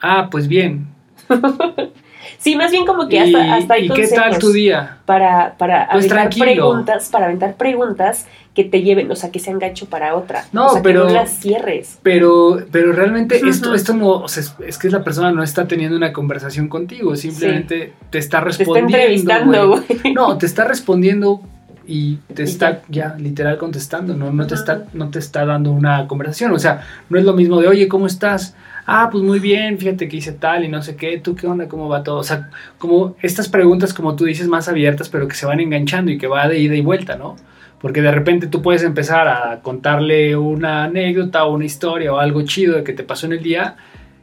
Ah, 0.00 0.28
pues 0.30 0.48
bien. 0.48 0.88
Sí, 2.44 2.56
más 2.56 2.70
bien 2.70 2.84
como 2.84 3.08
que 3.08 3.18
hasta, 3.18 3.54
hasta 3.54 3.72
hay 3.72 3.86
¿Y 3.86 3.88
qué 3.88 4.06
tal 4.06 4.38
tu 4.38 4.52
día? 4.52 4.98
Para, 5.06 5.54
para 5.56 5.88
pues 5.90 6.12
aventar 6.12 6.38
preguntas, 6.38 7.08
para 7.08 7.24
aventar 7.24 7.54
preguntas 7.56 8.26
que 8.54 8.64
te 8.64 8.82
lleven, 8.82 9.10
o 9.10 9.16
sea, 9.16 9.32
que 9.32 9.38
sean 9.38 9.58
gancho 9.58 9.86
para 9.86 10.14
otra. 10.14 10.44
No, 10.52 10.66
o 10.66 10.72
sea, 10.74 10.82
pero. 10.82 11.06
Que 11.06 11.14
no 11.14 11.20
las 11.20 11.38
cierres. 11.38 11.98
Pero, 12.02 12.62
pero 12.70 12.92
realmente 12.92 13.40
esto, 13.48 13.72
esto 13.72 13.94
no, 13.94 14.10
o 14.10 14.28
sea, 14.28 14.42
es, 14.66 14.76
que 14.76 14.90
la 14.90 15.02
persona 15.02 15.32
no 15.32 15.42
está 15.42 15.66
teniendo 15.66 15.96
una 15.96 16.12
conversación 16.12 16.68
contigo, 16.68 17.16
simplemente 17.16 17.94
te 18.10 18.18
está 18.18 18.40
respondiendo. 18.40 18.90
Te 18.90 19.04
está 19.14 19.34
entrevistando, 19.38 19.68
güey. 19.68 20.12
No, 20.12 20.36
te 20.36 20.44
está 20.44 20.64
respondiendo 20.64 21.40
y 21.86 22.16
te 22.34 22.42
está 22.42 22.82
ya 22.88 23.16
literal 23.18 23.58
contestando, 23.58 24.14
no, 24.14 24.32
no, 24.32 24.46
te 24.46 24.54
está, 24.54 24.84
no 24.92 25.10
te 25.10 25.18
está 25.18 25.44
dando 25.44 25.72
una 25.72 26.06
conversación. 26.06 26.52
O 26.52 26.58
sea, 26.58 26.82
no 27.08 27.18
es 27.18 27.24
lo 27.24 27.32
mismo 27.32 27.60
de, 27.60 27.68
oye, 27.68 27.88
¿cómo 27.88 28.06
estás? 28.06 28.54
ah, 28.86 29.08
pues 29.10 29.22
muy 29.24 29.38
bien, 29.38 29.78
fíjate 29.78 30.08
que 30.08 30.16
hice 30.16 30.32
tal 30.32 30.64
y 30.64 30.68
no 30.68 30.82
sé 30.82 30.96
qué, 30.96 31.18
tú 31.18 31.34
qué 31.34 31.46
onda, 31.46 31.68
cómo 31.68 31.88
va 31.88 32.02
todo. 32.02 32.16
O 32.16 32.24
sea, 32.24 32.50
como 32.78 33.16
estas 33.22 33.48
preguntas, 33.48 33.94
como 33.94 34.16
tú 34.16 34.24
dices, 34.24 34.48
más 34.48 34.68
abiertas, 34.68 35.08
pero 35.08 35.28
que 35.28 35.34
se 35.34 35.46
van 35.46 35.60
enganchando 35.60 36.10
y 36.10 36.18
que 36.18 36.26
va 36.26 36.48
de 36.48 36.58
ida 36.58 36.74
y 36.74 36.80
vuelta, 36.80 37.16
¿no? 37.16 37.36
Porque 37.80 38.00
de 38.00 38.10
repente 38.10 38.46
tú 38.46 38.62
puedes 38.62 38.82
empezar 38.82 39.28
a 39.28 39.60
contarle 39.60 40.36
una 40.36 40.84
anécdota 40.84 41.44
o 41.44 41.54
una 41.54 41.64
historia 41.64 42.12
o 42.12 42.18
algo 42.18 42.42
chido 42.42 42.76
de 42.76 42.84
que 42.84 42.92
te 42.92 43.02
pasó 43.02 43.26
en 43.26 43.34
el 43.34 43.42
día 43.42 43.76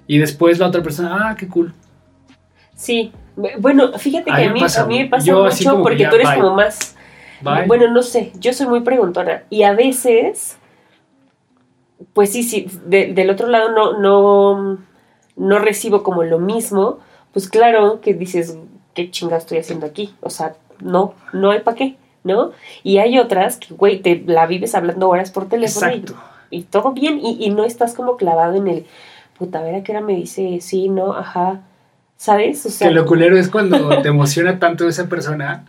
y 0.07 0.17
después 0.17 0.59
la 0.59 0.67
otra 0.67 0.81
persona, 0.81 1.29
ah, 1.29 1.35
qué 1.35 1.47
cool. 1.47 1.73
Sí, 2.75 3.11
bueno, 3.59 3.97
fíjate 3.97 4.25
que 4.25 4.31
a 4.31 4.53
mí, 4.53 4.61
a 4.61 4.85
mí 4.85 4.99
me 4.99 5.05
pasa 5.07 5.31
mucho 5.33 5.81
porque 5.83 6.07
tú 6.07 6.15
eres 6.15 6.29
como 6.31 6.55
más... 6.55 6.97
Bueno, 7.67 7.87
no 7.89 8.03
sé, 8.03 8.31
yo 8.39 8.53
soy 8.53 8.67
muy 8.67 8.81
preguntona 8.81 9.43
y 9.49 9.63
a 9.63 9.73
veces 9.73 10.57
pues 12.13 12.31
sí, 12.31 12.43
sí, 12.43 12.67
del 12.85 13.29
otro 13.29 13.47
lado 13.47 13.71
no, 13.71 13.99
no, 13.99 14.77
no 15.35 15.59
recibo 15.59 16.03
como 16.03 16.23
lo 16.23 16.39
mismo, 16.39 16.99
pues 17.33 17.49
claro 17.49 18.01
que 18.01 18.13
dices, 18.13 18.57
¿qué 18.93 19.09
chinga 19.11 19.37
estoy 19.37 19.59
haciendo 19.59 19.85
aquí? 19.85 20.13
O 20.21 20.29
sea, 20.29 20.55
no, 20.81 21.13
no 21.31 21.51
hay 21.51 21.61
para 21.61 21.77
qué, 21.77 21.95
¿no? 22.23 22.51
Y 22.83 22.97
hay 22.97 23.17
otras 23.19 23.57
que, 23.57 23.73
güey, 23.73 24.01
te 24.01 24.23
la 24.25 24.45
vives 24.45 24.75
hablando 24.75 25.09
horas 25.09 25.31
por 25.31 25.47
teléfono 25.47 25.91
y, 26.49 26.63
todo 26.63 26.91
bien 26.91 27.19
y, 27.23 27.49
no 27.51 27.63
estás 27.63 27.93
como 27.93 28.17
clavado 28.17 28.55
en 28.55 28.67
el, 28.67 28.85
puta, 29.37 29.59
a 29.59 29.63
ver 29.63 29.75
a 29.75 29.83
qué 29.83 29.93
hora 29.93 30.01
me 30.01 30.15
dice, 30.15 30.59
sí, 30.59 30.89
no, 30.89 31.13
ajá, 31.13 31.61
¿sabes? 32.17 32.65
O 32.65 32.69
sea, 32.69 32.89
que 32.89 32.93
lo 32.93 33.05
culero 33.05 33.37
es 33.37 33.47
cuando 33.49 34.01
te 34.01 34.09
emociona 34.09 34.59
tanto 34.59 34.87
esa 34.87 35.07
persona. 35.07 35.65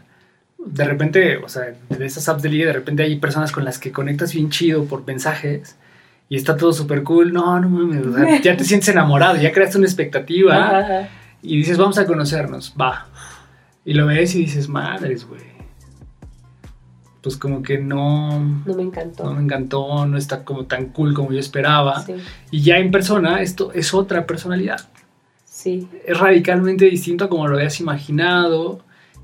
De 0.65 0.85
repente, 0.85 1.39
o 1.39 1.49
sea, 1.49 1.75
de 1.89 2.07
esas 2.07 2.29
apps 2.29 2.43
de 2.43 2.49
liga, 2.49 2.67
de 2.67 2.73
repente 2.75 3.03
hay 3.03 3.17
personas 3.17 3.53
con 3.53 3.65
las 3.65 3.79
que 3.79 3.91
conectas 3.93 4.33
bien 4.33 4.51
chido 4.51 4.85
por 4.85 5.07
mensajes 5.07 5.77
y 6.29 6.37
está 6.37 6.57
todo 6.57 6.73
súper 6.73 7.03
cool. 7.03 7.33
No, 7.33 7.59
no 7.61 7.69
mames, 7.69 8.43
ya 8.43 8.57
te 8.57 8.65
sientes 8.65 8.89
enamorado, 8.89 9.37
ya 9.37 9.53
creaste 9.53 9.79
una 9.79 9.87
expectativa 9.87 11.09
y 11.43 11.57
dices, 11.57 11.77
vamos 11.77 11.99
a 11.99 12.07
conocernos, 12.07 12.75
va. 12.81 13.07
Y 13.85 13.95
lo 13.95 14.07
ves 14.07 14.35
y 14.35 14.41
dices, 14.41 14.69
madres, 14.69 15.27
güey. 15.27 15.43
Pues 17.21 17.37
como 17.37 17.63
que 17.63 17.79
no... 17.79 18.63
No 18.65 18.75
me 18.75 18.83
encantó. 18.83 19.25
No 19.25 19.35
me 19.35 19.43
encantó, 19.43 20.07
no 20.07 20.17
está 20.17 20.45
como 20.45 20.67
tan 20.67 20.87
cool 20.87 21.15
como 21.15 21.33
yo 21.33 21.39
esperaba. 21.39 22.05
Y 22.51 22.63
ya 22.63 22.79
en 22.79 22.91
persona 22.91 23.43
esto 23.43 23.73
es 23.73 23.93
otra 23.95 24.27
personalidad. 24.27 24.89
Sí. 25.45 25.89
Es 26.05 26.19
radicalmente 26.19 26.87
distinto 26.87 27.25
a 27.25 27.29
como 27.29 27.47
lo 27.47 27.57
habías 27.57 27.79
imaginado. 27.81 28.81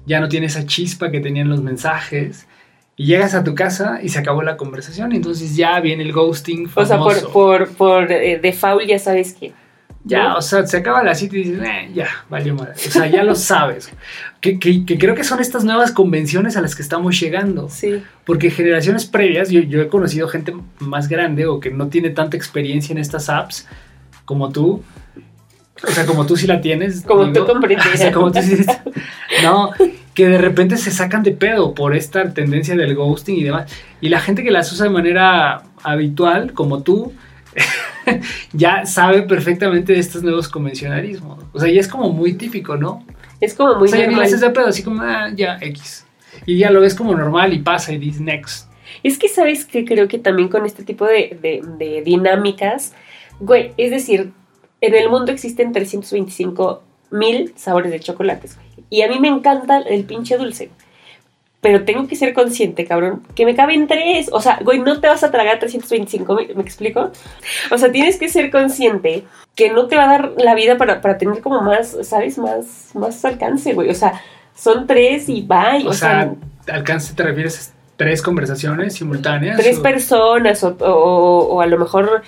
Ya 0.08 0.18
no 0.20 0.28
tiene 0.28 0.46
esa 0.46 0.66
chispa 0.66 1.10
que 1.12 1.20
tenían 1.20 1.48
los 1.48 1.62
mensajes. 1.62 2.46
Y 2.96 3.04
llegas 3.06 3.34
a 3.34 3.44
tu 3.44 3.54
casa 3.54 4.00
y 4.02 4.08
se 4.08 4.18
acabó 4.18 4.42
la 4.42 4.56
conversación. 4.56 5.12
Entonces 5.12 5.54
ya 5.54 5.78
viene 5.78 6.02
el 6.02 6.12
ghosting 6.12 6.68
O 6.74 6.84
sea, 6.84 6.98
por, 6.98 7.30
por, 7.30 7.68
por 7.68 8.10
eh, 8.10 8.40
default 8.42 8.88
ya 8.88 8.98
sabes 8.98 9.34
que. 9.34 9.52
Ya, 10.04 10.36
o 10.36 10.40
sea, 10.42 10.66
se 10.66 10.78
acaba 10.78 11.02
la 11.02 11.14
cita 11.14 11.36
y 11.36 11.44
dices, 11.44 11.60
eh, 11.62 11.90
ya, 11.92 12.06
valió 12.30 12.54
madre. 12.54 12.72
O 12.74 12.90
sea, 12.90 13.06
ya 13.06 13.22
lo 13.22 13.34
sabes. 13.52 13.92
Que, 14.40 14.58
que- 14.58 14.86
que 14.86 14.96
creo 14.98 15.14
que 15.14 15.22
son 15.22 15.38
estas 15.40 15.64
nuevas 15.64 15.92
convenciones 15.92 16.56
a 16.56 16.62
las 16.62 16.74
que 16.74 16.82
estamos 16.82 17.20
llegando. 17.20 17.68
Sí. 17.68 18.02
Porque 18.24 18.50
generaciones 18.50 19.04
previas, 19.06 19.50
yo, 19.50 19.60
yo 19.60 19.82
he 19.82 19.88
conocido 19.88 20.26
gente 20.28 20.54
más 20.78 21.08
grande 21.08 21.46
o 21.46 21.60
que 21.60 21.70
no 21.70 21.88
tiene 21.88 22.10
tanta 22.10 22.36
experiencia 22.36 22.92
en 22.92 22.98
estas 22.98 23.28
apps 23.28 23.66
como 24.24 24.50
tú. 24.50 24.82
O 25.86 25.90
sea, 25.92 26.06
como 26.06 26.26
tú 26.26 26.36
sí 26.36 26.46
la 26.46 26.60
tienes. 26.60 27.02
Como 27.02 27.30
tú 27.32 27.44
comprendes. 27.46 27.86
O 27.94 27.96
sea, 27.96 28.12
como 28.12 28.32
tú 28.32 28.40
sí. 28.42 28.64
No, 29.42 29.72
que 30.18 30.26
de 30.28 30.38
repente 30.38 30.76
se 30.76 30.90
sacan 30.90 31.22
de 31.22 31.30
pedo 31.30 31.74
por 31.74 31.94
esta 31.94 32.34
tendencia 32.34 32.74
del 32.74 32.96
ghosting 32.96 33.36
y 33.36 33.44
demás. 33.44 33.70
Y 34.00 34.08
la 34.08 34.18
gente 34.18 34.42
que 34.42 34.50
las 34.50 34.72
usa 34.72 34.86
de 34.86 34.90
manera 34.90 35.62
habitual, 35.84 36.54
como 36.54 36.82
tú, 36.82 37.12
ya 38.52 38.84
sabe 38.84 39.22
perfectamente 39.22 39.92
de 39.92 40.00
estos 40.00 40.24
nuevos 40.24 40.48
convencionalismos. 40.48 41.44
O 41.52 41.60
sea, 41.60 41.70
ya 41.70 41.78
es 41.78 41.86
como 41.86 42.10
muy 42.10 42.32
típico, 42.34 42.76
¿no? 42.76 43.04
Es 43.40 43.54
como 43.54 43.76
muy 43.76 43.86
o 43.86 43.90
sea, 43.92 44.00
ya 44.00 44.08
ni 44.08 44.16
le 44.16 44.22
haces 44.24 44.40
de 44.40 44.50
pedo, 44.50 44.66
así 44.66 44.82
como, 44.82 45.02
ah, 45.02 45.30
ya, 45.36 45.56
X. 45.60 46.04
Y 46.46 46.58
ya 46.58 46.72
lo 46.72 46.80
ves 46.80 46.96
como 46.96 47.14
normal 47.14 47.52
y 47.52 47.60
pasa 47.60 47.92
y 47.92 47.98
dices 47.98 48.20
next. 48.20 48.68
Es 49.04 49.18
que 49.18 49.28
sabes 49.28 49.64
que 49.64 49.84
creo 49.84 50.08
que 50.08 50.18
también 50.18 50.48
con 50.48 50.66
este 50.66 50.82
tipo 50.82 51.04
de, 51.06 51.38
de- 51.40 51.62
de 51.78 52.02
dinámicas, 52.02 52.92
güey, 53.38 53.70
es 53.76 53.92
decir, 53.92 54.32
en 54.80 54.94
el 54.96 55.08
mundo 55.10 55.30
existen 55.30 55.72
325 55.72 56.82
mil 57.12 57.52
sabores 57.54 57.92
de 57.92 58.00
chocolates, 58.00 58.56
güey. 58.56 58.67
Y 58.90 59.02
a 59.02 59.08
mí 59.08 59.18
me 59.18 59.28
encanta 59.28 59.78
el 59.78 60.04
pinche 60.04 60.36
dulce. 60.36 60.70
Pero 61.60 61.84
tengo 61.84 62.06
que 62.06 62.14
ser 62.14 62.34
consciente, 62.34 62.84
cabrón, 62.86 63.24
que 63.34 63.44
me 63.44 63.56
caben 63.56 63.88
tres. 63.88 64.30
O 64.32 64.40
sea, 64.40 64.60
güey, 64.62 64.78
no 64.78 65.00
te 65.00 65.08
vas 65.08 65.24
a 65.24 65.32
tragar 65.32 65.58
325 65.58 66.34
mil, 66.36 66.54
¿me 66.54 66.62
explico? 66.62 67.10
O 67.72 67.78
sea, 67.78 67.90
tienes 67.90 68.16
que 68.16 68.28
ser 68.28 68.50
consciente 68.52 69.24
que 69.56 69.70
no 69.70 69.88
te 69.88 69.96
va 69.96 70.04
a 70.04 70.06
dar 70.18 70.32
la 70.38 70.54
vida 70.54 70.76
para, 70.78 71.00
para 71.00 71.18
tener 71.18 71.40
como 71.42 71.60
más, 71.62 71.96
¿sabes? 72.02 72.38
Más, 72.38 72.90
más 72.94 73.24
alcance, 73.24 73.74
güey. 73.74 73.90
O 73.90 73.94
sea, 73.94 74.22
son 74.54 74.86
tres 74.86 75.28
y 75.28 75.42
bye. 75.42 75.84
O, 75.86 75.92
sea, 75.92 76.32
alcance 76.72 77.14
te 77.14 77.24
refieres 77.24 77.70
a 77.70 77.96
tres 77.96 78.22
conversaciones 78.22 78.94
simultáneas. 78.94 79.56
tres 79.58 79.78
o- 79.78 79.82
personas 79.82 80.62
o, 80.62 80.76
o- 80.78 81.54
o 81.56 81.60
a 81.60 81.66
lo 81.66 81.76
mejor 81.76 82.22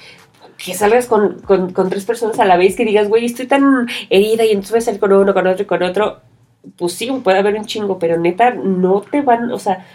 que 0.59 0.75
salgas 0.75 1.07
con, 1.07 1.39
con- 1.43 1.73
con 1.73 1.89
tres 1.89 2.05
personas 2.05 2.41
a 2.41 2.45
la 2.45 2.57
vez 2.57 2.75
que 2.75 2.85
digas, 2.85 3.09
güey, 3.09 3.27
estoy 3.27 3.47
tan 3.47 3.87
herida 4.11 4.45
y 4.45 4.49
entonces 4.51 4.73
voy 4.73 4.79
a 4.79 4.83
salir 4.83 4.99
con 5.01 5.13
uno, 5.13 5.33
con 5.33 5.47
otro 5.47 5.63
y 5.63 5.67
con 5.67 5.85
otro. 5.85 6.21
Pues 6.77 6.93
sí, 6.93 7.11
puede 7.25 7.39
haber 7.39 7.55
un 7.55 7.65
chingo, 7.65 7.99
pero 7.99 8.19
neta, 8.19 8.51
no 8.53 9.01
te 9.01 9.23
van, 9.23 9.51
o 9.51 9.59
sea, 9.59 9.87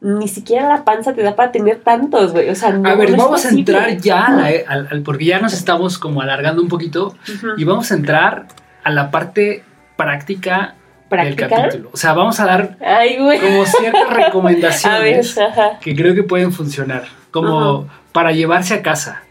ni 0.00 0.28
siquiera 0.28 0.68
la 0.68 0.84
panza 0.84 1.12
te 1.14 1.22
da 1.22 1.34
para 1.36 1.52
tener 1.52 1.80
tantos, 1.80 2.32
güey. 2.32 2.48
O 2.48 2.54
sea, 2.54 2.70
no, 2.70 2.88
a 2.88 2.94
ver, 2.94 3.10
no 3.10 3.16
vamos 3.24 3.44
a 3.44 3.50
entrar 3.50 3.96
ya 3.98 4.26
a 4.26 4.30
la- 4.32 4.46
al, 4.68 4.88
al- 4.90 5.02
porque 5.02 5.24
ya 5.26 5.40
nos 5.40 5.52
estamos 5.52 5.98
como 5.98 6.20
alargando 6.20 6.62
un 6.62 6.68
poquito 6.68 7.14
y 7.56 7.64
vamos 7.64 7.90
a 7.92 7.94
entrar 7.94 8.46
a 8.84 8.90
la 8.90 9.10
parte 9.10 9.64
práctica, 9.96 10.74
del 11.10 11.36
capítulo. 11.36 11.90
O 11.92 11.96
sea, 11.96 12.14
vamos 12.14 12.40
a 12.40 12.46
dar 12.46 12.76
Ay, 12.80 13.16
como 13.18 13.66
ciertas 13.66 14.08
ver, 14.08 14.16
recomendaciones 14.16 15.36
que 15.80 15.94
creo 15.94 16.14
que 16.14 16.22
pueden 16.22 16.52
funcionar, 16.52 17.04
como 17.30 17.86
para 18.12 18.32
llevarse 18.32 18.74
a 18.74 18.82
casa. 18.82 19.22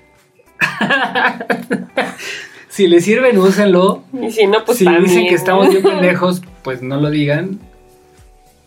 si 2.70 2.88
les 2.88 3.04
sirven, 3.04 3.38
úsenlo. 3.38 4.04
Y 4.22 4.32
si 4.32 4.48
no, 4.48 4.64
pues 4.64 4.78
si 4.78 4.88
dicen 4.88 5.28
que 5.28 5.36
estamos 5.36 5.70
bien 5.70 5.84
pendejos, 5.84 6.42
pues 6.64 6.82
no 6.82 7.00
lo 7.00 7.10
digan. 7.10 7.60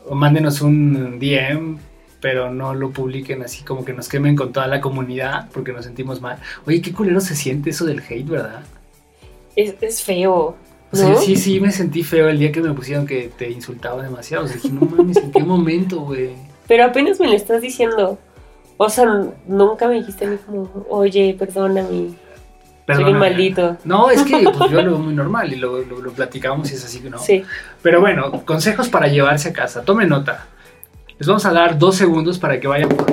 O 0.07 0.15
mándenos 0.15 0.61
un 0.61 1.19
DM, 1.19 1.79
pero 2.21 2.53
no 2.53 2.75
lo 2.75 2.91
publiquen 2.91 3.43
así 3.43 3.65
como 3.65 3.85
que 3.85 3.93
nos 3.93 4.09
quemen 4.09 4.37
con 4.37 4.53
toda 4.53 4.67
la 4.67 4.81
comunidad 4.81 5.49
porque 5.53 5.73
nos 5.73 5.85
sentimos 5.85 6.21
mal. 6.21 6.39
Oye, 6.67 6.81
qué 6.81 6.93
culero 6.93 7.21
se 7.21 7.35
siente 7.35 7.71
eso 7.71 7.85
del 7.85 8.01
hate, 8.01 8.27
¿verdad? 8.27 8.63
Es, 9.57 9.75
es 9.81 10.03
feo. 10.03 10.57
O 10.93 10.97
sea, 10.97 11.17
sí, 11.17 11.37
sí, 11.37 11.59
me 11.59 11.73
sentí 11.73 12.03
feo 12.03 12.29
el 12.29 12.39
día 12.39 12.53
que 12.53 12.61
me 12.61 12.73
pusieron 12.73 13.07
que 13.07 13.31
te 13.37 13.51
insultaba 13.51 14.03
demasiado. 14.03 14.45
O 14.45 14.47
sea, 14.47 14.57
dije, 14.57 14.71
no 14.71 14.83
mames, 14.83 15.17
¿en 15.17 15.33
qué 15.33 15.43
momento, 15.43 16.01
güey? 16.01 16.31
Pero 16.69 16.85
apenas 16.85 17.19
me 17.19 17.27
lo 17.27 17.35
estás 17.35 17.61
diciendo. 17.61 18.19
O 18.77 18.89
sea, 18.89 19.27
nunca 19.47 19.89
me 19.89 19.95
dijiste 19.97 20.25
a 20.25 20.31
mí 20.31 20.37
como, 20.47 20.87
oye, 20.89 21.35
perdóname. 21.39 22.15
Soy 22.87 23.05
un 23.05 23.19
maldito. 23.19 23.77
No, 23.85 24.11
es 24.11 24.23
que 24.23 24.39
pues, 24.43 24.71
yo 24.71 24.83
lo 24.83 24.91
veo 24.91 24.99
muy 24.99 25.15
normal 25.15 25.53
y 25.53 25.57
lo, 25.57 25.81
lo, 25.83 26.01
lo 26.01 26.13
platicamos 26.13 26.71
y 26.71 26.75
es 26.75 26.85
así, 26.85 27.01
¿no? 27.01 27.19
Sí. 27.19 27.45
Pero 27.83 28.01
bueno, 28.01 28.45
consejos 28.45 28.89
para 28.89 29.09
llevarse 29.09 29.51
a 29.51 29.53
casa. 29.53 29.83
Tome 29.83 30.07
nota. 30.07 30.47
Les 31.19 31.29
vamos 31.29 31.47
a 31.47 31.53
dar 31.53 31.79
dos 31.79 31.97
segundos 31.97 32.39
para 32.41 32.59
que 32.59 32.67
vayan 32.67 32.89
por 32.89 33.07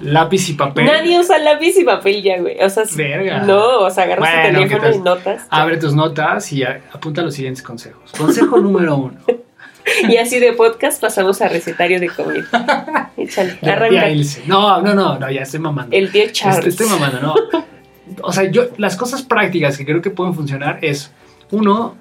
lápiz 0.00 0.48
y 0.48 0.52
papel. 0.52 0.86
Nadie 0.86 1.18
usa 1.18 1.38
lápiz 1.38 1.76
y 1.76 1.84
papel 1.84 2.22
ya, 2.22 2.38
güey. 2.40 2.62
O 2.62 2.70
sea, 2.70 2.84
Verga. 2.94 3.42
no, 3.42 3.80
o 3.80 3.90
sea, 3.90 4.04
agarras 4.04 4.30
Bueno, 4.30 4.60
tu 4.60 4.68
¿qué 4.68 4.76
teléfono 4.76 4.94
y 4.94 5.04
notas. 5.04 5.46
Abre 5.50 5.76
tus 5.76 5.92
notas 5.92 6.52
y 6.52 6.62
apunta 6.62 7.22
los 7.22 7.34
siguientes 7.34 7.62
consejos. 7.62 8.12
Consejo 8.16 8.58
número 8.58 8.96
uno. 8.96 9.18
Y 10.08 10.16
así 10.16 10.38
de 10.38 10.52
podcast 10.52 11.00
pasamos 11.00 11.42
a 11.42 11.48
recetario 11.48 11.98
de 11.98 12.08
comida. 12.08 13.10
Échale, 13.16 13.58
arranca. 13.62 14.06
No, 14.46 14.80
no, 14.80 14.94
no, 14.94 15.18
no, 15.18 15.28
ya 15.28 15.42
estoy 15.42 15.58
mamando. 15.58 15.96
El 15.96 16.12
tío 16.12 16.22
Charles. 16.30 16.68
Estoy 16.68 16.86
mamando, 16.86 17.20
no. 17.20 17.34
O 18.22 18.32
sea, 18.32 18.50
yo, 18.50 18.64
las 18.78 18.96
cosas 18.96 19.22
prácticas 19.22 19.78
que 19.78 19.84
creo 19.84 20.02
que 20.02 20.10
pueden 20.10 20.34
funcionar 20.34 20.78
es, 20.82 21.12
uno, 21.50 21.96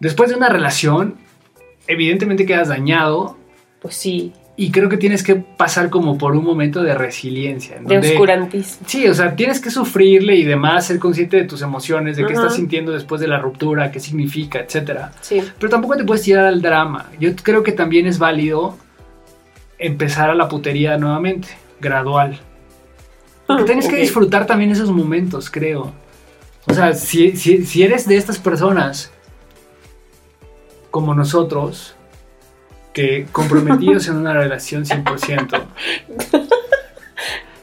después 0.00 0.30
de 0.30 0.36
una 0.36 0.48
relación, 0.48 1.16
evidentemente 1.86 2.46
quedas 2.46 2.68
dañado 2.68 3.36
Pues 3.80 3.94
sí, 3.96 4.32
y 4.56 4.70
creo 4.70 4.88
que 4.88 4.96
tienes 4.98 5.22
que 5.24 5.34
pasar 5.36 5.88
como 5.90 6.18
por 6.18 6.36
un 6.36 6.44
momento 6.44 6.82
de 6.82 6.94
resiliencia. 6.94 7.76
en 7.76 7.84
de 7.86 7.94
donde- 7.94 8.10
oscurantismo. 8.12 8.86
Sí, 8.86 9.08
o 9.08 9.14
sea, 9.14 9.34
tienes 9.34 9.60
que 9.60 9.70
sufrirle 9.70 10.36
y 10.36 10.44
demás, 10.44 10.86
ser 10.86 10.98
consciente 10.98 11.36
de 11.38 11.44
tus 11.44 11.62
emociones, 11.62 12.16
de 12.16 12.24
qué 12.26 12.34
Ajá. 12.34 12.42
estás 12.42 12.56
sintiendo 12.56 12.92
después 12.92 13.20
de 13.20 13.28
la 13.28 13.38
ruptura, 13.38 13.90
qué 13.90 13.98
significa, 13.98 14.60
etcétera. 14.60 15.12
Sí. 15.22 15.42
Pero 15.58 15.70
tampoco 15.70 15.96
te 15.96 16.04
puedes 16.04 16.22
tirar 16.22 16.44
al 16.44 16.60
drama. 16.62 17.10
Yo 17.18 17.34
creo 17.42 17.62
que 17.62 17.72
también 17.72 18.06
es 18.06 18.18
válido 18.18 18.76
empezar 19.78 20.30
a 20.30 20.34
la 20.34 20.48
putería 20.48 20.96
nuevamente, 20.98 21.48
gradual. 21.80 22.38
Porque 23.56 23.64
tienes 23.64 23.88
que 23.88 23.96
disfrutar 23.96 24.46
también 24.46 24.70
esos 24.70 24.90
momentos, 24.90 25.50
creo. 25.50 25.92
O 26.66 26.74
sea, 26.74 26.94
si, 26.94 27.36
si, 27.36 27.64
si 27.64 27.82
eres 27.82 28.06
de 28.06 28.16
estas 28.16 28.38
personas 28.38 29.12
como 30.90 31.14
nosotros, 31.14 31.94
que 32.92 33.26
comprometidos 33.32 34.08
en 34.08 34.16
una 34.16 34.34
relación 34.34 34.84
100%, 34.84 35.64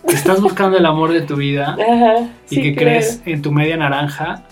que 0.08 0.16
estás 0.16 0.42
buscando 0.42 0.78
el 0.78 0.86
amor 0.86 1.14
de 1.14 1.22
tu 1.22 1.36
vida 1.36 1.74
Ajá. 1.74 2.30
y 2.50 2.56
sí, 2.56 2.62
que 2.62 2.74
claro. 2.74 2.90
crees 2.90 3.22
en 3.26 3.42
tu 3.42 3.52
media 3.52 3.78
naranja, 3.78 4.44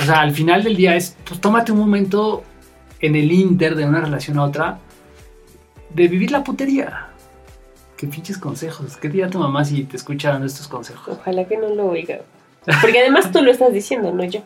o 0.00 0.04
sea, 0.04 0.20
al 0.20 0.32
final 0.32 0.62
del 0.62 0.76
día 0.76 0.94
es, 0.94 1.16
pues 1.24 1.40
tómate 1.40 1.72
un 1.72 1.78
momento 1.78 2.44
en 3.00 3.16
el 3.16 3.30
inter 3.32 3.74
de 3.74 3.84
una 3.84 4.00
relación 4.00 4.38
a 4.38 4.44
otra 4.44 4.78
de 5.90 6.08
vivir 6.08 6.30
la 6.30 6.44
putería. 6.44 7.07
Qué 7.98 8.06
pinches 8.06 8.38
consejos. 8.38 8.96
¿Qué 8.96 9.08
dirá 9.08 9.28
tu 9.28 9.40
mamá 9.40 9.64
si 9.64 9.82
te 9.82 9.96
escucha 9.96 10.30
dando 10.30 10.46
estos 10.46 10.68
consejos? 10.68 11.18
Ojalá 11.18 11.44
que 11.46 11.56
no 11.56 11.68
lo 11.74 11.86
oiga. 11.88 12.20
Porque 12.80 13.00
además 13.00 13.32
tú 13.32 13.42
lo 13.42 13.50
estás 13.50 13.72
diciendo, 13.72 14.12
no 14.12 14.22
yo. 14.22 14.40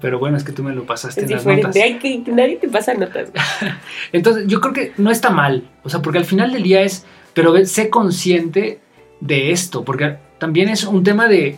Pero 0.00 0.18
bueno, 0.18 0.36
es 0.36 0.42
que 0.42 0.50
tú 0.50 0.64
me 0.64 0.74
lo 0.74 0.84
pasaste 0.84 1.20
Es 1.20 1.30
en 1.30 1.36
las 1.36 1.46
notas. 1.46 1.72
diferente. 1.74 2.08
Ay, 2.08 2.22
que 2.24 2.32
nadie 2.32 2.56
te 2.56 2.68
pasa 2.68 2.94
notas. 2.94 3.28
Entonces, 4.12 4.48
yo 4.48 4.60
creo 4.60 4.74
que 4.74 4.92
no 4.96 5.12
está 5.12 5.30
mal. 5.30 5.62
O 5.84 5.88
sea, 5.88 6.02
porque 6.02 6.18
al 6.18 6.24
final 6.24 6.52
del 6.52 6.64
día 6.64 6.82
es, 6.82 7.06
pero 7.32 7.64
sé 7.64 7.90
consciente 7.90 8.80
de 9.20 9.52
esto, 9.52 9.84
porque 9.84 10.16
también 10.38 10.68
es 10.68 10.82
un 10.82 11.04
tema 11.04 11.28
de 11.28 11.56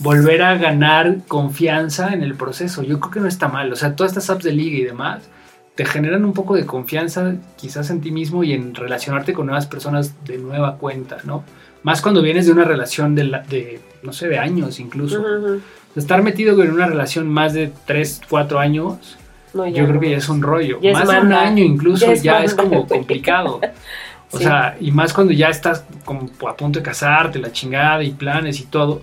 volver 0.00 0.42
a 0.42 0.58
ganar 0.58 1.18
confianza 1.28 2.12
en 2.12 2.22
el 2.22 2.34
proceso. 2.34 2.82
Yo 2.82 3.00
creo 3.00 3.10
que 3.10 3.20
no 3.20 3.28
está 3.28 3.48
mal. 3.48 3.72
O 3.72 3.76
sea, 3.76 3.96
todas 3.96 4.12
estas 4.12 4.28
apps 4.28 4.44
de 4.44 4.52
liga 4.52 4.76
y 4.76 4.82
demás 4.82 5.30
te 5.74 5.84
generan 5.84 6.24
un 6.24 6.32
poco 6.32 6.54
de 6.54 6.66
confianza 6.66 7.34
quizás 7.56 7.90
en 7.90 8.00
ti 8.00 8.10
mismo 8.12 8.44
y 8.44 8.52
en 8.52 8.74
relacionarte 8.74 9.32
con 9.32 9.46
nuevas 9.46 9.66
personas 9.66 10.14
de 10.24 10.38
nueva 10.38 10.76
cuenta, 10.76 11.18
¿no? 11.24 11.42
Más 11.82 12.00
cuando 12.00 12.22
vienes 12.22 12.46
de 12.46 12.52
una 12.52 12.64
relación 12.64 13.14
de, 13.14 13.24
la- 13.24 13.40
de 13.40 13.80
no 14.02 14.12
sé, 14.12 14.28
de 14.28 14.38
años 14.38 14.78
incluso. 14.80 15.22
Estar 15.96 16.22
metido 16.22 16.60
en 16.62 16.70
una 16.72 16.86
relación 16.86 17.28
más 17.28 17.52
de 17.54 17.72
3, 17.86 18.22
4 18.28 18.58
años, 18.58 19.16
No, 19.52 19.66
yo 19.68 19.86
creo 19.86 20.00
que 20.00 20.10
ya 20.10 20.16
es 20.16 20.28
un 20.28 20.42
rollo. 20.42 20.80
Ya 20.80 20.92
más 20.92 21.08
de 21.08 21.20
un 21.20 21.32
año 21.32 21.62
incluso 21.64 22.06
Ya 22.14 22.22
ya 22.38 22.44
es 22.44 22.54
como 22.54 22.86
complicado. 22.86 23.60
O 24.32 24.38
Sí. 24.38 24.42
sea, 24.44 24.76
y 24.80 24.90
más 24.90 25.12
cuando 25.12 25.32
ya 25.32 25.48
estás 25.48 25.84
como 26.04 26.28
a 26.48 26.56
punto 26.56 26.80
de 26.80 26.82
casarte, 26.82 27.38
la 27.38 27.52
chingada 27.52 28.02
y 28.02 28.10
planes 28.10 28.58
y 28.58 28.64
todo. 28.64 29.02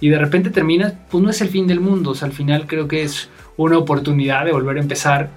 Y 0.00 0.08
de 0.08 0.18
repente 0.18 0.50
terminas, 0.50 0.94
pues 1.08 1.22
no 1.22 1.30
es 1.30 1.40
el 1.40 1.48
fin 1.50 1.68
del 1.68 1.78
mundo. 1.78 2.10
O 2.10 2.14
sea, 2.16 2.26
al 2.26 2.34
final 2.34 2.66
creo 2.66 2.88
que 2.88 3.04
es 3.04 3.28
una 3.56 3.78
oportunidad 3.78 4.44
de 4.44 4.50
volver 4.50 4.78
a 4.78 4.80
empezar 4.80 5.28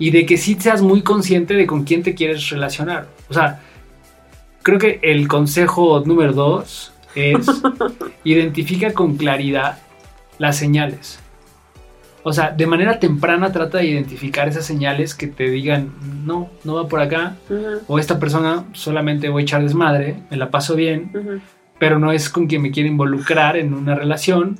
y 0.00 0.10
de 0.10 0.24
que 0.26 0.38
sí 0.38 0.56
seas 0.58 0.80
muy 0.80 1.02
consciente 1.02 1.54
de 1.54 1.66
con 1.66 1.84
quién 1.84 2.02
te 2.02 2.14
quieres 2.14 2.48
relacionar. 2.48 3.06
O 3.28 3.34
sea, 3.34 3.60
creo 4.62 4.78
que 4.78 4.98
el 5.02 5.28
consejo 5.28 6.02
número 6.04 6.32
dos 6.32 6.92
es 7.14 7.46
identifica 8.24 8.94
con 8.94 9.16
claridad 9.16 9.78
las 10.38 10.56
señales. 10.56 11.20
O 12.22 12.32
sea, 12.32 12.50
de 12.50 12.66
manera 12.66 12.98
temprana 12.98 13.52
trata 13.52 13.78
de 13.78 13.86
identificar 13.86 14.48
esas 14.48 14.64
señales 14.64 15.14
que 15.14 15.26
te 15.26 15.50
digan, 15.50 15.92
no, 16.24 16.48
no 16.64 16.74
va 16.74 16.88
por 16.88 17.00
acá, 17.00 17.36
o 17.86 17.98
esta 17.98 18.18
persona 18.18 18.64
solamente 18.72 19.28
voy 19.28 19.42
a 19.42 19.44
echar 19.44 19.62
desmadre, 19.62 20.16
me 20.30 20.38
la 20.38 20.50
paso 20.50 20.76
bien, 20.76 21.42
pero 21.78 21.98
no 21.98 22.10
es 22.10 22.30
con 22.30 22.46
quien 22.46 22.62
me 22.62 22.70
quiere 22.70 22.88
involucrar 22.88 23.56
en 23.56 23.74
una 23.74 23.94
relación, 23.94 24.58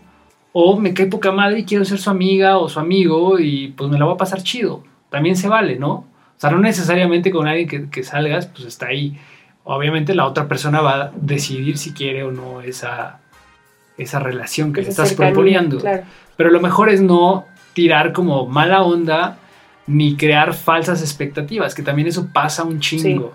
o 0.52 0.78
me 0.78 0.92
cae 0.92 1.06
poca 1.06 1.32
madre 1.32 1.60
y 1.60 1.64
quiero 1.64 1.84
ser 1.84 1.98
su 1.98 2.10
amiga 2.10 2.58
o 2.58 2.68
su 2.68 2.78
amigo 2.78 3.38
y 3.38 3.68
pues 3.68 3.90
me 3.90 3.98
la 3.98 4.04
voy 4.04 4.14
a 4.14 4.18
pasar 4.18 4.42
chido. 4.42 4.82
También 5.10 5.36
se 5.36 5.48
vale, 5.48 5.76
¿no? 5.76 5.92
O 5.92 6.06
sea, 6.40 6.50
no 6.50 6.58
necesariamente 6.58 7.30
con 7.30 7.46
alguien 7.46 7.68
que, 7.68 7.90
que 7.90 8.02
salgas, 8.02 8.46
pues 8.46 8.64
está 8.64 8.86
ahí. 8.86 9.18
Obviamente 9.64 10.14
la 10.14 10.26
otra 10.26 10.48
persona 10.48 10.80
va 10.80 11.02
a 11.02 11.12
decidir 11.14 11.76
si 11.76 11.92
quiere 11.92 12.22
o 12.22 12.32
no 12.32 12.62
esa, 12.62 13.20
esa 13.98 14.18
relación 14.18 14.72
que 14.72 14.82
le 14.82 14.88
estás 14.88 15.12
proponiendo. 15.12 15.78
Pero 16.36 16.50
lo 16.50 16.60
mejor 16.60 16.88
es 16.88 17.02
no 17.02 17.46
tirar 17.74 18.12
como 18.12 18.46
mala 18.46 18.82
onda 18.82 19.38
ni 19.86 20.16
crear 20.16 20.54
falsas 20.54 21.02
expectativas, 21.02 21.74
que 21.74 21.82
también 21.82 22.08
eso 22.08 22.28
pasa 22.32 22.64
un 22.64 22.80
chingo. 22.80 23.34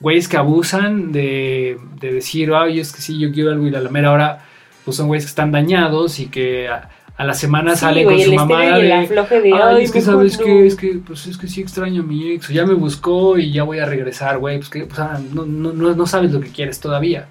Güeyes 0.00 0.28
que 0.28 0.36
abusan 0.36 1.12
de, 1.12 1.78
de 1.98 2.12
decir, 2.12 2.52
ay, 2.54 2.78
es 2.78 2.92
que 2.92 3.00
sí, 3.00 3.18
yo 3.18 3.32
quiero 3.32 3.50
algo 3.50 3.66
y 3.66 3.74
a 3.74 3.80
la 3.80 3.90
mera 3.90 4.12
hora 4.12 4.44
pues 4.84 4.98
son 4.98 5.08
güeyes 5.08 5.24
que 5.24 5.30
están 5.30 5.50
dañados 5.50 6.20
y 6.20 6.26
que 6.26 6.68
a, 7.16 7.24
la 7.24 7.34
semana 7.34 7.76
sale 7.76 8.04
con 8.04 8.18
su 8.20 8.34
mamá 8.34 8.78
de, 8.78 8.92
ay, 8.92 9.84
es 9.84 9.92
que 9.92 10.00
sabes 10.00 10.36
que, 10.36 10.66
es 10.66 10.76
que, 10.76 11.00
pues 11.06 11.26
es 11.26 11.38
que 11.38 11.48
sí 11.48 11.60
extraño 11.60 12.02
a 12.02 12.04
mi 12.04 12.32
ex, 12.32 12.48
ya 12.48 12.66
me 12.66 12.74
buscó 12.74 13.38
y 13.38 13.52
ya 13.52 13.62
voy 13.62 13.78
a 13.78 13.86
regresar, 13.86 14.38
güey, 14.38 14.58
pues 14.58 14.68
que, 14.68 14.84
pues, 14.84 14.98
ah, 14.98 15.20
no, 15.32 15.44
no, 15.44 15.72
no 15.72 16.06
sabes 16.06 16.32
lo 16.32 16.40
que 16.40 16.48
quieres 16.48 16.80
todavía. 16.80 17.28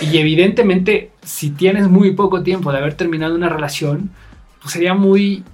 Y 0.00 0.18
evidentemente, 0.18 1.10
si 1.22 1.50
tienes 1.50 1.88
muy 1.88 2.12
poco 2.12 2.42
tiempo 2.42 2.72
de 2.72 2.78
haber 2.78 2.94
terminado 2.94 3.34
una 3.34 3.48
relación, 3.48 4.10
pues 4.60 4.72
sería 4.72 4.94
muy 4.94 5.44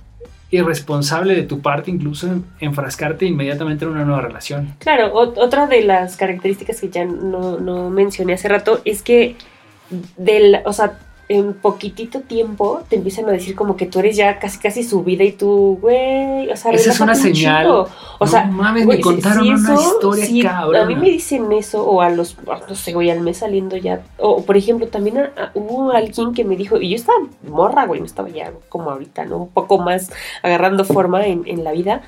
irresponsable 0.50 1.34
de 1.34 1.42
tu 1.42 1.60
parte 1.60 1.90
incluso 1.90 2.28
enfrascarte 2.60 3.26
inmediatamente 3.26 3.84
en 3.84 3.92
una 3.92 4.04
nueva 4.04 4.22
relación. 4.22 4.74
Claro, 4.78 5.12
otra 5.12 5.66
de 5.66 5.82
las 5.82 6.16
características 6.16 6.80
que 6.80 6.88
ya 6.88 7.04
no, 7.04 7.58
no 7.58 7.90
mencioné 7.90 8.34
hace 8.34 8.48
rato 8.48 8.80
es 8.84 9.02
que 9.02 9.36
del, 10.16 10.58
o 10.64 10.72
sea, 10.72 10.98
en 11.28 11.54
poquitito 11.54 12.20
tiempo 12.20 12.82
te 12.88 12.96
empiezan 12.96 13.28
a 13.28 13.32
decir 13.32 13.56
como 13.56 13.76
que 13.76 13.86
tú 13.86 13.98
eres 13.98 14.16
ya 14.16 14.38
casi 14.38 14.58
casi 14.58 14.84
su 14.84 15.02
vida 15.02 15.24
y 15.24 15.32
tú, 15.32 15.78
güey, 15.80 16.48
o 16.50 16.56
sea, 16.56 16.70
esa 16.70 16.90
es 16.90 17.00
una 17.00 17.14
señal. 17.16 17.66
O 18.18 18.26
sea, 18.26 18.44
mames, 18.46 18.86
me 18.86 19.00
contaron 19.00 19.48
una 19.48 19.74
historia 19.74 20.42
cabrón. 20.42 20.82
A 20.82 20.84
mí 20.86 20.94
me 20.94 21.10
dicen 21.10 21.50
eso 21.52 21.84
o 21.84 22.00
a 22.00 22.10
los 22.10 22.36
no 22.68 22.74
sé, 22.74 22.92
güey, 22.92 23.10
al 23.10 23.20
mes 23.20 23.38
saliendo 23.38 23.76
ya 23.76 24.02
o 24.18 24.42
por 24.42 24.56
ejemplo, 24.56 24.86
también 24.86 25.30
hubo 25.54 25.90
alguien 25.90 26.32
que 26.32 26.44
me 26.44 26.56
dijo 26.56 26.80
y 26.80 26.90
yo 26.90 26.96
estaba 26.96 27.18
morra, 27.48 27.86
güey, 27.86 28.00
no 28.00 28.06
estaba 28.06 28.28
ya 28.28 28.52
como 28.68 28.90
ahorita, 28.90 29.24
¿no? 29.24 29.38
Un 29.38 29.48
poco 29.48 29.78
más 29.78 30.10
agarrando 30.42 30.84
forma 30.84 31.26
en, 31.26 31.42
en 31.46 31.64
la 31.64 31.72
vida 31.72 32.02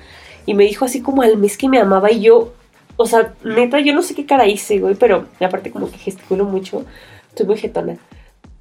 y 0.46 0.54
me 0.54 0.64
dijo 0.64 0.84
así 0.84 1.02
como 1.02 1.22
al 1.22 1.36
mes 1.36 1.58
que 1.58 1.68
me 1.68 1.78
amaba 1.78 2.10
y 2.12 2.20
yo, 2.20 2.52
o 2.96 3.06
sea, 3.06 3.34
neta, 3.44 3.80
yo 3.80 3.94
no 3.94 4.02
sé 4.02 4.14
qué 4.14 4.26
cara 4.26 4.46
hice, 4.46 4.78
güey, 4.78 4.94
pero 4.94 5.26
aparte 5.40 5.70
como 5.70 5.90
que 5.90 5.98
gesticulo 5.98 6.44
mucho, 6.44 6.84
estoy 7.28 7.46
muy 7.46 7.58
jetona. 7.58 7.98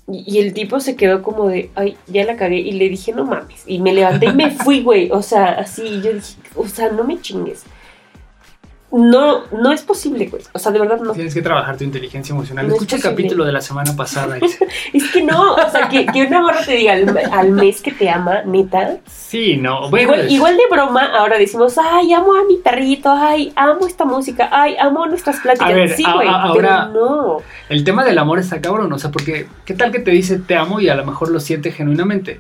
Y 0.10 0.40
el 0.40 0.54
tipo 0.54 0.80
se 0.80 0.96
quedó 0.96 1.22
como 1.22 1.50
de, 1.50 1.70
ay, 1.76 1.98
ya 2.08 2.24
la 2.24 2.38
cagué. 2.38 2.60
Y 2.60 2.72
le 2.72 2.88
dije, 2.88 3.12
no 3.12 3.26
mames. 3.26 3.64
Y 3.66 3.80
me 3.80 3.94
levanté 3.94 4.28
y 4.28 4.34
me 4.34 4.52
fui, 4.52 4.82
güey. 4.82 5.12
O 5.12 5.22
sea, 5.22 5.48
así, 5.60 6.02
yo 6.02 6.14
dije, 6.14 6.36
o 6.56 6.68
sea, 6.68 6.90
no 6.90 7.04
me 7.04 7.20
chingues. 7.20 7.64
No, 8.90 9.44
no 9.52 9.74
es 9.74 9.82
posible, 9.82 10.28
güey. 10.28 10.42
O 10.54 10.60
sea, 10.60 10.72
de 10.72 10.80
verdad 10.80 11.00
no. 11.02 11.12
Tienes 11.12 11.34
que 11.34 11.42
trabajar 11.42 11.78
tu 11.78 11.84
inteligencia 11.84 12.34
emocional. 12.34 12.68
Escucha 12.68 12.96
el 12.96 13.02
capítulo 13.02 13.44
de 13.44 13.52
la 13.52 13.60
semana 13.60 13.94
pasada. 13.98 14.38
es 14.94 15.12
que 15.12 15.24
no, 15.24 15.56
o 15.56 15.70
sea, 15.70 15.90
que, 15.90 16.06
que 16.06 16.24
una 16.24 16.42
morra 16.42 16.64
te 16.64 16.72
diga 16.74 16.94
al, 16.94 17.52
mes 17.52 17.82
que 17.82 17.92
te 17.92 18.10
ama, 18.10 18.44
neta. 18.46 18.98
Sí, 19.06 19.58
no. 19.58 19.90
igual, 20.30 20.58
de 20.58 20.64
broma, 20.72 21.06
ahora 21.18 21.38
decimos, 21.38 21.78
ay, 21.78 22.14
amo 22.14 22.34
a 22.34 22.46
mi 22.46 22.58
perrito, 22.58 23.12
ay, 23.12 23.52
amo 23.58 23.86
esta 23.88 24.06
música, 24.06 24.50
ay, 24.52 24.78
amo 24.80 25.06
nuestras 25.06 25.42
pláticas. 25.42 25.96
sí, 25.98 26.04
güey, 26.04 26.28
ahora, 26.30 26.86
no. 26.86 27.40
El 27.68 27.84
tema 27.84 28.06
del 28.06 28.18
amor 28.18 28.40
está 28.40 28.62
cabrón, 28.62 28.92
o 28.94 29.00
sea, 29.00 29.12
porque 29.12 29.48
¿qué 29.66 29.74
tal 29.74 29.92
que 29.92 30.00
te 30.00 30.12
dice 30.12 30.40
te 30.40 30.56
amo 30.56 30.80
y 30.80 30.88
a 30.88 30.96
lo 30.96 31.06
mejor 31.06 31.30
lo 31.30 31.42
siente 31.42 31.72
genuinamente? 31.72 32.40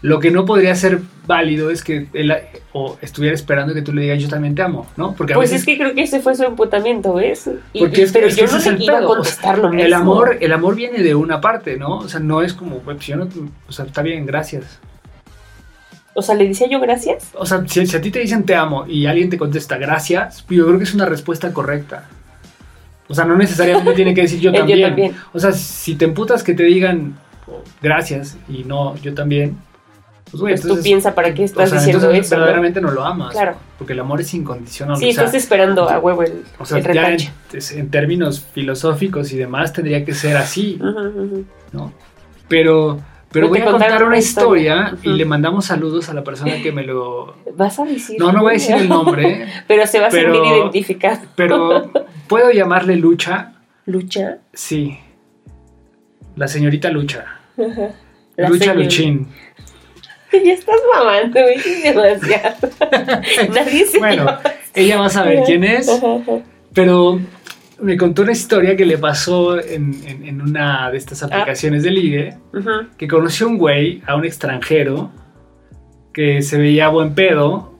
Lo 0.00 0.20
que 0.20 0.30
no 0.30 0.44
podría 0.44 0.74
ser 0.76 1.00
válido 1.26 1.70
es 1.70 1.82
que 1.82 2.06
él 2.12 2.32
o 2.72 2.96
estuviera 3.02 3.34
esperando 3.34 3.74
que 3.74 3.82
tú 3.82 3.92
le 3.92 4.02
digas 4.02 4.22
yo 4.22 4.28
también 4.28 4.54
te 4.54 4.62
amo, 4.62 4.86
¿no? 4.96 5.14
Porque 5.14 5.34
pues 5.34 5.52
es 5.52 5.64
que 5.64 5.76
creo 5.76 5.94
que 5.94 6.02
ese 6.02 6.20
fue 6.20 6.36
su 6.36 6.44
emputamiento, 6.44 7.14
¿ves? 7.14 7.50
porque 7.76 8.08
pero 8.12 8.28
yo 8.28 8.46
no 8.46 8.78
iba 8.78 8.98
a 8.98 9.02
contestar 9.02 9.58
lo 9.58 9.72
El 9.72 9.92
amor, 9.92 10.38
el 10.40 10.52
amor 10.52 10.76
viene 10.76 11.02
de 11.02 11.14
una 11.16 11.40
parte, 11.40 11.76
¿no? 11.76 11.98
O 11.98 12.08
sea, 12.08 12.20
no 12.20 12.42
es 12.42 12.54
como, 12.54 12.78
pues 12.78 12.98
yo 13.00 13.16
no, 13.16 13.28
o 13.68 13.72
sea, 13.72 13.86
está 13.86 14.02
bien, 14.02 14.24
gracias. 14.24 14.78
O 16.14 16.22
sea, 16.22 16.34
¿le 16.34 16.46
decía 16.48 16.68
yo 16.68 16.80
gracias? 16.80 17.30
O 17.34 17.46
sea, 17.46 17.64
si, 17.66 17.80
a 17.80 18.00
ti 18.00 18.10
te 18.10 18.20
dicen 18.20 18.44
te 18.44 18.54
amo 18.54 18.86
y 18.86 19.06
alguien 19.06 19.30
te 19.30 19.38
contesta 19.38 19.78
gracias, 19.78 20.44
yo 20.48 20.66
creo 20.66 20.78
que 20.78 20.84
es 20.84 20.94
una 20.94 21.06
respuesta 21.06 21.52
correcta. 21.52 22.08
O 23.08 23.14
sea, 23.14 23.24
no 23.24 23.36
necesariamente 23.36 23.92
tiene 23.94 24.14
que 24.14 24.22
decir 24.22 24.40
yo 24.40 24.52
también. 24.52 24.78
yo 24.78 24.86
también. 24.86 25.16
O 25.32 25.40
sea, 25.40 25.52
si 25.52 25.96
te 25.96 26.04
emputas 26.04 26.42
que 26.42 26.54
te 26.54 26.64
digan 26.64 27.16
oh, 27.46 27.62
gracias 27.82 28.36
y 28.48 28.64
no 28.64 28.96
yo 28.96 29.14
también, 29.14 29.56
pues, 30.30 30.60
pues 30.60 30.62
tú 30.62 30.82
piensas 30.82 31.14
para 31.14 31.32
qué 31.34 31.44
estás 31.44 31.72
diciendo 31.72 32.10
eso. 32.10 32.30
Verdaderamente 32.36 32.80
¿no? 32.80 32.90
lo 32.90 33.04
amas. 33.04 33.32
Claro. 33.32 33.56
Porque 33.78 33.92
el 33.92 34.00
amor 34.00 34.20
es 34.20 34.32
incondicional. 34.34 34.96
Sí, 34.96 35.10
estás 35.10 35.34
esperando 35.34 35.88
a 35.88 35.98
huevo 35.98 36.22
el. 36.22 36.44
O 36.58 36.66
sea, 36.66 36.80
ya 36.80 37.16
en, 37.74 37.90
términos 37.90 38.44
filosóficos 38.52 39.32
y 39.32 39.36
demás 39.36 39.72
tendría 39.72 40.04
que 40.04 40.14
ser 40.14 40.36
así. 40.36 40.78
¿No? 41.72 41.92
Pero. 42.48 43.00
Pero 43.30 43.48
voy 43.48 43.58
a 43.58 43.66
contar 43.66 44.04
una 44.04 44.16
historia, 44.16 44.96
y 45.02 45.10
le 45.10 45.26
mandamos 45.26 45.66
saludos 45.66 46.08
a 46.08 46.14
la 46.14 46.24
persona 46.24 46.62
que 46.62 46.72
me 46.72 46.82
lo. 46.82 47.36
¿Vas 47.54 47.78
a 47.78 47.84
decir? 47.84 48.18
No, 48.18 48.32
no 48.32 48.40
voy 48.40 48.52
a 48.52 48.54
decir 48.54 48.76
el 48.76 48.88
nombre. 48.88 49.46
pero 49.68 49.86
se 49.86 50.00
va 50.00 50.06
a 50.06 50.10
sentir 50.10 50.40
identificado. 50.40 51.20
pero 51.36 51.90
puedo 52.26 52.50
llamarle 52.50 52.96
Lucha. 52.96 53.52
¿Lucha? 53.84 54.38
Sí. 54.54 54.98
La 56.36 56.48
señorita 56.48 56.90
Lucha. 56.90 57.26
Lucha 58.36 58.74
Luchín. 58.74 59.28
ya 60.44 60.52
estás 60.52 60.76
mamando, 60.94 61.40
demasiado. 61.82 62.56
Nadie 63.54 63.86
se 63.86 63.98
Bueno, 63.98 64.38
ella 64.74 64.98
va 64.98 65.06
a 65.06 65.10
saber 65.10 65.42
quién 65.44 65.64
es, 65.64 65.90
pero 66.74 67.20
me 67.80 67.96
contó 67.96 68.22
una 68.22 68.32
historia 68.32 68.76
que 68.76 68.84
le 68.84 68.98
pasó 68.98 69.58
en, 69.58 70.40
una 70.40 70.90
de 70.90 70.98
estas 70.98 71.22
ah. 71.22 71.26
aplicaciones 71.26 71.82
de 71.82 71.90
ligue, 71.90 72.36
que 72.96 73.08
conoció 73.08 73.46
a 73.46 73.50
un 73.50 73.58
güey, 73.58 74.02
a 74.06 74.16
un 74.16 74.24
extranjero, 74.24 75.10
que 76.12 76.42
se 76.42 76.58
veía 76.58 76.88
buen 76.88 77.14
pedo, 77.14 77.74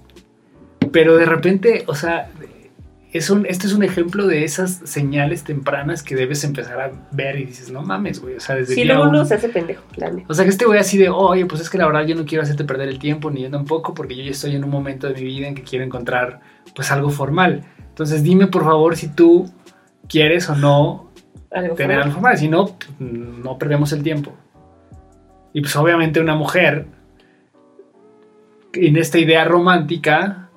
pero 0.92 1.16
de 1.16 1.26
repente, 1.26 1.84
o 1.86 1.94
sea, 1.94 2.30
es 3.10 3.30
un, 3.30 3.46
este 3.46 3.66
es 3.66 3.72
un 3.72 3.82
ejemplo 3.82 4.26
de 4.26 4.44
esas 4.44 4.82
señales 4.84 5.42
tempranas 5.42 6.02
que 6.02 6.14
debes 6.14 6.44
empezar 6.44 6.78
a 6.78 6.90
ver 7.10 7.40
y 7.40 7.46
dices, 7.46 7.70
no 7.70 7.82
mames, 7.82 8.20
güey. 8.20 8.36
O 8.36 8.40
sea, 8.40 8.56
desde 8.56 8.74
Sí, 8.74 8.84
luego 8.84 9.04
uno 9.04 9.24
se 9.24 9.34
hace 9.34 9.48
pendejo, 9.48 9.82
claro. 9.92 10.22
O 10.28 10.34
sea, 10.34 10.44
que 10.44 10.50
este 10.50 10.66
güey 10.66 10.78
así 10.78 10.98
de, 10.98 11.08
oye, 11.08 11.46
pues 11.46 11.62
es 11.62 11.70
que 11.70 11.78
la 11.78 11.86
verdad 11.86 12.06
yo 12.06 12.14
no 12.14 12.26
quiero 12.26 12.42
hacerte 12.42 12.64
perder 12.64 12.88
el 12.88 12.98
tiempo, 12.98 13.30
ni 13.30 13.42
yo 13.42 13.50
tampoco, 13.50 13.94
porque 13.94 14.14
yo 14.14 14.24
ya 14.24 14.32
estoy 14.32 14.56
en 14.56 14.64
un 14.64 14.70
momento 14.70 15.06
de 15.08 15.14
mi 15.14 15.24
vida 15.24 15.48
en 15.48 15.54
que 15.54 15.62
quiero 15.62 15.84
encontrar, 15.86 16.40
pues, 16.74 16.90
algo 16.90 17.08
formal. 17.08 17.64
Entonces, 17.88 18.22
dime 18.22 18.46
por 18.46 18.64
favor 18.64 18.94
si 18.96 19.08
tú 19.08 19.50
quieres 20.06 20.50
o 20.50 20.54
no 20.54 21.10
tener 21.76 22.00
algo 22.00 22.12
formal. 22.12 22.36
Si 22.36 22.48
no, 22.48 22.76
no 22.98 23.58
perdemos 23.58 23.92
el 23.92 24.02
tiempo. 24.02 24.34
Y 25.54 25.62
pues, 25.62 25.74
obviamente, 25.76 26.20
una 26.20 26.34
mujer 26.34 26.86
en 28.74 28.96
esta 28.98 29.18
idea 29.18 29.44
romántica 29.44 30.47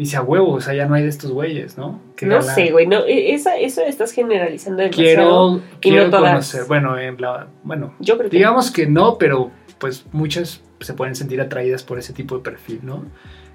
dice 0.00 0.16
a 0.16 0.22
huevo, 0.22 0.52
o 0.52 0.60
sea, 0.62 0.72
ya 0.72 0.86
no 0.86 0.94
hay 0.94 1.02
de 1.02 1.10
estos 1.10 1.30
güeyes, 1.30 1.76
¿no? 1.76 2.00
no 2.22 2.40
sé, 2.40 2.70
güey, 2.70 2.86
no, 2.86 3.04
e, 3.04 3.34
esa, 3.34 3.58
eso 3.58 3.82
estás 3.82 4.12
generalizando. 4.12 4.82
Quiero, 4.88 5.60
quiero 5.78 6.10
conocer, 6.10 6.64
bueno, 6.64 6.98
en 6.98 7.20
la, 7.20 7.48
bueno, 7.64 7.92
Yo 8.00 8.16
creo 8.16 8.30
digamos 8.30 8.70
que... 8.70 8.86
no, 8.86 9.18
pero 9.18 9.50
pues 9.78 10.06
muchas 10.12 10.62
se 10.80 10.94
pueden 10.94 11.14
sentir 11.14 11.38
atraídas 11.42 11.82
por 11.82 11.98
ese 11.98 12.14
tipo 12.14 12.38
de 12.38 12.42
perfil, 12.42 12.80
¿no? 12.82 13.04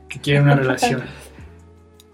Que 0.08 0.20
quieren 0.20 0.44
una 0.44 0.56
relación. 0.56 1.02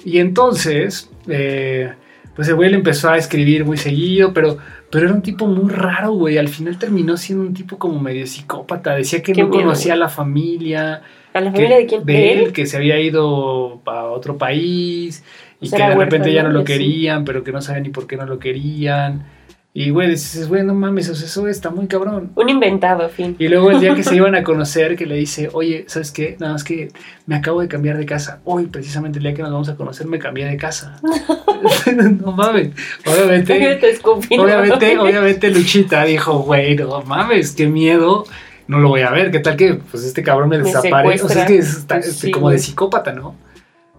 Y 0.06 0.20
entonces, 0.20 1.12
eh, 1.28 1.92
pues 2.34 2.48
el 2.48 2.56
güey 2.56 2.70
le 2.70 2.78
empezó 2.78 3.10
a 3.10 3.18
escribir 3.18 3.66
muy 3.66 3.76
seguido, 3.76 4.32
pero, 4.34 4.60
pero 4.92 5.06
era 5.06 5.14
un 5.14 5.22
tipo 5.22 5.48
muy 5.48 5.72
raro, 5.72 6.12
güey. 6.12 6.38
Al 6.38 6.50
final 6.50 6.78
terminó 6.78 7.18
siendo 7.18 7.46
un 7.46 7.54
tipo 7.54 7.78
como 7.78 8.00
medio 8.00 8.28
psicópata. 8.28 8.96
Decía 8.96 9.24
que 9.24 9.34
no 9.34 9.50
conocía 9.50 9.94
a 9.94 9.98
la 9.98 10.10
familia 10.10 11.02
¿A 11.34 11.40
la 11.40 11.52
familia 11.52 11.78
de 11.78 11.86
quién? 11.86 12.06
De 12.06 12.34
él, 12.34 12.54
que 12.54 12.66
se 12.66 12.78
había 12.78 13.00
ido 13.00 13.82
a 13.86 14.04
otro 14.06 14.38
país 14.38 15.24
y 15.62 15.70
que 15.70 15.78
de 15.78 15.96
repente 15.96 16.34
ya 16.34 16.44
no 16.44 16.50
lo 16.50 16.64
querían, 16.64 17.24
pero 17.24 17.44
que 17.44 17.52
no 17.52 17.62
sabían 17.62 17.84
ni 17.84 17.90
por 17.90 18.08
qué 18.08 18.18
no 18.18 18.26
lo 18.26 18.40
querían. 18.40 19.26
Y, 19.74 19.90
güey, 19.90 20.10
dices, 20.10 20.50
güey, 20.50 20.64
no 20.64 20.74
mames, 20.74 21.08
eso 21.08 21.48
está 21.48 21.70
muy 21.70 21.88
cabrón. 21.88 22.32
Un 22.36 22.50
inventado, 22.50 23.08
fin. 23.08 23.38
Y 23.40 23.48
luego 23.48 23.72
el 23.72 23.80
día 23.80 23.96
que 23.96 24.04
se 24.04 24.18
iban 24.18 24.36
a 24.36 24.44
conocer, 24.44 24.98
que 24.98 25.06
le 25.06 25.16
dice, 25.16 25.50
oye, 25.54 25.86
¿sabes 25.88 26.12
qué? 26.12 26.36
Nada 26.40 26.54
más 26.54 26.66
que 26.66 26.90
me 27.26 27.36
acabo 27.36 27.62
de 27.62 27.70
cambiar 27.70 27.98
de 27.98 28.06
casa. 28.06 28.42
Hoy, 28.44 28.66
precisamente 28.66 29.20
el 29.20 29.24
día 29.24 29.34
que 29.34 29.42
nos 29.42 29.52
vamos 29.52 29.70
a 29.70 29.78
conocer, 29.78 30.08
me 30.08 30.20
cambié 30.20 30.46
de 30.46 30.58
casa. 30.58 31.00
no 32.22 32.34
mames. 32.34 32.72
Obviamente, 33.06 33.54
obviamente, 34.04 34.98
obviamente 35.00 35.50
Luchita 35.52 36.04
dijo, 36.04 36.40
güey, 36.40 36.76
no 36.76 37.02
mames, 37.04 37.54
qué 37.54 37.68
miedo 37.68 38.26
no 38.72 38.80
lo 38.80 38.88
voy 38.88 39.02
a 39.02 39.12
ver. 39.12 39.32
¿Qué 39.32 39.40
tal 39.40 39.58
que 39.58 39.76
pues 39.76 40.04
este 40.06 40.24
cabrón 40.24 40.50
me, 40.50 40.58
desaparece? 40.58 41.26
O 41.26 41.30
sea, 41.30 41.44
es 41.44 41.48
que 41.48 41.58
está 41.58 41.98
este, 41.98 42.32
como 42.32 42.50
de 42.50 42.58
psicópata, 42.58 43.12
¿no? 43.12 43.36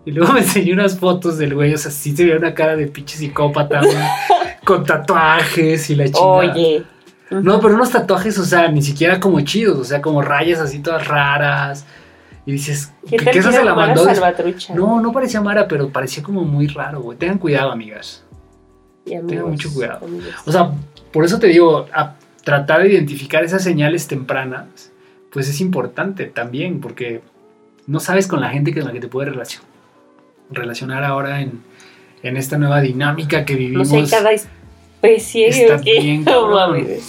Y 0.04 0.12
luego 0.12 0.32
me 0.34 0.40
enseñó 0.40 0.72
unas 0.72 0.98
fotos 0.98 1.38
del 1.38 1.54
güey, 1.54 1.74
o 1.74 1.78
sea, 1.78 1.90
sí 1.90 2.16
se 2.16 2.24
veía 2.24 2.36
una 2.36 2.54
cara 2.54 2.74
de 2.74 2.86
pinche 2.86 3.16
psicópata, 3.16 3.82
con 4.64 4.84
tatuajes 4.84 5.90
y 5.90 5.96
la 5.96 6.04
chingada. 6.04 6.26
Oye. 6.26 6.84
No, 7.30 7.60
pero 7.60 7.74
unos 7.74 7.90
tatuajes, 7.90 8.38
o 8.38 8.44
sea, 8.44 8.68
ni 8.68 8.82
siquiera 8.82 9.18
como 9.18 9.40
chidos, 9.40 9.78
o 9.78 9.84
sea, 9.84 10.02
como 10.02 10.20
rayas 10.20 10.60
así 10.60 10.80
todas 10.80 11.06
raras. 11.08 11.86
Y 12.44 12.52
dices, 12.52 12.92
¿qué, 13.08 13.16
¿qué, 13.16 13.30
¿qué 13.30 13.42
se 13.42 13.64
la 13.64 13.74
mandó? 13.74 14.04
No, 14.74 15.00
no 15.00 15.12
parecía 15.12 15.40
Mara, 15.40 15.68
pero 15.68 15.88
parecía 15.88 16.22
como 16.22 16.44
muy 16.44 16.66
raro, 16.66 17.00
güey. 17.00 17.16
Tengan 17.16 17.38
cuidado, 17.38 17.70
amigas. 17.70 18.24
Tengan 19.04 19.48
mucho 19.48 19.72
cuidado. 19.72 20.06
O 20.44 20.52
sea, 20.52 20.72
por 21.12 21.24
eso 21.24 21.38
te 21.38 21.46
digo, 21.46 21.86
a 21.92 22.14
tratar 22.44 22.82
de 22.82 22.92
identificar 22.92 23.44
esas 23.44 23.62
señales 23.62 24.08
tempranas, 24.08 24.90
pues 25.30 25.48
es 25.48 25.60
importante 25.60 26.26
también, 26.26 26.80
porque 26.80 27.22
no 27.86 28.00
sabes 28.00 28.26
con 28.26 28.40
la 28.40 28.50
gente 28.50 28.74
con 28.74 28.84
la 28.84 28.92
que 28.92 29.00
te 29.00 29.08
puedes 29.08 29.32
relacionar 30.50 31.04
ahora 31.04 31.40
en, 31.40 31.62
en 32.22 32.36
esta 32.36 32.58
nueva 32.58 32.80
dinámica 32.80 33.44
que 33.44 33.54
vivimos. 33.54 33.90
No 33.90 34.06
sé, 34.06 34.10
cada 34.10 34.32
especie, 34.32 35.48
está 35.48 35.76
bien, 35.78 36.24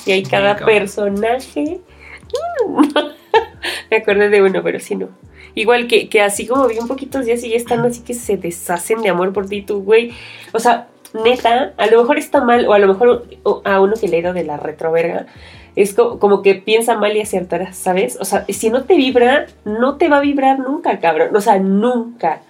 y 0.05 0.11
hay 0.11 0.23
cada 0.23 0.55
personaje. 0.57 1.81
Me 3.91 3.97
acuerdo 3.97 4.29
de 4.29 4.41
uno, 4.41 4.61
pero 4.63 4.79
sí 4.79 4.95
no. 4.95 5.09
Igual 5.55 5.87
que, 5.87 6.09
que 6.09 6.21
así 6.21 6.47
como 6.47 6.67
vi 6.67 6.79
un 6.79 6.87
poquitos 6.87 7.25
días 7.25 7.43
y 7.43 7.49
ya 7.49 7.57
están 7.57 7.85
así 7.85 8.01
que 8.01 8.13
se 8.13 8.37
deshacen 8.37 9.01
de 9.01 9.09
amor 9.09 9.33
por 9.33 9.47
ti, 9.47 9.61
tú, 9.61 9.83
güey. 9.83 10.11
O 10.51 10.59
sea, 10.59 10.87
neta, 11.13 11.73
a 11.77 11.87
lo 11.87 12.01
mejor 12.01 12.17
está 12.17 12.43
mal, 12.43 12.67
o 12.67 12.73
a 12.73 12.79
lo 12.79 12.87
mejor 12.87 13.27
a 13.63 13.79
uno 13.79 13.93
que 13.99 14.07
le 14.07 14.17
ha 14.17 14.19
ido 14.19 14.33
de 14.33 14.43
la 14.43 14.57
retroverga, 14.57 15.27
es 15.75 15.93
como, 15.93 16.41
que 16.41 16.55
piensa 16.55 16.97
mal 16.97 17.15
y 17.15 17.21
aciertará, 17.21 17.73
¿sabes? 17.73 18.17
O 18.19 18.25
sea, 18.25 18.45
si 18.49 18.69
no 18.69 18.83
te 18.83 18.95
vibra, 18.95 19.47
no 19.65 19.97
te 19.97 20.07
va 20.07 20.17
a 20.17 20.21
vibrar 20.21 20.59
nunca, 20.59 20.99
cabrón. 20.99 21.35
O 21.35 21.41
sea, 21.41 21.59
nunca. 21.59 22.41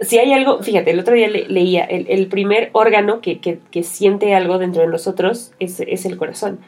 Si 0.00 0.18
hay 0.18 0.32
algo, 0.32 0.62
fíjate, 0.62 0.90
el 0.90 1.00
otro 1.00 1.14
día 1.14 1.28
leía, 1.28 1.84
el, 1.84 2.26
primer 2.26 2.70
órgano 2.72 3.20
que, 3.20 3.38
que, 3.40 3.82
siente 3.82 4.34
algo 4.34 4.58
dentro 4.58 4.82
de 4.82 4.88
nosotros 4.88 5.52
es, 5.58 5.80
es 5.80 6.04
el 6.04 6.16
corazón. 6.16 6.58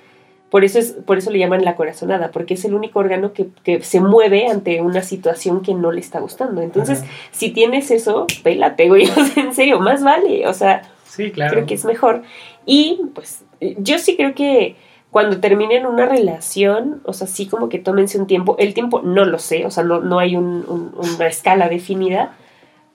Por 0.50 0.64
eso, 0.64 0.78
es, 0.78 0.92
por 0.92 1.18
eso 1.18 1.30
le 1.30 1.38
llaman 1.38 1.62
la 1.62 1.76
corazonada, 1.76 2.30
porque 2.30 2.54
es 2.54 2.64
el 2.64 2.72
único 2.72 2.98
órgano 3.00 3.34
que, 3.34 3.48
que 3.64 3.82
se 3.82 4.00
mueve 4.00 4.46
ante 4.46 4.80
una 4.80 5.02
situación 5.02 5.60
que 5.60 5.74
no 5.74 5.92
le 5.92 6.00
está 6.00 6.20
gustando. 6.20 6.62
Entonces, 6.62 7.04
si 7.32 7.50
tienes 7.50 7.90
eso, 7.90 8.26
pélate, 8.42 8.88
güey. 8.88 9.06
O 9.16 9.24
sea, 9.24 9.44
en 9.44 9.54
serio, 9.54 9.78
más 9.78 10.02
vale. 10.02 10.46
O 10.46 10.54
sea, 10.54 10.90
sí, 11.04 11.30
claro. 11.32 11.52
creo 11.52 11.66
que 11.66 11.74
es 11.74 11.84
mejor. 11.84 12.22
Y 12.64 12.98
pues, 13.14 13.44
yo 13.60 13.98
sí 13.98 14.16
creo 14.16 14.34
que 14.34 14.76
cuando 15.10 15.38
terminen 15.40 15.84
una 15.84 16.06
relación, 16.06 17.02
o 17.04 17.12
sea, 17.12 17.26
sí 17.26 17.46
como 17.46 17.68
que 17.68 17.78
tómense 17.78 18.18
un 18.18 18.26
tiempo. 18.26 18.56
El 18.58 18.72
tiempo 18.72 19.02
no 19.02 19.26
lo 19.26 19.38
sé, 19.38 19.66
o 19.66 19.70
sea, 19.70 19.84
no, 19.84 20.00
no 20.00 20.18
hay 20.18 20.36
un, 20.36 20.94
una 20.96 21.26
escala 21.26 21.68
definida, 21.68 22.36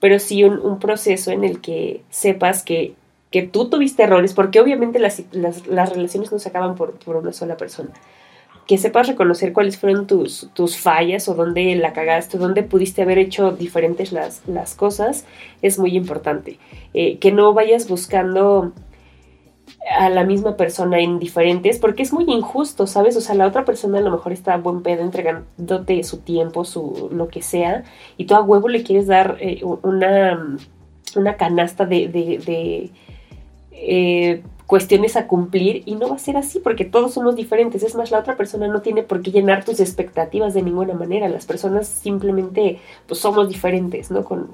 pero 0.00 0.18
sí 0.18 0.44
un, 0.44 0.58
un 0.58 0.78
proceso 0.78 1.30
en 1.30 1.44
el 1.44 1.60
que 1.60 2.02
sepas 2.10 2.62
que 2.62 2.94
que 3.34 3.42
tú 3.42 3.68
tuviste 3.68 4.04
errores, 4.04 4.32
porque 4.32 4.60
obviamente 4.60 5.00
las, 5.00 5.24
las, 5.32 5.66
relaciones 5.66 6.30
no 6.30 6.38
se 6.38 6.48
acaban 6.50 6.76
por, 6.76 6.92
por, 7.00 7.16
una 7.16 7.32
sola 7.32 7.56
persona. 7.56 7.90
Que 8.68 8.78
sepas 8.78 9.08
reconocer 9.08 9.52
cuáles 9.52 9.76
fueron 9.76 10.06
tus, 10.06 10.50
tus 10.54 10.76
fallas 10.76 11.28
o 11.28 11.34
dónde 11.34 11.74
la 11.74 11.92
cagaste, 11.92 12.38
dónde 12.38 12.62
pudiste 12.62 13.02
haber 13.02 13.18
hecho 13.18 13.50
diferentes 13.50 14.12
las, 14.12 14.46
las 14.46 14.76
cosas, 14.76 15.24
es 15.62 15.80
muy 15.80 15.96
importante. 15.96 16.60
Eh, 16.94 17.18
que 17.18 17.32
no 17.32 17.52
vayas 17.54 17.88
buscando 17.88 18.72
a 19.98 20.08
la 20.08 20.24
misma 20.24 20.56
persona 20.56 20.98
en 20.98 21.18
diferentes, 21.18 21.78
porque 21.78 22.02
es 22.02 22.12
muy 22.12 22.24
injusto, 22.28 22.86
¿sabes? 22.86 23.16
O 23.16 23.20
sea, 23.20 23.34
la 23.34 23.46
otra 23.46 23.64
persona 23.64 23.98
a 23.98 24.02
lo 24.02 24.10
mejor 24.10 24.32
está 24.32 24.54
a 24.54 24.58
buen 24.58 24.82
pedo 24.82 25.02
entregándote 25.02 26.02
su 26.04 26.18
tiempo, 26.18 26.64
su 26.64 27.10
lo 27.12 27.28
que 27.28 27.42
sea, 27.42 27.84
y 28.16 28.24
tú 28.24 28.34
a 28.34 28.42
huevo 28.42 28.68
le 28.68 28.82
quieres 28.82 29.06
dar 29.06 29.36
eh, 29.40 29.62
una, 29.82 30.56
una 31.16 31.36
canasta 31.36 31.84
de, 31.84 32.08
de 32.08 32.90
eh, 33.72 34.42
cuestiones 34.66 35.16
a 35.16 35.26
cumplir 35.26 35.82
y 35.84 35.94
no 35.96 36.08
va 36.08 36.16
a 36.16 36.18
ser 36.18 36.36
así 36.36 36.58
porque 36.58 36.84
todos 36.84 37.12
somos 37.14 37.36
diferentes. 37.36 37.82
Es 37.82 37.94
más, 37.94 38.10
la 38.10 38.18
otra 38.18 38.36
persona 38.36 38.66
no 38.66 38.80
tiene 38.80 39.02
por 39.02 39.20
qué 39.20 39.30
llenar 39.30 39.64
tus 39.64 39.78
expectativas 39.80 40.54
de 40.54 40.62
ninguna 40.62 40.94
manera. 40.94 41.28
Las 41.28 41.44
personas 41.44 41.86
simplemente 41.86 42.80
pues, 43.06 43.20
somos 43.20 43.48
diferentes, 43.48 44.10
¿no? 44.10 44.24
Con, 44.24 44.48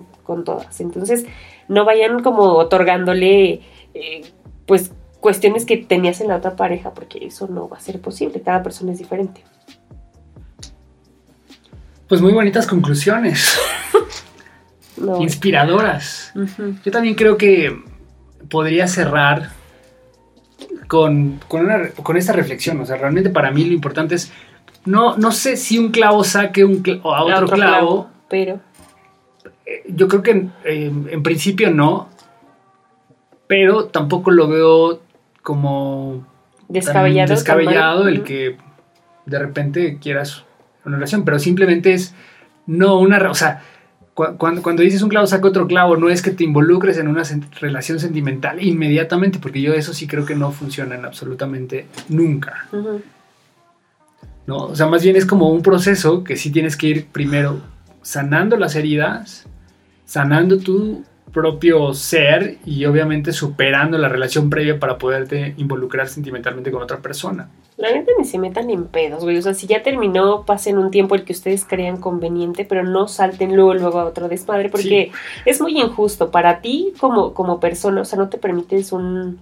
todas. 0.44 0.80
Entonces, 0.80 1.26
no 1.66 1.84
vayan 1.84 2.22
como 2.22 2.52
otorgándole 2.54 3.62
eh, 3.94 4.22
pues 4.64 4.92
cuestiones 5.20 5.64
que 5.64 5.76
tenías 5.76 6.20
en 6.20 6.28
la 6.28 6.36
otra 6.36 6.56
pareja 6.56 6.92
porque 6.92 7.26
eso 7.26 7.46
no 7.46 7.68
va 7.68 7.76
a 7.76 7.80
ser 7.80 8.00
posible. 8.00 8.40
Cada 8.40 8.62
persona 8.62 8.92
es 8.92 8.98
diferente. 8.98 9.44
Pues 12.08 12.20
muy 12.20 12.32
bonitas 12.32 12.66
conclusiones. 12.66 13.58
Inspiradoras. 15.20 16.32
Yo 16.84 16.90
también 16.90 17.14
creo 17.14 17.36
que 17.36 17.78
podría 18.50 18.88
cerrar 18.88 19.50
con, 20.88 21.40
con, 21.46 22.16
esta 22.16 22.32
reflexión. 22.32 22.80
O 22.80 22.86
sea, 22.86 22.96
realmente 22.96 23.30
para 23.30 23.50
mí 23.50 23.64
lo 23.64 23.72
importante 23.72 24.16
es, 24.16 24.32
no, 24.84 25.16
no 25.16 25.30
sé 25.30 25.56
si 25.56 25.78
un 25.78 25.90
clavo 25.90 26.24
saque 26.24 26.64
un 26.64 26.82
a 27.04 27.24
otro, 27.24 27.48
clavo, 27.48 28.10
pero... 28.28 28.60
Eh, 29.64 29.84
yo 29.88 30.08
creo 30.08 30.22
que 30.22 30.48
en 30.64 31.22
principio 31.22 31.70
no, 31.70 32.08
pero 33.46 33.86
tampoco 33.86 34.30
lo 34.30 34.48
veo 34.48 35.00
como 35.42 36.26
descabellado, 36.68 37.34
descabellado 37.34 38.08
el 38.08 38.22
que 38.22 38.56
de 39.26 39.38
repente 39.38 39.98
quieras 40.00 40.44
una 40.84 40.96
relación, 40.96 41.24
pero 41.24 41.38
simplemente 41.38 41.92
es 41.92 42.14
no 42.66 42.98
una, 42.98 43.30
o 43.30 43.34
sea, 43.34 43.62
cuando, 44.14 44.62
cuando 44.62 44.82
dices 44.82 45.02
un 45.02 45.08
clavo 45.08 45.26
saca 45.26 45.48
otro 45.48 45.66
clavo, 45.66 45.96
no 45.96 46.10
es 46.10 46.20
que 46.20 46.30
te 46.30 46.44
involucres 46.44 46.98
en 46.98 47.08
una 47.08 47.22
relación 47.60 47.98
sentimental 47.98 48.62
inmediatamente, 48.62 49.38
porque 49.38 49.62
yo 49.62 49.72
eso 49.72 49.94
sí 49.94 50.06
creo 50.06 50.26
que 50.26 50.34
no 50.34 50.52
funciona 50.52 50.94
en 50.94 51.04
absolutamente 51.04 51.86
nunca. 52.08 52.66
¿No? 54.46 54.56
O 54.66 54.76
sea, 54.76 54.86
más 54.86 55.02
bien 55.02 55.16
es 55.16 55.26
como 55.26 55.50
un 55.50 55.62
proceso 55.62 56.24
que 56.24 56.36
sí 56.36 56.50
tienes 56.50 56.76
que 56.76 56.88
ir 56.88 57.06
primero 57.06 57.60
sanando 58.02 58.56
las 58.56 58.74
heridas, 58.74 59.46
sanando 60.04 60.58
tu 60.58 61.04
propio 61.32 61.94
ser 61.94 62.58
y 62.64 62.84
obviamente 62.84 63.32
superando 63.32 63.98
la 63.98 64.08
relación 64.08 64.50
previa 64.50 64.78
para 64.78 64.98
poderte 64.98 65.54
involucrar 65.56 66.08
sentimentalmente 66.08 66.70
con 66.70 66.82
otra 66.82 66.98
persona. 66.98 67.48
La 67.76 67.92
neta 67.92 68.12
ni 68.18 68.24
se 68.24 68.38
metan 68.38 68.68
en 68.68 68.86
pedos, 68.86 69.22
güey. 69.22 69.38
O 69.38 69.42
sea, 69.42 69.54
si 69.54 69.66
ya 69.66 69.82
terminó, 69.82 70.44
pasen 70.44 70.76
un 70.76 70.90
tiempo 70.90 71.14
el 71.14 71.24
que 71.24 71.32
ustedes 71.32 71.64
crean 71.64 71.96
conveniente, 71.96 72.64
pero 72.64 72.82
no 72.84 73.08
salten 73.08 73.56
luego, 73.56 73.74
luego 73.74 74.00
a 74.00 74.04
otro 74.04 74.28
desmadre, 74.28 74.68
porque 74.68 75.12
es 75.46 75.60
muy 75.60 75.80
injusto 75.80 76.30
para 76.30 76.60
ti 76.60 76.92
como, 76.98 77.32
como 77.32 77.58
persona. 77.58 78.02
O 78.02 78.04
sea, 78.04 78.18
no 78.18 78.28
te 78.28 78.36
permites 78.36 78.92
un, 78.92 79.38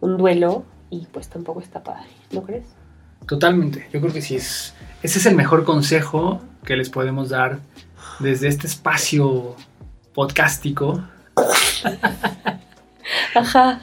un 0.00 0.16
duelo 0.16 0.64
y 0.90 1.06
pues 1.12 1.28
tampoco 1.28 1.60
está 1.60 1.82
padre, 1.82 2.08
¿no 2.32 2.42
crees? 2.42 2.64
Totalmente. 3.26 3.86
Yo 3.92 4.00
creo 4.00 4.12
que 4.12 4.22
sí 4.22 4.36
es. 4.36 4.74
Ese 5.02 5.18
es 5.18 5.26
el 5.26 5.36
mejor 5.36 5.64
consejo 5.64 6.40
que 6.64 6.76
les 6.76 6.90
podemos 6.90 7.28
dar 7.28 7.60
desde 8.18 8.48
este 8.48 8.66
espacio 8.66 9.54
podcástico. 10.14 11.02
Ajá. 13.34 13.80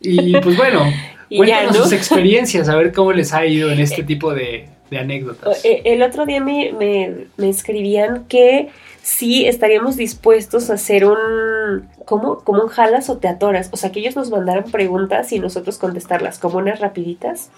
Y 0.00 0.36
pues 0.40 0.56
bueno, 0.56 0.84
cuéntanos 1.28 1.76
sus 1.76 1.92
experiencias, 1.92 2.68
a 2.68 2.76
ver 2.76 2.92
cómo 2.92 3.12
les 3.12 3.32
ha 3.32 3.44
ido 3.46 3.70
en 3.70 3.80
este 3.80 4.02
tipo 4.02 4.34
de, 4.34 4.68
anécdotas. 4.90 5.64
Eh, 5.64 5.82
el 5.84 6.02
otro 6.02 6.26
día 6.26 6.40
me, 6.40 6.72
me, 7.36 7.48
escribían 7.48 8.24
que 8.24 8.70
sí 9.02 9.46
estaríamos 9.46 9.96
dispuestos 9.96 10.70
a 10.70 10.74
hacer 10.74 11.04
un, 11.04 11.88
¿cómo? 12.04 12.40
Como 12.40 12.62
un 12.62 12.68
jalas 12.68 13.10
o 13.10 13.18
teatoras. 13.18 13.70
O 13.72 13.76
sea, 13.76 13.90
que 13.92 14.00
ellos 14.00 14.16
nos 14.16 14.30
mandaran 14.30 14.64
preguntas 14.64 15.32
y 15.32 15.40
nosotros 15.40 15.78
contestarlas 15.78 16.38
como 16.38 16.58
unas 16.58 16.80
rapiditas. 16.80 17.50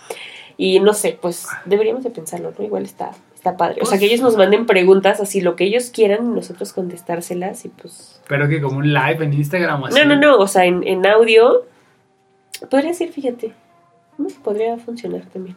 Y 0.57 0.81
no 0.81 0.93
sé, 0.93 1.17
pues 1.21 1.47
deberíamos 1.65 2.05
de 2.05 2.11
pensarlo, 2.11 2.53
¿no? 2.59 2.65
Igual 2.65 2.85
está, 2.85 3.13
Está 3.41 3.57
padre. 3.57 3.79
O 3.81 3.87
sea, 3.87 3.99
que 3.99 4.05
ellos 4.05 4.21
nos 4.21 4.37
manden 4.37 4.67
preguntas 4.67 5.19
así, 5.19 5.41
lo 5.41 5.57
que 5.57 5.65
ellos 5.65 5.89
quieran, 5.89 6.35
nosotros 6.35 6.75
contestárselas 6.75 7.65
y 7.65 7.71
pues... 7.71 8.21
Pero 8.29 8.51
que 8.51 8.61
como 8.61 8.77
un 8.77 8.93
live 8.93 9.25
en 9.25 9.33
Instagram 9.33 9.85
así. 9.85 9.99
No, 9.99 10.05
no, 10.05 10.21
no, 10.21 10.37
o 10.37 10.47
sea, 10.47 10.67
en, 10.67 11.07
audio. 11.07 11.65
Podría 12.71 12.93
ser, 12.93 13.09
fíjate. 13.09 13.55
Podría 14.45 14.77
funcionar 14.77 15.23
también. 15.33 15.57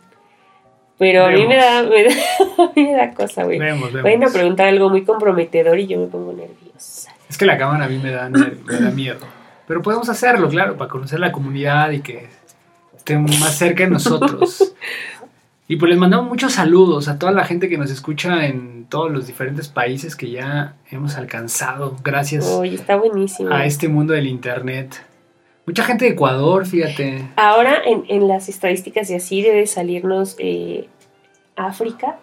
Pero 0.98 1.26
a 1.26 1.32
mí, 1.32 1.46
me 1.46 1.58
da, 1.58 1.84
me 1.84 2.06
da, 2.06 2.12
me 2.78 2.94
da 2.94 3.14
cosa, 3.14 3.44
güey. 3.44 3.60
Vemos, 3.60 3.92
vemos. 3.92 4.04
Vayan 4.04 4.24
a 4.24 4.30
preguntar 4.30 4.70
algo 4.70 4.90
muy 4.90 5.04
comprometedor 5.04 5.78
y 5.78 5.88
yo 5.88 6.00
me 6.00 6.08
pongo 6.08 6.32
nerviosa. 6.32 7.14
Es 7.30 7.38
que 7.38 7.46
la 7.46 7.58
cámara 7.58 7.84
a 7.84 7.90
mí 7.90 7.98
me 7.98 8.12
da, 8.12 8.30
me 8.30 8.80
da 8.80 8.92
miedo. 8.92 9.20
Pero 9.68 9.82
podemos 9.82 10.08
hacerlo, 10.08 10.48
claro, 10.48 10.78
para 10.78 10.90
conocer 10.90 11.20
la 11.20 11.34
comunidad 11.34 11.92
y 11.92 12.00
que 12.00 12.30
estén 12.96 13.24
más 13.24 13.58
cerca 13.58 13.84
de 13.84 13.90
nosotros. 13.90 14.74
Y 15.68 15.78
pues 15.78 15.90
les 15.90 15.98
mandamos 15.98 16.28
muchos 16.28 16.54
saludos 16.54 17.08
a 17.08 17.18
toda 17.18 17.32
la 17.32 17.46
gente 17.46 17.70
que 17.70 17.78
nos 17.78 17.90
escucha 17.90 18.46
en 18.46 18.86
todos 18.90 19.10
los 19.12 19.28
diferentes 19.28 19.70
países 19.70 20.16
que 20.16 20.30
ya 20.30 20.76
hemos 20.92 21.16
alcanzado 21.16 21.96
gracias 22.04 22.46
está 22.66 22.98
buenísimo. 22.98 23.52
a 23.52 23.66
este 23.66 23.88
mundo 23.88 24.14
del 24.14 24.28
Internet. 24.28 25.06
Mucha 25.66 25.86
gente 25.86 26.06
de 26.06 26.12
Ecuador, 26.12 26.66
fíjate. 26.66 27.30
Ahora 27.38 27.82
en, 27.86 28.28
las 28.28 28.50
estadísticas 28.50 29.10
y 29.10 29.16
así 29.16 29.42
debe 29.42 29.66
salirnos 29.66 30.36
eh, 30.38 30.90
África. 31.56 32.20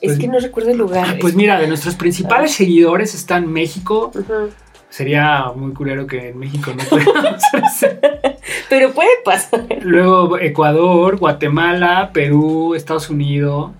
es 0.00 0.10
pues 0.10 0.18
que 0.18 0.26
no 0.26 0.40
recuerdo 0.40 0.70
el 0.70 0.78
lugar. 0.78 1.18
Pues 1.20 1.36
mira, 1.36 1.60
de 1.60 1.68
nuestros 1.68 1.94
principales 1.94 2.52
seguidores 2.52 3.14
están 3.14 3.46
México. 3.46 4.10
Sería 4.88 5.52
muy 5.54 5.72
culero 5.72 6.06
que 6.06 6.28
en 6.28 6.38
México 6.38 6.72
no 6.76 6.82
pudiéramos 6.84 7.42
Pero 8.68 8.92
puede 8.92 9.10
pasar. 9.24 9.66
Luego 9.82 10.38
Ecuador, 10.38 11.18
Guatemala, 11.18 12.10
Perú, 12.12 12.74
Estados 12.74 13.10
Unidos. 13.10 13.72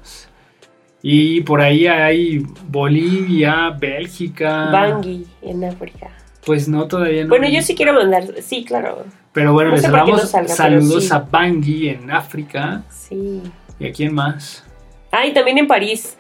Y 1.03 1.43
por 1.43 1.61
ahí 1.61 1.87
hay 1.87 2.45
Bolivia, 2.69 3.71
Bélgica. 3.71 4.71
Bangui 4.71 5.27
en 5.43 5.65
África. 5.65 6.11
Pues 6.45 6.69
no, 6.69 6.87
todavía 6.87 7.23
no. 7.23 7.29
Bueno, 7.29 7.49
yo 7.49 7.63
sí 7.63 7.75
quiero 7.75 7.93
mandar, 7.93 8.25
sí, 8.41 8.65
claro. 8.65 9.05
Pero 9.33 9.53
bueno, 9.53 9.73
les 9.73 9.83
damos 9.83 10.31
saludos 10.47 11.13
a 11.13 11.21
Bangui 11.21 11.91
en 11.91 12.11
África. 12.11 12.83
Sí. 12.89 13.43
¿Y 13.79 13.87
a 13.87 13.93
quién 13.93 14.15
más? 14.15 14.65
Ah, 15.13 15.27
y 15.27 15.33
también 15.33 15.59
en 15.59 15.67
París. 15.67 16.17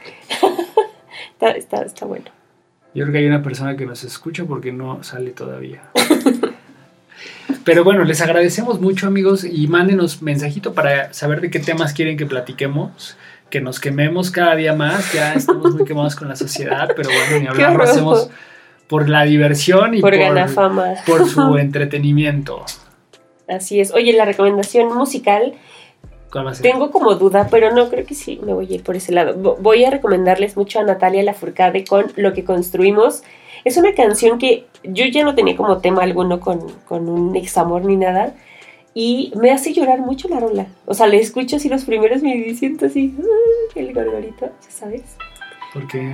está, 1.41 1.81
está, 1.83 2.07
bueno. 2.07 2.27
Yo 2.97 3.05
creo 3.05 3.13
que 3.13 3.19
hay 3.19 3.27
una 3.27 3.43
persona 3.43 3.77
que 3.77 3.85
nos 3.85 4.05
escucha 4.05 4.47
porque 4.47 4.73
no 4.73 5.05
sale 5.05 5.33
todavía. 5.33 5.83
Pero 7.65 7.85
bueno, 7.85 8.05
les 8.05 8.23
agradecemos 8.23 8.81
mucho 8.81 9.07
amigos 9.07 9.45
y 9.45 9.67
mándenos 9.67 10.23
mensajito 10.23 10.73
para 10.73 11.13
saber 11.13 11.43
de 11.43 11.51
qué 11.51 11.59
temas 11.59 11.93
quieren 11.93 12.17
que 12.17 12.25
platiquemos, 12.25 13.19
que 13.51 13.61
nos 13.61 13.81
quememos 13.81 14.31
cada 14.31 14.57
día 14.57 14.73
más, 14.73 15.13
ya 15.13 15.35
estamos 15.35 15.75
muy 15.75 15.85
quemados 15.85 16.17
con 16.17 16.29
la 16.29 16.37
sociedad, 16.37 16.89
pero 16.97 17.11
bueno, 17.11 17.41
ni 17.43 17.47
hablar, 17.51 17.77
lo 17.77 17.83
hacemos 17.83 18.31
por 18.89 19.11
la 19.11 19.25
diversión 19.25 19.93
y 19.93 20.01
por, 20.01 20.17
ganar 20.17 20.49
fama. 20.49 20.95
por 21.05 21.29
su 21.29 21.59
entretenimiento. 21.59 22.65
Así 23.47 23.79
es. 23.79 23.93
Oye, 23.93 24.15
la 24.15 24.25
recomendación 24.25 24.97
musical. 24.97 25.53
Tengo 26.63 26.91
como 26.91 27.15
duda, 27.15 27.49
pero 27.51 27.73
no 27.73 27.89
creo 27.89 28.05
que 28.05 28.15
sí 28.15 28.41
me 28.43 28.53
voy 28.53 28.67
a 28.71 28.75
ir 28.75 28.83
por 28.83 28.97
ese 28.97 29.13
lado. 29.13 29.57
Voy 29.61 29.85
a 29.85 29.91
recomendarles 29.91 30.57
mucho 30.57 30.81
a 30.81 30.83
Natalia 30.83 31.23
Lafourcade 31.23 31.85
con 31.85 32.13
Lo 32.17 32.33
que 32.33 32.45
construimos. 32.45 33.23
Es 33.65 33.77
una 33.77 33.95
canción 33.95 34.39
que 34.39 34.67
yo 34.85 35.07
ya 35.07 35.25
no 35.25 35.35
tenía 35.35 35.57
como 35.57 35.79
tema 35.79 36.03
alguno 36.03 36.41
con, 36.41 36.71
con 36.87 37.09
un 37.09 37.37
examor 37.37 37.85
ni 37.85 37.97
nada. 37.97 38.35
Y 38.95 39.33
me 39.37 39.51
hace 39.51 39.75
llorar 39.75 40.01
mucho 40.01 40.29
la 40.29 40.41
rola. 40.41 40.67
O 40.87 40.95
sea, 40.95 41.07
le 41.07 41.19
escucho 41.19 41.57
así 41.57 41.69
los 41.69 41.85
primeros 41.85 42.23
minutos 42.23 42.59
siento 42.59 42.87
así, 42.87 43.15
ah, 43.19 43.73
el 43.75 43.93
gorgorito, 43.93 44.47
ya 44.47 44.71
sabes. 44.71 45.17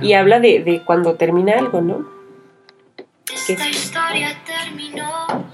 Y 0.01 0.13
habla 0.13 0.39
de, 0.41 0.61
de 0.63 0.83
cuando 0.83 1.15
termina 1.15 1.53
algo, 1.53 1.79
¿no? 1.79 2.05
Esta 3.33 3.69
historia 3.69 4.37
terminó. 4.45 5.05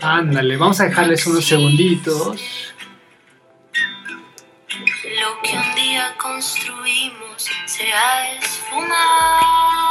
Ándale, 0.01 0.57
vamos 0.57 0.80
a 0.82 0.86
dejarles 0.86 1.26
unos 1.28 1.45
segunditos. 1.45 2.74
Que 5.44 5.58
un 5.58 5.76
día 5.76 6.16
construimos 6.18 7.50
se 7.66 7.94
ha 7.94 8.34
esfumado. 8.34 9.90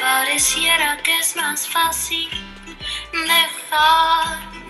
Pareciera 0.00 0.96
que 1.02 1.18
es 1.18 1.36
más 1.36 1.68
fácil 1.68 2.30
dejarnos. 3.12 4.60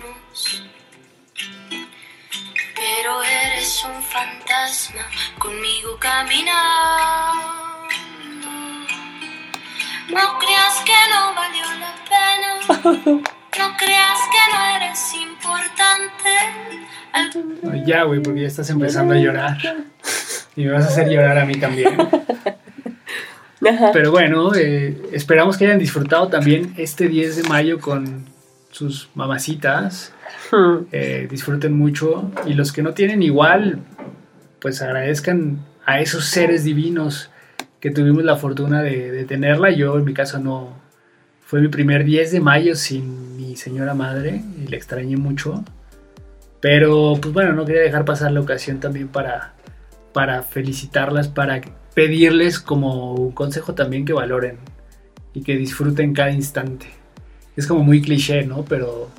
Pero 2.75 3.23
eres 3.23 3.83
un 3.83 4.03
fantasma 4.03 5.07
conmigo 5.37 5.97
caminando. 5.99 7.61
No 10.09 10.39
creas 10.39 10.79
que 10.83 11.07
no 11.11 11.33
valió 11.33 11.65
la 11.79 11.95
pena. 12.09 13.21
No 13.57 13.75
creas 13.77 14.19
que 14.31 14.53
no 14.53 14.65
eres 14.77 15.13
importante. 15.13 16.31
Ya, 17.85 18.03
güey, 18.03 18.21
porque 18.21 18.41
ya 18.41 18.47
estás 18.47 18.69
empezando 18.69 19.13
a 19.13 19.17
llorar. 19.17 19.57
Y 20.53 20.65
me 20.65 20.71
vas 20.71 20.83
a 20.83 20.87
hacer 20.89 21.09
llorar 21.09 21.37
a 21.37 21.45
mí 21.45 21.55
también. 21.55 21.95
Pero 23.93 24.11
bueno, 24.11 24.53
eh, 24.53 25.01
esperamos 25.13 25.57
que 25.57 25.65
hayan 25.65 25.79
disfrutado 25.79 26.27
también 26.27 26.73
este 26.77 27.07
10 27.07 27.37
de 27.37 27.43
mayo 27.43 27.79
con 27.79 28.25
sus 28.69 29.09
mamacitas. 29.15 30.13
Hmm. 30.51 30.87
Eh, 30.91 31.27
disfruten 31.29 31.77
mucho. 31.77 32.31
Y 32.45 32.53
los 32.53 32.73
que 32.73 32.81
no 32.81 32.93
tienen 32.93 33.23
igual, 33.23 33.79
pues 34.59 34.81
agradezcan 34.81 35.65
a 35.85 35.99
esos 35.99 36.25
seres 36.25 36.63
divinos 36.63 37.29
que 37.79 37.91
tuvimos 37.91 38.23
la 38.23 38.35
fortuna 38.35 38.81
de, 38.81 39.25
tenerla. 39.25 39.71
Yo 39.71 39.97
en 39.97 40.05
mi 40.05 40.13
caso 40.13 40.39
no, 40.39 40.73
fue 41.45 41.61
mi 41.61 41.67
primer 41.67 42.03
10 42.03 42.31
de 42.31 42.39
mayo 42.39 42.75
sin 42.75 43.37
mi 43.37 43.55
señora 43.55 43.93
madre 43.93 44.41
y 44.63 44.67
le 44.67 44.77
extrañé 44.77 45.17
mucho. 45.17 45.63
Pero 46.61 47.17
pues 47.21 47.33
bueno, 47.33 47.53
no 47.53 47.65
quería 47.65 47.81
dejar 47.81 48.05
pasar 48.05 48.31
la 48.31 48.39
ocasión 48.39 48.79
también 48.79 49.07
para, 49.07 49.53
para 50.13 50.43
felicitarlas, 50.43 51.27
para 51.27 51.61
pedirles 51.93 52.59
como 52.59 53.15
un 53.15 53.31
consejo 53.31 53.73
también 53.73 54.05
que 54.05 54.13
valoren 54.13 54.57
y 55.33 55.41
que 55.41 55.57
disfruten 55.57 56.13
cada 56.13 56.31
instante. 56.31 56.87
Es 57.55 57.67
como 57.67 57.83
muy 57.83 58.01
cliché, 58.01 58.45
¿no? 58.45 58.63
Pero 58.63 59.09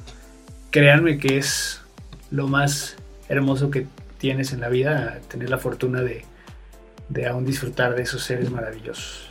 créanme 0.70 1.18
que 1.18 1.36
es 1.36 1.82
lo 2.30 2.47
más 2.47 2.97
hermoso 3.28 3.70
que 3.70 3.86
tienes 4.18 4.53
en 4.53 4.61
la 4.61 4.68
vida, 4.68 5.18
tener 5.28 5.51
la 5.51 5.59
fortuna 5.59 6.01
de, 6.01 6.24
de 7.09 7.26
aún 7.26 7.45
disfrutar 7.45 7.95
de 7.95 8.03
esos 8.03 8.22
seres 8.22 8.51
maravillosos. 8.51 9.28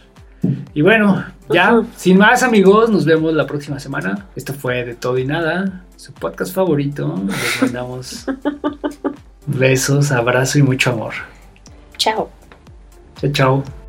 Y 0.73 0.81
bueno, 0.81 1.23
ya, 1.49 1.81
sin 1.95 2.17
más 2.17 2.43
amigos, 2.43 2.89
nos 2.89 3.05
vemos 3.05 3.33
la 3.33 3.45
próxima 3.45 3.79
semana. 3.79 4.27
Esto 4.35 4.53
fue 4.53 4.83
De 4.83 4.95
Todo 4.95 5.17
y 5.17 5.25
Nada, 5.25 5.83
su 6.01 6.11
podcast 6.13 6.55
favorito. 6.55 7.15
Les 7.27 7.61
mandamos 7.61 8.25
besos, 9.45 10.11
abrazo 10.11 10.57
y 10.57 10.63
mucho 10.63 10.89
amor. 10.89 11.13
Chao. 11.97 12.27
Chao, 13.17 13.31
chao. 13.31 13.80